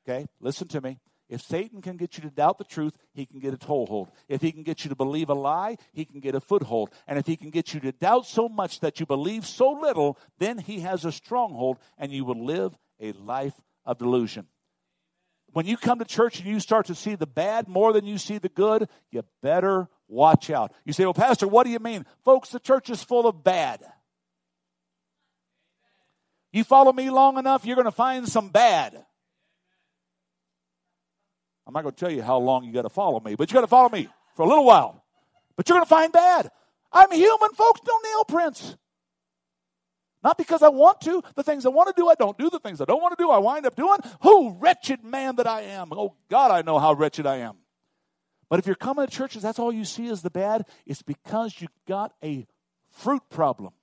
Okay, 0.08 0.28
listen 0.40 0.68
to 0.70 0.82
me. 0.82 1.00
If 1.28 1.42
Satan 1.42 1.82
can 1.82 1.98
get 1.98 2.18
you 2.18 2.24
to 2.24 2.30
doubt 2.30 2.60
the 2.60 2.64
truth, 2.64 2.94
he 3.14 3.26
can 3.26 3.40
get 3.40 3.54
a 3.54 3.58
toehold. 3.58 4.12
If 4.28 4.42
he 4.42 4.52
can 4.52 4.62
get 4.62 4.84
you 4.84 4.90
to 4.90 4.96
believe 4.96 5.30
a 5.30 5.34
lie, 5.34 5.78
he 5.92 6.06
can 6.06 6.20
get 6.20 6.36
a 6.36 6.40
foothold. 6.40 6.92
And 7.08 7.18
if 7.18 7.26
he 7.26 7.36
can 7.36 7.50
get 7.50 7.74
you 7.74 7.80
to 7.80 7.92
doubt 7.92 8.28
so 8.28 8.48
much 8.48 8.80
that 8.82 9.00
you 9.00 9.06
believe 9.06 9.46
so 9.46 9.72
little, 9.72 10.20
then 10.38 10.60
he 10.60 10.82
has 10.82 11.04
a 11.04 11.12
stronghold 11.12 11.80
and 11.98 12.12
you 12.12 12.26
will 12.26 12.46
live 12.46 12.78
a 13.00 13.12
life 13.14 13.60
of 13.86 13.98
delusion. 13.98 14.48
When 15.52 15.66
you 15.66 15.78
come 15.78 16.00
to 16.00 16.06
church 16.06 16.40
and 16.40 16.48
you 16.48 16.60
start 16.60 16.88
to 16.88 16.96
see 16.96 17.16
the 17.16 17.26
bad 17.26 17.68
more 17.68 17.94
than 17.94 18.06
you 18.06 18.18
see 18.18 18.38
the 18.38 18.50
good, 18.50 18.90
you 19.10 19.24
better 19.42 19.88
watch 20.08 20.50
out. 20.50 20.74
You 20.84 20.94
say, 20.94 21.06
Well, 21.06 21.14
Pastor, 21.14 21.48
what 21.48 21.64
do 21.64 21.72
you 21.72 21.80
mean? 21.80 22.06
Folks, 22.24 22.50
the 22.50 22.60
church 22.60 22.90
is 22.90 23.02
full 23.02 23.26
of 23.26 23.44
bad. 23.44 23.82
You 26.52 26.64
follow 26.64 26.94
me 26.94 27.10
long 27.10 27.38
enough, 27.38 27.66
you're 27.66 27.76
going 27.76 27.86
to 27.86 27.92
find 27.92 28.28
some 28.28 28.50
bad. 28.50 29.06
I'm 31.68 31.74
not 31.74 31.84
going 31.84 31.94
to 31.96 32.00
tell 32.00 32.12
you 32.12 32.22
how 32.22 32.38
long 32.38 32.64
you 32.64 32.72
got 32.72 32.84
to 32.84 32.90
follow 32.90 33.20
me, 33.20 33.36
but 33.36 33.50
you 33.50 33.56
got 33.56 33.62
to 33.62 33.68
follow 33.68 33.90
me 33.90 34.08
for 34.36 34.44
a 34.44 34.48
little 34.48 34.66
while. 34.66 35.04
But 35.56 35.68
you're 35.68 35.76
going 35.76 35.86
to 35.86 35.90
find 35.90 36.12
bad. 36.12 36.52
I'm 36.92 37.12
human, 37.12 37.52
folks, 37.52 37.82
no 37.88 37.98
nail 38.04 38.26
prints. 38.26 38.78
Not 40.24 40.38
because 40.38 40.64
I 40.64 40.70
want 40.70 41.02
to. 41.02 41.22
The 41.36 41.44
things 41.44 41.66
I 41.66 41.70
want 41.70 41.96
to 41.96 42.02
do, 42.02 42.08
I 42.08 42.16
don't 42.16 42.38
do. 42.38 42.50
The 42.50 42.60
things 42.60 42.82
I 42.82 42.86
don't 42.86 43.02
want 43.02 43.18
to 43.18 43.24
do, 43.24 43.30
I 43.30 43.38
wind 43.38 43.66
up 43.66 43.76
doing. 43.76 44.00
Who 44.22 44.58
wretched 44.60 45.04
man 45.04 45.36
that 45.36 45.48
I 45.48 45.62
am. 45.62 45.90
Oh, 45.92 46.16
God, 46.30 46.52
I 46.52 46.62
know 46.62 46.80
how 46.80 46.94
wretched 46.94 47.26
I 47.28 47.38
am. 47.38 47.58
But 48.50 48.60
if 48.60 48.66
you're 48.66 48.76
coming 48.76 49.06
to 49.06 49.12
churches, 49.12 49.44
that's 49.44 49.60
all 49.60 49.72
you 49.72 49.86
see 49.86 50.08
is 50.08 50.22
the 50.22 50.30
bad, 50.30 50.66
it's 50.86 51.02
because 51.02 51.60
you 51.60 51.68
got 51.88 52.14
a 52.24 52.48
fruit 52.92 53.24
problem. 53.30 53.74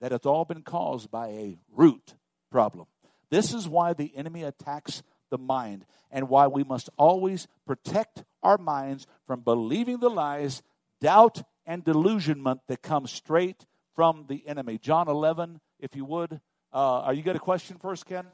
That 0.00 0.12
it's 0.12 0.26
all 0.26 0.44
been 0.44 0.62
caused 0.62 1.10
by 1.10 1.28
a 1.28 1.58
root 1.74 2.14
problem. 2.50 2.86
This 3.30 3.54
is 3.54 3.68
why 3.68 3.92
the 3.92 4.14
enemy 4.16 4.42
attacks 4.42 5.02
the 5.30 5.38
mind 5.38 5.84
and 6.10 6.28
why 6.28 6.46
we 6.46 6.64
must 6.64 6.88
always 6.96 7.46
protect 7.66 8.24
our 8.42 8.58
minds 8.58 9.06
from 9.26 9.40
believing 9.40 9.98
the 9.98 10.10
lies, 10.10 10.62
doubt, 11.00 11.42
and 11.66 11.84
delusionment 11.84 12.60
that 12.68 12.82
come 12.82 13.06
straight 13.06 13.66
from 13.94 14.26
the 14.28 14.46
enemy. 14.46 14.78
John 14.78 15.08
11, 15.08 15.60
if 15.80 15.96
you 15.96 16.04
would. 16.04 16.40
Uh, 16.72 17.00
are 17.00 17.14
you 17.14 17.22
got 17.22 17.36
a 17.36 17.40
question 17.40 17.76
first, 17.78 18.06
Ken? 18.06 18.26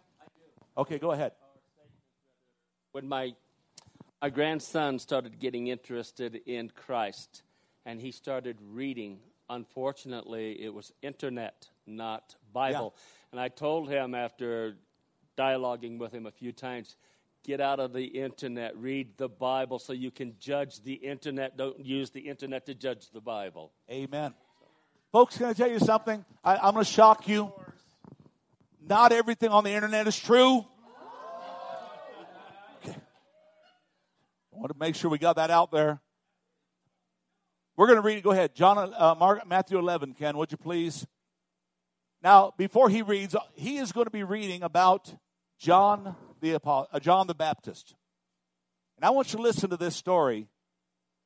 Okay, 0.77 0.99
go 0.99 1.13
ahead. 1.13 1.33
When 2.93 3.09
my, 3.09 3.35
my 4.21 4.31
grandson 4.31 4.99
started 4.99 5.39
getting 5.39 5.69
interested 5.69 6.41
in 6.47 6.71
Christ 6.71 7.43
and 7.87 8.01
he 8.01 8.13
started 8.13 8.59
reading, 8.61 9.21
unfortunately, 9.49 10.63
it 10.63 10.75
was 10.75 10.93
internet, 11.03 11.69
not 11.87 12.37
Bible. 12.53 12.95
Yeah. 12.95 13.29
And 13.33 13.41
I 13.41 13.49
told 13.49 13.89
him 13.89 14.15
after 14.15 14.77
dialoguing 15.37 15.99
with 15.99 16.13
him 16.13 16.27
a 16.27 16.31
few 16.31 16.53
times. 16.53 16.97
Get 17.45 17.61
out 17.61 17.81
of 17.81 17.93
the 17.93 18.05
internet, 18.05 18.77
read 18.77 19.17
the 19.17 19.29
Bible 19.29 19.81
so 19.81 19.93
you 19.93 20.13
can 20.13 20.35
judge 20.39 20.83
the 20.85 20.93
internet. 20.93 21.57
Don't 21.57 21.85
use 21.85 22.11
the 22.11 22.21
internet 22.21 22.67
to 22.67 22.75
judge 22.75 23.11
the 23.11 23.21
Bible. 23.21 23.73
Amen. 23.91 24.33
Folks, 25.11 25.37
can 25.37 25.47
I 25.47 25.53
tell 25.53 25.69
you 25.69 25.81
something? 25.81 26.25
I, 26.45 26.57
I'm 26.57 26.75
going 26.75 26.85
to 26.85 26.91
shock 26.91 27.27
you. 27.27 27.53
Not 28.81 29.13
everything 29.13 29.51
on 29.51 29.65
the 29.65 29.71
internet 29.71 30.07
is 30.07 30.19
true. 30.19 30.65
Okay. 32.83 32.97
I 32.97 34.57
want 34.57 34.73
to 34.73 34.79
make 34.79 34.95
sure 34.95 35.11
we 35.11 35.19
got 35.19 35.37
that 35.37 35.51
out 35.51 35.71
there. 35.71 36.01
We're 37.77 37.87
going 37.87 37.99
to 37.99 38.03
read. 38.03 38.23
Go 38.23 38.31
ahead. 38.31 38.55
John, 38.55 38.79
uh, 38.79 39.15
Mark, 39.19 39.47
Matthew 39.47 39.79
11, 39.79 40.15
Ken, 40.15 40.37
would 40.37 40.53
you 40.53 40.59
please? 40.59 41.07
Now, 42.23 42.55
before 42.57 42.89
he 42.89 43.03
reads, 43.03 43.35
he 43.55 43.79
is 43.79 43.91
going 43.91 44.05
to 44.05 44.11
be 44.11 44.23
reading 44.23 44.63
about 44.63 45.13
John 45.59 46.15
the 46.41 46.61
uh, 46.65 47.01
John 47.01 47.27
the 47.27 47.35
Baptist. 47.35 47.95
And 48.97 49.05
I 49.05 49.11
want 49.11 49.33
you 49.33 49.39
to 49.39 49.43
listen 49.43 49.71
to 49.71 49.77
this 49.77 49.97
story. 49.97 50.49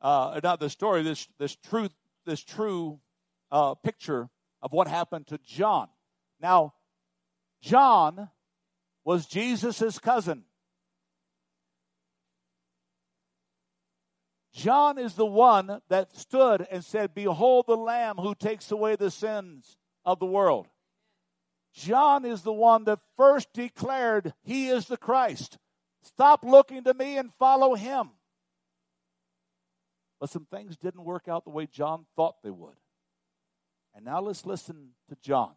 Uh, 0.01 0.41
not 0.43 0.61
the 0.61 0.71
story, 0.71 1.03
this 1.03 1.29
this 1.39 1.55
truth, 1.57 1.93
this 2.25 2.43
true 2.43 3.01
uh, 3.51 3.75
picture 3.75 4.29
of 4.63 4.73
what 4.73 4.89
happened 4.89 5.27
to 5.29 5.39
John. 5.39 5.89
Now, 6.41 6.75
John 7.61 8.31
was 9.05 9.27
Jesus' 9.27 9.99
cousin. 9.99 10.45
John 14.53 14.99
is 14.99 15.15
the 15.15 15.27
one 15.27 15.83
that 15.91 16.17
stood 16.17 16.67
and 16.71 16.83
said, 16.83 17.15
Behold 17.15 17.67
the 17.67 17.77
Lamb 17.77 18.17
who 18.17 18.35
takes 18.35 18.71
away 18.71 18.97
the 18.97 19.11
sins 19.11 19.77
of 20.05 20.19
the 20.19 20.27
world. 20.27 20.67
John 21.77 22.25
is 22.25 22.43
the 22.43 22.53
one 22.53 22.85
that 22.85 23.01
first 23.17 23.53
declared, 23.53 24.33
He 24.43 24.69
is 24.69 24.87
the 24.87 24.97
Christ. 24.97 25.59
Stop 26.03 26.43
looking 26.43 26.85
to 26.85 26.95
me 26.95 27.19
and 27.19 27.33
follow 27.35 27.75
him. 27.75 28.11
But 30.19 30.31
some 30.31 30.47
things 30.47 30.77
didn't 30.79 31.05
work 31.05 31.29
out 31.29 31.45
the 31.45 31.51
way 31.51 31.67
John 31.67 32.07
thought 32.17 32.37
they 32.43 32.51
would. 32.51 32.77
And 33.95 34.05
now 34.05 34.21
let's 34.21 34.47
listen 34.47 34.93
to 35.11 35.17
John. 35.21 35.53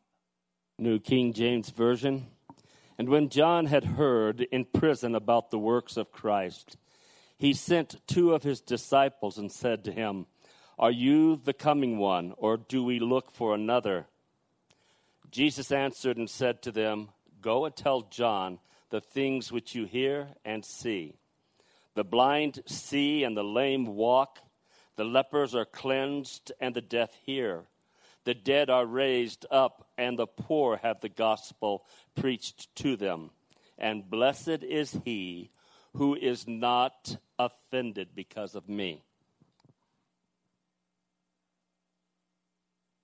New 0.78 1.00
King 1.00 1.32
James 1.32 1.70
Version. 1.70 2.28
And 2.98 3.08
when 3.08 3.30
John 3.30 3.68
had 3.68 3.86
heard 3.86 4.42
in 4.42 4.66
prison 4.66 5.16
about 5.16 5.52
the 5.52 5.60
works 5.60 5.96
of 5.96 6.12
Christ, 6.12 6.76
he 7.38 7.54
sent 7.54 8.06
two 8.08 8.34
of 8.34 8.44
his 8.44 8.60
disciples 8.60 9.38
and 9.38 9.50
said 9.50 9.86
to 9.86 9.94
him, 9.94 10.26
Are 10.78 10.92
you 10.92 11.38
the 11.38 11.54
coming 11.54 11.98
one, 11.98 12.34
or 12.36 12.58
do 12.58 12.84
we 12.84 13.00
look 13.00 13.32
for 13.32 13.56
another? 13.56 14.08
Jesus 15.32 15.72
answered 15.72 16.18
and 16.18 16.30
said 16.30 16.62
to 16.64 16.72
them, 16.72 17.10
Go 17.42 17.66
and 17.66 17.76
tell 17.76 18.02
John 18.02 18.60
the 18.90 19.02
things 19.02 19.52
which 19.52 19.76
you 19.76 19.86
hear 19.86 20.30
and 20.44 20.66
see. 20.66 21.16
The 21.96 22.04
blind 22.04 22.64
see 22.66 23.24
and 23.24 23.36
the 23.38 23.44
lame 23.44 23.86
walk, 23.86 24.40
the 24.96 25.04
lepers 25.04 25.56
are 25.56 25.66
cleansed 25.66 26.52
and 26.60 26.76
the 26.76 26.82
deaf 26.82 27.14
hear. 27.26 27.66
The 28.26 28.34
dead 28.34 28.70
are 28.70 28.86
raised 28.86 29.46
up, 29.50 29.88
and 29.98 30.20
the 30.20 30.28
poor 30.28 30.78
have 30.78 31.00
the 31.00 31.10
gospel 31.10 31.86
preached 32.16 32.74
to 32.76 32.96
them. 32.96 33.32
And 33.78 34.10
blessed 34.10 34.64
is 34.64 35.00
he 35.06 35.52
who 35.94 36.16
is 36.16 36.48
not 36.48 37.18
offended 37.40 38.10
because 38.14 38.56
of 38.56 38.68
me. 38.68 39.04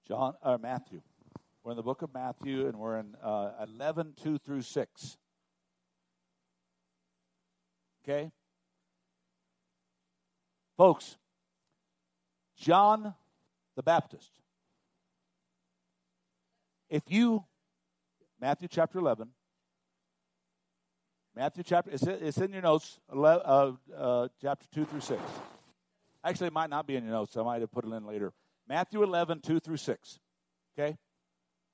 John 0.07 0.35
or 0.43 0.57
Matthew. 0.57 1.02
We're 1.66 1.72
in 1.72 1.78
the 1.78 1.84
book 1.84 2.04
of 2.04 2.14
Matthew, 2.14 2.68
and 2.68 2.78
we're 2.78 3.00
in 3.00 3.16
uh, 3.24 3.54
11, 3.64 4.14
2 4.22 4.38
through 4.38 4.62
6. 4.62 5.18
Okay? 8.04 8.32
Folks, 10.78 11.18
John 12.56 13.16
the 13.76 13.82
Baptist. 13.82 14.30
If 16.88 17.02
you, 17.08 17.44
Matthew 18.40 18.68
chapter 18.68 19.00
11, 19.00 19.30
Matthew 21.36 21.64
chapter, 21.64 21.90
it's, 21.92 22.38
in 22.38 22.54
your 22.54 22.62
notes, 22.62 23.00
11, 23.12 23.42
uh, 23.44 23.72
uh, 23.98 24.28
chapter 24.40 24.68
2 24.72 24.86
through 24.86 25.02
6. 25.02 25.20
Actually, 26.24 26.48
it 26.48 26.54
might 26.54 26.70
not 26.70 26.86
be 26.86 26.96
in 26.96 27.04
your 27.04 27.14
notes. 27.14 27.36
I 27.36 27.42
might 27.42 27.62
have 27.62 27.72
put 27.72 27.86
it 27.86 27.92
in 27.92 28.06
later. 28.06 28.34
Matthew 28.70 29.02
11, 29.02 29.42
2 29.42 29.60
through 29.60 29.78
6. 29.78 30.20
Okay? 30.78 30.96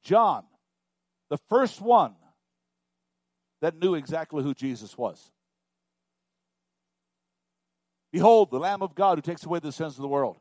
John, 0.04 0.44
the 1.30 1.38
first 1.50 1.82
one 1.82 2.16
that 3.62 3.80
knew 3.80 3.96
exactly 3.96 4.44
who 4.44 4.54
Jesus 4.54 4.98
was. 4.98 5.32
Behold, 8.12 8.52
the 8.52 8.60
Lamb 8.60 8.82
of 8.82 8.96
God 8.96 9.18
who 9.18 9.22
takes 9.22 9.46
away 9.46 9.60
the 9.60 9.72
sins 9.72 9.96
of 9.96 10.02
the 10.02 10.08
world. 10.08 10.38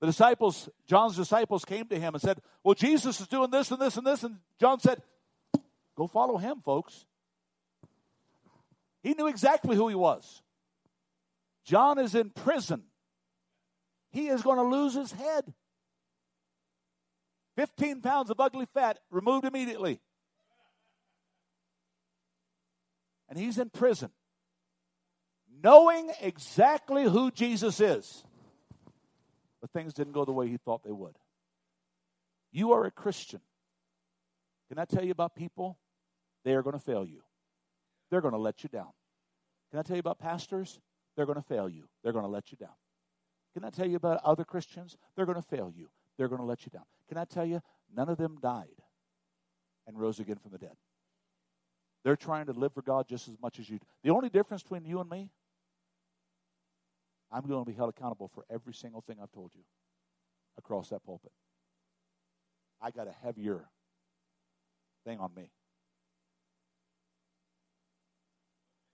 The 0.00 0.06
disciples, 0.06 0.68
John's 0.86 1.16
disciples 1.16 1.64
came 1.64 1.86
to 1.86 1.98
him 1.98 2.14
and 2.14 2.22
said, 2.22 2.40
Well, 2.64 2.74
Jesus 2.74 3.20
is 3.20 3.28
doing 3.28 3.50
this 3.50 3.70
and 3.70 3.80
this 3.80 3.96
and 3.96 4.06
this. 4.06 4.24
And 4.24 4.36
John 4.58 4.80
said, 4.80 5.00
Go 5.96 6.06
follow 6.06 6.36
him, 6.36 6.60
folks. 6.60 7.06
He 9.02 9.14
knew 9.14 9.28
exactly 9.28 9.76
who 9.76 9.88
he 9.88 9.94
was. 9.94 10.42
John 11.64 11.98
is 11.98 12.14
in 12.14 12.30
prison. 12.30 12.82
He 14.10 14.28
is 14.28 14.42
going 14.42 14.58
to 14.58 14.64
lose 14.64 14.94
his 14.94 15.12
head. 15.12 15.52
15 17.56 18.02
pounds 18.02 18.30
of 18.30 18.38
ugly 18.38 18.66
fat 18.72 18.98
removed 19.10 19.44
immediately. 19.44 20.00
And 23.28 23.38
he's 23.38 23.58
in 23.58 23.70
prison, 23.70 24.10
knowing 25.62 26.12
exactly 26.20 27.04
who 27.04 27.30
Jesus 27.30 27.80
is. 27.80 28.24
But 29.60 29.70
things 29.72 29.94
didn't 29.94 30.12
go 30.12 30.24
the 30.24 30.32
way 30.32 30.48
he 30.48 30.58
thought 30.58 30.84
they 30.84 30.92
would. 30.92 31.16
You 32.52 32.72
are 32.72 32.84
a 32.84 32.90
Christian. 32.90 33.40
Can 34.68 34.78
I 34.78 34.84
tell 34.84 35.04
you 35.04 35.10
about 35.10 35.34
people? 35.34 35.78
They 36.44 36.54
are 36.54 36.62
going 36.62 36.78
to 36.78 36.84
fail 36.84 37.04
you, 37.04 37.22
they're 38.10 38.20
going 38.20 38.34
to 38.34 38.40
let 38.40 38.62
you 38.62 38.68
down. 38.68 38.92
Can 39.70 39.80
I 39.80 39.82
tell 39.82 39.96
you 39.96 40.00
about 40.00 40.20
pastors? 40.20 40.78
They're 41.16 41.26
going 41.26 41.36
to 41.36 41.48
fail 41.48 41.68
you, 41.68 41.88
they're 42.04 42.12
going 42.12 42.24
to 42.24 42.30
let 42.30 42.52
you 42.52 42.58
down. 42.58 42.74
Can 43.54 43.64
I 43.64 43.70
tell 43.70 43.86
you 43.86 43.96
about 43.96 44.20
other 44.22 44.44
Christians? 44.44 44.96
They're 45.16 45.26
going 45.26 45.40
to 45.40 45.48
fail 45.48 45.72
you, 45.74 45.88
they're 46.16 46.28
going 46.28 46.40
to 46.40 46.46
let 46.46 46.64
you 46.64 46.70
down. 46.70 46.84
Can 47.08 47.18
I 47.18 47.24
tell 47.24 47.44
you, 47.44 47.60
none 47.94 48.08
of 48.08 48.18
them 48.18 48.38
died 48.40 48.82
and 49.86 49.98
rose 49.98 50.18
again 50.18 50.36
from 50.36 50.52
the 50.52 50.58
dead. 50.58 50.76
They're 52.04 52.16
trying 52.16 52.46
to 52.46 52.52
live 52.52 52.72
for 52.72 52.82
God 52.82 53.08
just 53.08 53.28
as 53.28 53.34
much 53.40 53.58
as 53.58 53.68
you. 53.68 53.80
The 54.02 54.10
only 54.10 54.28
difference 54.28 54.62
between 54.62 54.84
you 54.84 55.00
and 55.00 55.10
me, 55.10 55.30
I'm 57.30 57.46
going 57.46 57.64
to 57.64 57.70
be 57.70 57.76
held 57.76 57.90
accountable 57.90 58.28
for 58.28 58.44
every 58.48 58.72
single 58.72 59.00
thing 59.00 59.16
I've 59.20 59.32
told 59.32 59.50
you 59.54 59.62
across 60.56 60.90
that 60.90 61.04
pulpit. 61.04 61.32
I 62.80 62.90
got 62.90 63.08
a 63.08 63.12
heavier 63.24 63.64
thing 65.04 65.18
on 65.18 65.30
me. 65.34 65.50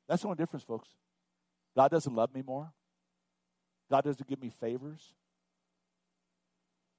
That's 0.08 0.22
the 0.22 0.28
only 0.28 0.36
difference, 0.36 0.64
folks. 0.64 0.88
God 1.76 1.90
doesn't 1.90 2.14
love 2.14 2.34
me 2.34 2.42
more. 2.42 2.72
God 3.90 4.04
doesn't 4.04 4.26
give 4.26 4.40
me 4.40 4.50
favors. 4.50 5.14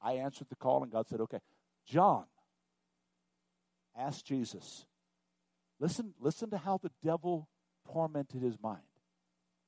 I 0.03 0.13
answered 0.13 0.47
the 0.49 0.55
call, 0.55 0.83
and 0.83 0.91
God 0.91 1.07
said, 1.07 1.21
okay. 1.21 1.39
John 1.87 2.25
ask 3.97 4.25
Jesus, 4.25 4.85
listen, 5.79 6.13
listen 6.19 6.49
to 6.49 6.57
how 6.57 6.77
the 6.81 6.91
devil 7.03 7.47
tormented 7.91 8.41
his 8.41 8.57
mind. 8.61 8.81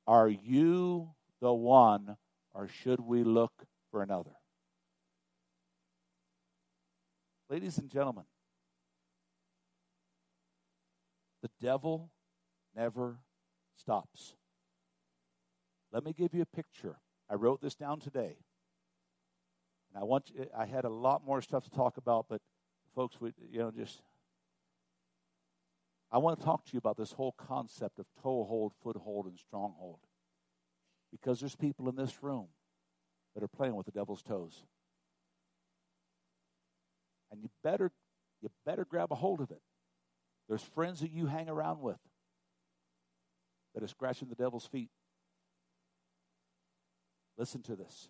Are 0.07 0.29
you 0.29 1.11
the 1.41 1.53
one, 1.53 2.17
or 2.53 2.67
should 2.67 2.99
we 2.99 3.23
look 3.23 3.53
for 3.91 4.01
another? 4.01 4.31
Ladies 7.49 7.77
and 7.77 7.89
gentlemen, 7.89 8.25
the 11.41 11.49
devil 11.61 12.11
never 12.75 13.19
stops. 13.77 14.35
Let 15.91 16.03
me 16.03 16.13
give 16.13 16.33
you 16.33 16.41
a 16.41 16.55
picture. 16.55 16.97
I 17.29 17.35
wrote 17.35 17.61
this 17.61 17.75
down 17.75 17.99
today. 17.99 18.37
And 19.95 20.01
I 20.01 20.05
want 20.05 20.29
you, 20.35 20.45
I 20.55 20.65
had 20.65 20.83
a 20.83 20.89
lot 20.89 21.25
more 21.25 21.41
stuff 21.41 21.63
to 21.63 21.71
talk 21.71 21.95
about, 21.97 22.25
but 22.29 22.41
folks, 22.93 23.19
we 23.19 23.31
you 23.49 23.59
know 23.59 23.71
just 23.71 24.01
I 26.11 26.17
want 26.17 26.37
to 26.37 26.45
talk 26.45 26.65
to 26.65 26.73
you 26.73 26.77
about 26.77 26.97
this 26.97 27.13
whole 27.13 27.31
concept 27.31 27.97
of 27.99 28.05
toehold, 28.21 28.73
foothold, 28.83 29.25
and 29.25 29.39
stronghold. 29.39 29.99
Because 31.11 31.39
there's 31.39 31.55
people 31.55 31.89
in 31.89 31.95
this 31.95 32.21
room 32.21 32.47
that 33.33 33.43
are 33.43 33.47
playing 33.47 33.75
with 33.75 33.85
the 33.85 33.91
devil's 33.91 34.21
toes. 34.21 34.63
And 37.31 37.41
you 37.41 37.49
better 37.63 37.91
you 38.41 38.49
better 38.65 38.85
grab 38.85 39.11
a 39.11 39.15
hold 39.15 39.39
of 39.39 39.49
it. 39.49 39.61
There's 40.49 40.61
friends 40.61 40.99
that 40.99 41.11
you 41.11 41.25
hang 41.25 41.49
around 41.49 41.79
with 41.79 41.99
that 43.73 43.81
are 43.83 43.87
scratching 43.87 44.27
the 44.27 44.35
devil's 44.35 44.65
feet. 44.65 44.89
Listen 47.37 47.61
to 47.63 47.75
this. 47.75 48.09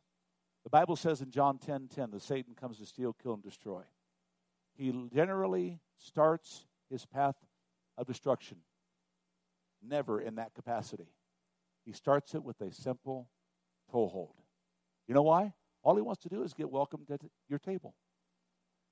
The 0.66 0.70
Bible 0.72 0.96
says 0.96 1.22
in 1.22 1.30
John 1.30 1.60
10:10 1.60 1.66
10, 1.66 1.88
10, 1.88 2.12
that 2.12 2.22
Satan 2.22 2.56
comes 2.56 2.80
to 2.80 2.86
steal, 2.86 3.14
kill, 3.14 3.36
and 3.36 3.44
destroy. 3.44 3.84
He 4.74 4.92
generally 5.14 5.80
starts 5.98 6.66
his 6.90 7.06
path 7.06 7.36
of 7.98 8.08
destruction 8.08 8.58
never 9.82 10.20
in 10.20 10.36
that 10.36 10.56
capacity. 10.56 11.14
He 11.86 11.94
starts 11.94 12.34
it 12.34 12.44
with 12.44 12.60
a 12.62 12.72
simple 12.74 13.30
toehold. 13.92 14.36
You 15.08 15.14
know 15.14 15.22
why? 15.22 15.54
All 15.84 15.96
he 15.96 16.02
wants 16.02 16.24
to 16.24 16.30
do 16.30 16.42
is 16.42 16.54
get 16.54 16.72
welcomed 16.72 17.12
at 17.12 17.22
your 17.48 17.60
table. 17.60 17.94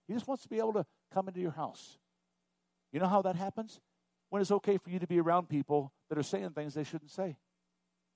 He 0.08 0.14
just 0.14 0.28
wants 0.28 0.44
to 0.44 0.50
be 0.50 0.60
able 0.60 0.74
to 0.74 0.86
come 1.12 1.28
into 1.28 1.40
your 1.40 1.52
house. 1.52 1.98
You 2.92 3.00
know 3.00 3.08
how 3.08 3.24
that 3.24 3.36
happens? 3.36 3.82
When 4.30 4.42
it's 4.42 4.52
okay 4.52 4.78
for 4.78 4.92
you 4.92 5.00
to 5.00 5.08
be 5.08 5.20
around 5.20 5.50
people 5.50 5.92
that 6.10 6.20
are 6.20 6.24
saying 6.24 6.52
things 6.52 6.76
they 6.76 6.84
shouldn't 6.84 7.12
say, 7.12 7.38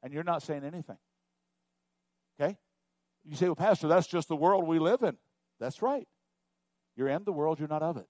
and 0.04 0.14
you're 0.14 0.24
not 0.24 0.44
saying 0.44 0.64
anything. 0.64 0.98
Okay? 2.40 2.58
You 3.28 3.36
say, 3.36 3.46
well, 3.48 3.56
Pastor, 3.56 3.88
that's 3.90 4.08
just 4.08 4.30
the 4.30 4.36
world 4.36 4.66
we 4.66 4.80
live 4.80 5.04
in. 5.04 5.18
That's 5.60 5.82
right. 5.82 6.08
You're 6.96 7.10
in 7.10 7.26
the 7.26 7.34
world, 7.34 7.60
you're 7.60 7.68
not 7.68 7.84
of 7.84 7.98
it. 7.98 8.08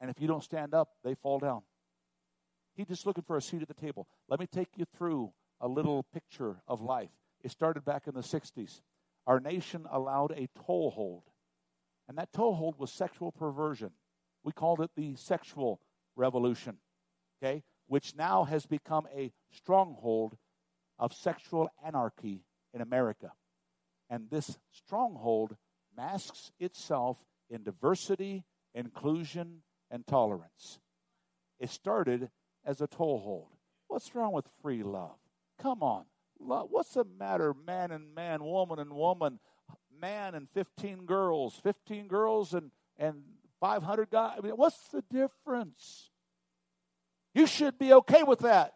And 0.00 0.10
if 0.10 0.20
you 0.20 0.28
don't 0.28 0.44
stand 0.44 0.74
up, 0.74 0.90
they 1.02 1.14
fall 1.14 1.40
down. 1.40 1.62
He's 2.74 2.86
just 2.86 3.04
looking 3.04 3.24
for 3.24 3.36
a 3.36 3.42
seat 3.42 3.62
at 3.62 3.68
the 3.68 3.74
table. 3.74 4.06
Let 4.28 4.38
me 4.38 4.46
take 4.46 4.68
you 4.76 4.86
through 4.96 5.32
a 5.60 5.68
little 5.68 6.04
picture 6.14 6.62
of 6.68 6.80
life. 6.80 7.10
It 7.42 7.50
started 7.50 7.84
back 7.84 8.06
in 8.06 8.14
the 8.14 8.20
60s. 8.20 8.80
Our 9.26 9.40
nation 9.40 9.86
allowed 9.90 10.32
a 10.32 10.48
toehold, 10.66 11.24
and 12.08 12.16
that 12.16 12.32
toehold 12.32 12.76
was 12.78 12.90
sexual 12.90 13.32
perversion. 13.32 13.90
We 14.44 14.52
called 14.52 14.80
it 14.80 14.90
the 14.96 15.16
sexual 15.16 15.80
revolution, 16.16 16.78
okay, 17.42 17.62
which 17.86 18.14
now 18.16 18.44
has 18.44 18.66
become 18.66 19.06
a 19.14 19.32
stronghold 19.52 20.36
of 20.98 21.12
sexual 21.12 21.68
anarchy 21.84 22.44
in 22.72 22.80
America. 22.80 23.32
And 24.10 24.28
this 24.28 24.58
stronghold 24.72 25.56
masks 25.96 26.50
itself 26.58 27.24
in 27.48 27.62
diversity, 27.62 28.44
inclusion, 28.74 29.62
and 29.90 30.06
tolerance. 30.06 30.80
It 31.60 31.70
started 31.70 32.30
as 32.64 32.80
a 32.80 32.86
toehold. 32.86 33.48
What's 33.86 34.14
wrong 34.14 34.32
with 34.32 34.46
free 34.62 34.82
love? 34.82 35.16
Come 35.60 35.82
on. 35.82 36.04
Love. 36.38 36.68
What's 36.70 36.94
the 36.94 37.04
matter, 37.04 37.54
man 37.54 37.90
and 37.90 38.14
man, 38.14 38.42
woman 38.42 38.78
and 38.78 38.92
woman, 38.92 39.38
man 40.00 40.34
and 40.34 40.48
15 40.50 41.04
girls, 41.04 41.54
15 41.62 42.08
girls 42.08 42.54
and, 42.54 42.70
and 42.98 43.22
500 43.60 44.10
guys? 44.10 44.36
I 44.38 44.40
mean, 44.40 44.52
what's 44.52 44.88
the 44.88 45.04
difference? 45.10 46.10
You 47.34 47.46
should 47.46 47.78
be 47.78 47.92
okay 47.92 48.22
with 48.22 48.40
that. 48.40 48.74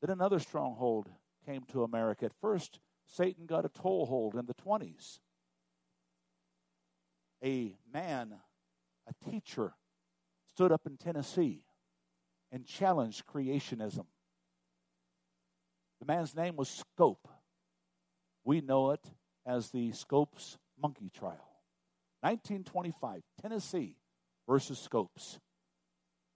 Then 0.00 0.10
another 0.10 0.38
stronghold 0.38 1.08
came 1.46 1.62
to 1.72 1.82
America. 1.82 2.26
At 2.26 2.32
first, 2.40 2.80
Satan 3.10 3.46
got 3.46 3.64
a 3.64 3.68
toehold 3.68 4.36
in 4.36 4.46
the 4.46 4.54
20s. 4.54 5.18
A 7.42 7.76
man, 7.92 8.34
a 9.06 9.30
teacher, 9.30 9.72
stood 10.48 10.70
up 10.70 10.86
in 10.86 10.96
Tennessee 10.96 11.64
and 12.52 12.64
challenged 12.64 13.26
creationism. 13.26 14.06
The 16.00 16.06
man's 16.06 16.34
name 16.34 16.56
was 16.56 16.68
Scope. 16.68 17.28
We 18.44 18.60
know 18.60 18.90
it 18.90 19.04
as 19.44 19.70
the 19.70 19.92
Scopes 19.92 20.58
monkey 20.80 21.10
trial. 21.10 21.48
1925, 22.20 23.22
Tennessee 23.40 23.96
versus 24.46 24.78
Scopes. 24.78 25.38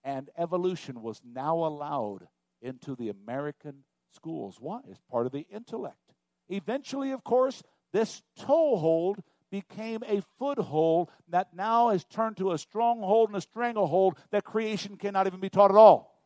And 0.03 0.29
evolution 0.37 1.01
was 1.01 1.21
now 1.23 1.57
allowed 1.57 2.27
into 2.61 2.95
the 2.95 3.09
American 3.09 3.83
schools. 4.13 4.57
Why? 4.59 4.81
It's 4.87 5.01
part 5.09 5.25
of 5.25 5.31
the 5.31 5.45
intellect. 5.51 6.14
Eventually, 6.49 7.11
of 7.11 7.23
course, 7.23 7.63
this 7.91 8.21
toehold 8.37 9.23
became 9.49 10.03
a 10.05 10.21
foothold 10.37 11.09
that 11.29 11.53
now 11.53 11.89
has 11.89 12.03
turned 12.03 12.37
to 12.37 12.51
a 12.51 12.57
stronghold 12.57 13.29
and 13.29 13.37
a 13.37 13.41
stranglehold 13.41 14.17
that 14.31 14.43
creation 14.43 14.97
cannot 14.97 15.27
even 15.27 15.39
be 15.39 15.49
taught 15.49 15.71
at 15.71 15.77
all. 15.77 16.21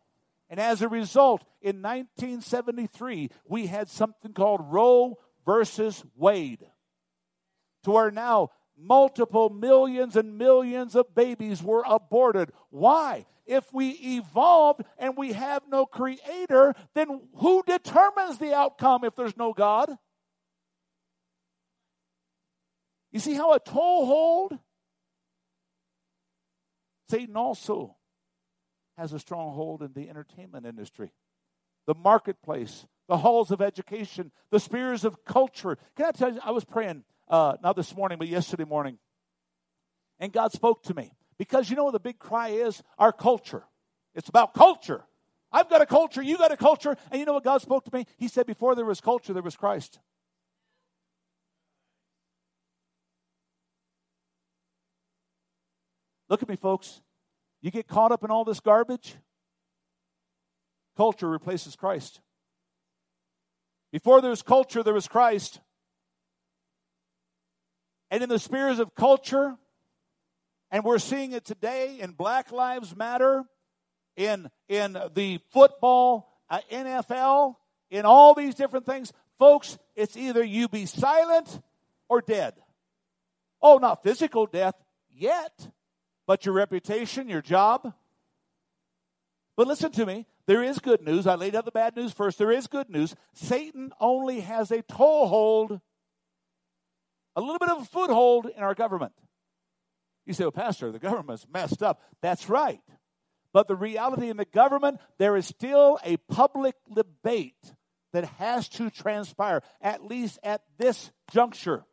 And 0.49 0.59
as 0.59 0.81
a 0.81 0.89
result, 0.89 1.43
in 1.61 1.81
1973, 1.81 3.29
we 3.47 3.67
had 3.67 3.87
something 3.87 4.33
called 4.33 4.61
Roe 4.63 5.19
versus 5.45 6.03
Wade, 6.15 6.65
to 7.83 7.91
where 7.91 8.09
now 8.09 8.49
multiple 8.75 9.49
millions 9.49 10.15
and 10.15 10.37
millions 10.37 10.95
of 10.95 11.13
babies 11.13 11.61
were 11.61 11.83
aborted. 11.85 12.51
Why? 12.69 13.25
If 13.45 13.71
we 13.73 13.89
evolved 13.89 14.83
and 14.97 15.17
we 15.17 15.33
have 15.33 15.63
no 15.67 15.85
creator, 15.85 16.73
then 16.93 17.21
who 17.35 17.63
determines 17.63 18.37
the 18.37 18.53
outcome 18.53 19.03
if 19.03 19.15
there's 19.15 19.37
no 19.37 19.53
God? 19.53 19.97
You 23.11 23.19
see 23.19 23.33
how 23.33 23.53
a 23.53 23.59
toehold? 23.59 24.57
Satan 27.09 27.35
also 27.35 27.95
has 28.97 29.13
a 29.13 29.19
stronghold 29.19 29.81
in 29.81 29.93
the 29.93 30.09
entertainment 30.09 30.65
industry, 30.65 31.11
the 31.87 31.95
marketplace, 31.95 32.85
the 33.07 33.17
halls 33.17 33.49
of 33.49 33.61
education, 33.61 34.31
the 34.51 34.59
spheres 34.59 35.03
of 35.03 35.25
culture. 35.25 35.77
Can 35.95 36.05
I 36.05 36.11
tell 36.11 36.33
you, 36.33 36.39
I 36.43 36.51
was 36.51 36.65
praying, 36.65 37.03
uh, 37.27 37.55
not 37.63 37.75
this 37.75 37.95
morning, 37.95 38.19
but 38.19 38.27
yesterday 38.27 38.65
morning, 38.65 38.99
and 40.19 40.31
God 40.31 40.51
spoke 40.51 40.83
to 40.83 40.93
me. 40.93 41.13
Because 41.37 41.69
you 41.69 41.77
know 41.77 41.85
what 41.85 41.93
the 41.93 41.99
big 41.99 42.19
cry 42.19 42.49
is? 42.49 42.83
Our 42.97 43.13
culture. 43.13 43.63
It's 44.13 44.27
about 44.29 44.53
culture. 44.53 45.05
I've 45.51 45.69
got 45.69 45.81
a 45.81 45.85
culture, 45.85 46.21
you 46.21 46.37
got 46.37 46.51
a 46.51 46.57
culture, 46.57 46.95
and 47.09 47.19
you 47.19 47.25
know 47.25 47.33
what 47.33 47.43
God 47.43 47.61
spoke 47.61 47.85
to 47.85 47.91
me? 47.93 48.05
He 48.17 48.27
said, 48.27 48.45
Before 48.45 48.75
there 48.75 48.85
was 48.85 49.01
culture, 49.01 49.33
there 49.33 49.41
was 49.41 49.55
Christ. 49.55 49.99
Look 56.29 56.43
at 56.43 56.49
me, 56.49 56.55
folks. 56.55 57.01
You 57.61 57.71
get 57.71 57.87
caught 57.87 58.11
up 58.11 58.23
in 58.23 58.31
all 58.31 58.45
this 58.45 58.59
garbage, 58.59 59.15
culture 60.95 61.27
replaces 61.27 61.75
Christ. 61.75 62.21
Before 63.91 64.21
there 64.21 64.29
was 64.29 64.41
culture, 64.41 64.83
there 64.83 64.93
was 64.93 65.07
Christ. 65.07 65.59
And 68.11 68.23
in 68.23 68.29
the 68.29 68.39
spheres 68.39 68.79
of 68.79 68.95
culture, 68.95 69.55
and 70.71 70.83
we're 70.83 70.99
seeing 70.99 71.31
it 71.31 71.45
today 71.45 71.99
in 71.99 72.11
Black 72.11 72.51
Lives 72.51 72.95
Matter, 72.95 73.43
in, 74.15 74.49
in 74.67 74.97
the 75.13 75.39
football, 75.51 76.39
uh, 76.49 76.59
NFL, 76.71 77.55
in 77.89 78.05
all 78.05 78.33
these 78.33 78.55
different 78.55 78.85
things. 78.85 79.11
Folks, 79.37 79.77
it's 79.95 80.17
either 80.17 80.43
you 80.43 80.67
be 80.67 80.85
silent 80.85 81.61
or 82.07 82.21
dead. 82.21 82.53
Oh, 83.61 83.77
not 83.77 84.03
physical 84.03 84.45
death 84.45 84.75
yet, 85.11 85.69
but 86.29 86.45
your 86.45 86.53
reputation, 86.53 87.27
your 87.27 87.41
job. 87.41 87.91
But 89.57 89.65
listen 89.65 89.91
to 89.93 90.05
me. 90.05 90.27
There 90.45 90.61
is 90.61 90.77
good 90.77 91.01
news. 91.01 91.25
I 91.25 91.33
laid 91.33 91.55
out 91.55 91.65
the 91.65 91.71
bad 91.71 91.95
news 91.95 92.13
first. 92.13 92.37
There 92.37 92.51
is 92.51 92.67
good 92.67 92.87
news. 92.87 93.15
Satan 93.33 93.91
only 93.99 94.41
has 94.41 94.69
a 94.69 94.83
toehold, 94.83 95.81
a 97.35 97.41
little 97.41 97.57
bit 97.57 97.69
of 97.69 97.81
a 97.81 97.85
foothold 97.85 98.45
in 98.45 98.61
our 98.61 98.75
government. 98.75 99.13
You 100.27 100.35
say, 100.35 100.43
well, 100.43 100.51
Pastor, 100.51 100.91
the 100.91 100.99
government's 100.99 101.47
messed 101.51 101.81
up. 101.81 101.99
That's 102.21 102.47
right. 102.47 102.83
But 103.51 103.67
the 103.67 103.75
reality 103.75 104.29
in 104.29 104.37
the 104.37 104.45
government, 104.45 105.01
there 105.17 105.35
is 105.35 105.47
still 105.47 105.97
a 106.03 106.17
public 106.17 106.75
debate 106.93 107.73
that 108.13 108.25
has 108.25 108.69
to 108.69 108.91
transpire, 108.91 109.63
at 109.81 110.05
least 110.05 110.37
at 110.43 110.61
this 110.77 111.09
juncture. 111.31 111.85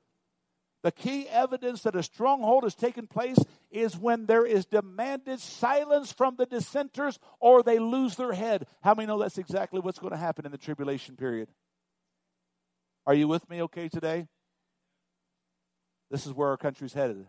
The 0.86 0.92
key 0.92 1.26
evidence 1.28 1.82
that 1.82 1.96
a 1.96 2.02
stronghold 2.04 2.62
has 2.62 2.76
taken 2.76 3.08
place 3.08 3.38
is 3.72 3.98
when 3.98 4.26
there 4.26 4.46
is 4.46 4.66
demanded 4.66 5.40
silence 5.40 6.12
from 6.12 6.36
the 6.36 6.46
dissenters 6.46 7.18
or 7.40 7.64
they 7.64 7.80
lose 7.80 8.14
their 8.14 8.32
head. 8.32 8.68
How 8.82 8.94
many 8.94 9.08
know 9.08 9.18
that's 9.18 9.36
exactly 9.36 9.80
what's 9.80 9.98
going 9.98 10.12
to 10.12 10.16
happen 10.16 10.46
in 10.46 10.52
the 10.52 10.58
tribulation 10.58 11.16
period? 11.16 11.48
Are 13.04 13.14
you 13.14 13.26
with 13.26 13.50
me 13.50 13.62
okay 13.62 13.88
today? 13.88 14.28
This 16.08 16.24
is 16.24 16.32
where 16.32 16.50
our 16.50 16.56
country's 16.56 16.92
headed. 16.92 17.26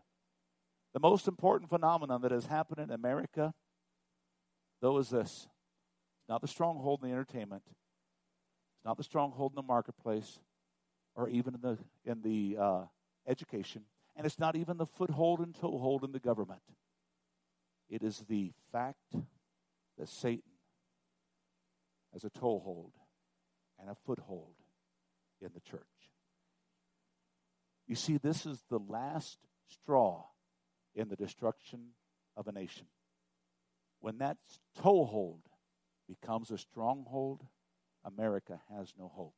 The 0.93 0.99
most 0.99 1.27
important 1.27 1.71
phenomenon 1.71 2.21
that 2.21 2.31
has 2.31 2.45
happened 2.45 2.79
in 2.79 2.91
America, 2.91 3.55
though, 4.83 4.99
is 4.99 5.09
this 5.09 5.47
not 6.29 6.41
the 6.41 6.47
stronghold 6.47 6.99
in 7.01 7.09
the 7.09 7.15
entertainment, 7.15 7.63
it's 7.65 8.85
not 8.85 8.97
the 8.97 9.03
stronghold 9.03 9.53
in 9.53 9.55
the 9.55 9.63
marketplace, 9.63 10.37
or 11.15 11.27
even 11.27 11.55
in 11.55 11.61
the 11.61 11.77
in 12.05 12.21
the 12.21 12.57
uh, 12.61 12.81
education, 13.27 13.83
and 14.15 14.25
it's 14.25 14.39
not 14.39 14.55
even 14.55 14.77
the 14.77 14.85
foothold 14.85 15.39
and 15.39 15.53
toehold 15.53 16.03
in 16.03 16.11
the 16.11 16.19
government. 16.19 16.61
It 17.89 18.03
is 18.03 18.23
the 18.27 18.51
fact 18.71 19.15
that 19.97 20.09
Satan 20.09 20.51
has 22.13 22.23
a 22.23 22.29
toehold 22.29 22.93
and 23.79 23.89
a 23.89 23.95
foothold 24.05 24.55
in 25.41 25.49
the 25.53 25.61
church. 25.61 25.81
You 27.87 27.95
see, 27.95 28.17
this 28.17 28.45
is 28.45 28.61
the 28.69 28.79
last 28.79 29.37
straw 29.67 30.25
in 30.95 31.09
the 31.09 31.15
destruction 31.15 31.91
of 32.35 32.47
a 32.47 32.51
nation. 32.51 32.87
When 33.99 34.17
that 34.17 34.37
toehold 34.81 35.41
becomes 36.07 36.51
a 36.51 36.57
stronghold, 36.57 37.45
America 38.03 38.59
has 38.75 38.93
no 38.97 39.07
hope. 39.07 39.35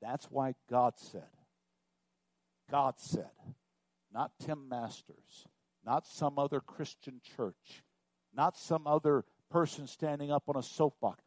That's 0.00 0.26
why 0.30 0.54
God 0.68 0.94
said, 0.96 1.28
God 2.70 2.94
said, 2.98 3.30
not 4.12 4.32
Tim 4.44 4.68
Masters, 4.68 5.46
not 5.84 6.06
some 6.06 6.38
other 6.38 6.60
Christian 6.60 7.20
church, 7.36 7.82
not 8.34 8.56
some 8.56 8.86
other 8.86 9.24
person 9.50 9.86
standing 9.86 10.30
up 10.30 10.44
on 10.48 10.56
a 10.56 10.62
soapbox. 10.62 11.22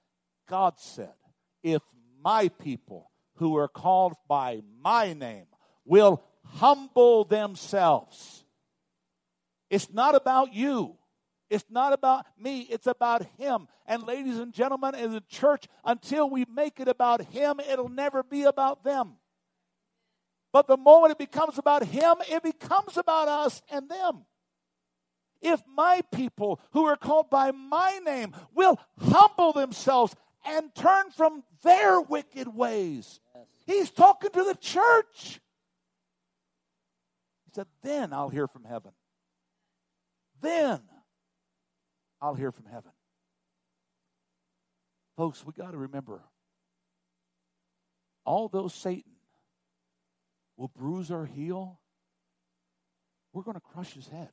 God 0.48 0.80
said, 0.80 1.14
if 1.62 1.82
my 2.24 2.48
people 2.48 3.12
who 3.36 3.58
are 3.58 3.68
called 3.68 4.14
by 4.28 4.62
my 4.82 5.14
name 5.14 5.46
will 5.86 6.24
humble 6.46 7.24
themselves. 7.24 8.46
It's 9.70 9.92
not 9.92 10.16
about 10.16 10.54
you. 10.54 10.96
It's 11.50 11.66
not 11.70 11.94
about 11.94 12.26
me. 12.38 12.62
It's 12.62 12.88
about 12.88 13.26
Him. 13.38 13.68
And, 13.86 14.04
ladies 14.04 14.40
and 14.40 14.54
gentlemen, 14.54 14.96
in 14.96 15.12
the 15.12 15.22
church, 15.22 15.68
until 15.84 16.30
we 16.30 16.46
make 16.46 16.80
it 16.80 16.88
about 16.88 17.22
Him, 17.26 17.60
it'll 17.60 17.90
never 17.90 18.24
be 18.24 18.44
about 18.44 18.84
them. 18.84 19.14
But 20.54 20.68
the 20.68 20.78
moment 20.78 21.12
it 21.12 21.18
becomes 21.18 21.58
about 21.58 21.84
Him, 21.84 22.18
it 22.30 22.44
becomes 22.44 22.96
about 22.96 23.28
us 23.28 23.62
and 23.70 23.90
them. 23.90 24.26
If 25.42 25.62
my 25.68 26.02
people 26.14 26.62
who 26.72 26.86
are 26.86 26.96
called 26.96 27.30
by 27.30 27.52
my 27.52 28.00
name 28.06 28.34
will 28.54 28.80
humble 28.98 29.52
themselves 29.52 30.16
and 30.46 30.74
turn 30.76 31.10
from 31.12 31.44
their 31.64 32.00
wicked 32.00 32.48
ways. 32.48 33.20
He's 33.66 33.90
talking 33.90 34.30
to 34.30 34.44
the 34.44 34.56
church. 34.56 35.42
He 37.46 37.52
said, 37.54 37.68
Then 37.82 38.14
I'll 38.14 38.30
hear 38.30 38.48
from 38.48 38.64
heaven. 38.64 38.92
Then 40.42 40.82
I'll 42.22 42.36
hear 42.36 42.52
from 42.52 42.66
heaven. 42.66 42.92
Folks, 45.18 45.46
we 45.46 45.54
got 45.54 45.72
to 45.72 45.78
remember 45.78 46.22
although 48.26 48.68
Satan 48.68 49.13
will 50.58 50.72
bruise 50.76 51.12
our 51.12 51.26
heel, 51.26 51.80
we're 53.34 53.44
going 53.44 53.56
to 53.56 53.62
crush 53.62 53.94
his 53.94 54.08
head. 54.08 54.30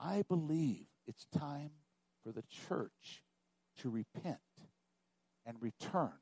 I 0.00 0.22
believe 0.28 0.86
it's 1.06 1.26
time 1.26 1.70
for 2.22 2.32
the 2.32 2.44
church 2.68 3.22
to 3.80 3.90
repent 3.90 4.38
and 5.46 5.56
return 5.60 6.12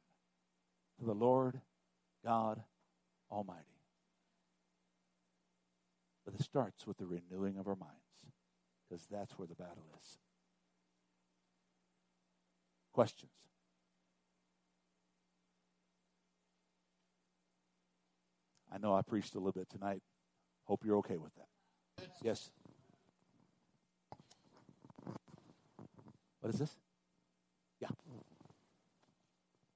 to 0.99 1.05
the 1.05 1.15
Lord 1.15 1.61
God 2.25 2.63
Almighty. 3.31 3.61
But 6.25 6.35
it 6.35 6.43
starts 6.43 6.87
with 6.87 6.99
the 6.99 7.07
renewing 7.07 7.59
of 7.59 7.67
our 7.67 7.77
minds, 7.77 7.97
because 8.89 9.07
that's 9.11 9.39
where 9.39 9.49
the 9.49 9.55
battle 9.55 9.87
is. 10.01 10.19
Questions? 12.93 13.31
I 18.73 18.79
know 18.79 18.95
I 18.95 19.03
preached 19.03 19.35
a 19.35 19.39
little 19.39 19.53
bit 19.53 19.69
tonight. 19.69 20.03
Hope 20.65 20.85
you're 20.85 20.99
okay 20.99 21.19
with 21.19 21.33
that. 21.35 22.07
Yes. 22.23 22.51
What 26.41 26.53
is 26.53 26.59
this? 26.59 26.75
Yeah. 27.81 27.89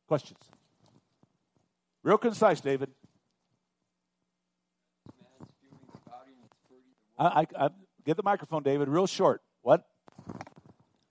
Questions? 0.09 0.41
Real 2.03 2.19
concise, 2.19 2.61
David. 2.61 2.91
I, 7.19 7.27
I, 7.27 7.47
I 7.67 7.69
get 8.05 8.17
the 8.17 8.23
microphone, 8.23 8.63
David. 8.63 8.89
Real 8.89 9.07
short. 9.07 9.43
What? 9.63 9.87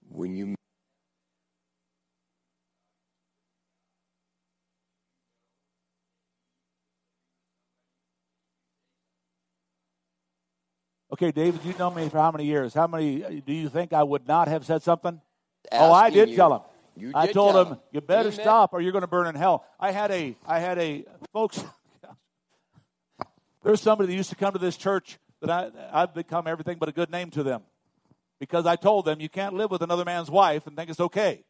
When 0.10 0.36
you 0.36 0.56
Okay, 11.16 11.32
David, 11.32 11.64
you 11.64 11.74
know 11.80 11.90
me 11.92 12.10
for 12.10 12.18
how 12.18 12.30
many 12.30 12.44
years? 12.44 12.74
How 12.74 12.88
many 12.88 13.24
uh, 13.24 13.30
do 13.46 13.54
you 13.54 13.70
think 13.70 13.94
I 13.94 14.04
would 14.04 14.28
not 14.28 14.50
have 14.50 14.66
said 14.66 14.84
something? 14.84 15.22
Asking 15.72 15.90
oh, 15.90 15.94
I 15.94 16.10
did 16.10 16.32
you. 16.32 16.36
tell 16.36 16.54
him. 16.54 16.62
You 16.98 17.12
I 17.16 17.28
told 17.28 17.56
him, 17.56 17.68
him. 17.76 17.80
you 17.94 18.02
better 18.02 18.28
Amen. 18.28 18.42
stop 18.42 18.74
or 18.74 18.82
you're 18.82 18.92
going 18.92 19.02
to 19.02 19.08
burn 19.08 19.26
in 19.28 19.36
hell. 19.36 19.66
I 19.80 19.92
had 19.92 20.12
a, 20.12 20.36
I 20.46 20.60
had 20.60 20.78
a, 20.78 21.06
folks, 21.32 21.64
there's 23.64 23.80
somebody 23.80 24.08
that 24.08 24.14
used 24.14 24.30
to 24.32 24.36
come 24.36 24.52
to 24.52 24.60
this 24.60 24.76
church 24.76 25.18
that 25.42 25.50
I, 25.50 26.02
I've 26.02 26.14
become 26.14 26.48
everything 26.48 26.80
but 26.82 26.90
a 26.90 26.92
good 26.92 27.10
name 27.10 27.30
to 27.32 27.44
them 27.44 27.62
because 28.42 28.66
I 28.66 28.76
told 28.76 29.06
them 29.06 29.22
you 29.22 29.30
can't 29.30 29.54
live 29.54 29.72
with 29.72 29.84
another 29.84 30.04
man's 30.04 30.30
wife 30.30 30.68
and 30.68 30.76
think 30.76 30.90
it's 30.90 31.00
okay. 31.00 31.46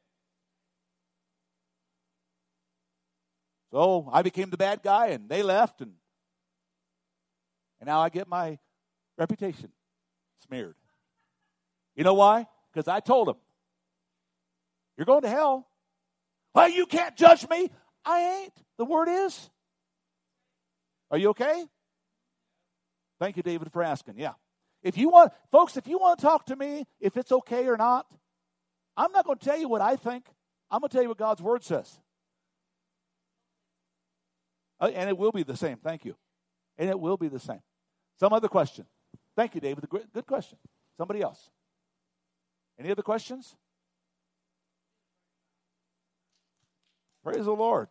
So 3.72 4.12
I 4.14 4.22
became 4.22 4.52
the 4.52 4.58
bad 4.58 4.84
guy 4.84 5.08
and 5.08 5.28
they 5.28 5.42
left 5.42 5.82
and, 5.82 5.94
and 7.80 7.88
now 7.88 8.00
I 8.02 8.10
get 8.10 8.28
my 8.28 8.60
reputation 9.18 9.70
smeared. 10.46 10.76
You 11.96 12.04
know 12.04 12.14
why? 12.14 12.48
Because 12.74 12.88
I 12.88 13.00
told 13.00 13.28
them, 13.28 13.38
you're 14.98 15.06
going 15.06 15.22
to 15.22 15.30
hell. 15.30 15.68
Well, 16.54 16.70
you 16.70 16.86
can't 16.86 17.16
judge 17.16 17.48
me. 17.50 17.70
I 18.06 18.42
ain't. 18.42 18.54
The 18.78 18.86
word 18.86 19.08
is. 19.10 19.50
Are 21.12 21.18
you 21.18 21.30
okay? 21.30 21.66
Thank 23.20 23.38
you, 23.38 23.44
David, 23.44 23.72
for 23.72 23.84
asking. 23.84 24.16
Yeah. 24.18 24.34
If 24.84 24.98
you 24.98 25.10
want, 25.10 25.32
folks, 25.52 25.78
if 25.78 25.88
you 25.88 25.98
want 25.98 26.20
to 26.20 26.26
talk 26.26 26.46
to 26.48 26.56
me, 26.56 26.86
if 27.00 27.18
it's 27.18 27.32
okay 27.32 27.68
or 27.68 27.78
not, 27.78 28.06
I'm 28.96 29.12
not 29.12 29.26
going 29.26 29.38
to 29.38 29.44
tell 29.44 29.58
you 29.58 29.68
what 29.68 29.82
I 29.82 29.96
think. 29.96 30.26
I'm 30.70 30.80
going 30.80 30.90
to 30.90 30.94
tell 30.94 31.02
you 31.02 31.10
what 31.10 31.18
God's 31.18 31.42
word 31.42 31.64
says. 31.64 32.00
Uh, 34.80 34.92
and 34.94 35.10
it 35.10 35.18
will 35.18 35.32
be 35.32 35.44
the 35.44 35.58
same. 35.58 35.78
Thank 35.78 36.06
you. 36.06 36.16
And 36.78 36.90
it 36.90 37.00
will 37.00 37.18
be 37.18 37.28
the 37.28 37.40
same. 37.40 37.62
Some 38.20 38.34
other 38.34 38.48
question. 38.48 38.86
Thank 39.36 39.56
you, 39.56 39.62
David. 39.62 39.88
Good 39.90 40.26
question. 40.26 40.58
Somebody 40.98 41.22
else. 41.22 41.50
Any 42.80 42.92
other 42.92 43.02
questions? 43.02 43.56
Praise 47.24 47.46
the 47.46 47.52
Lord. 47.52 47.88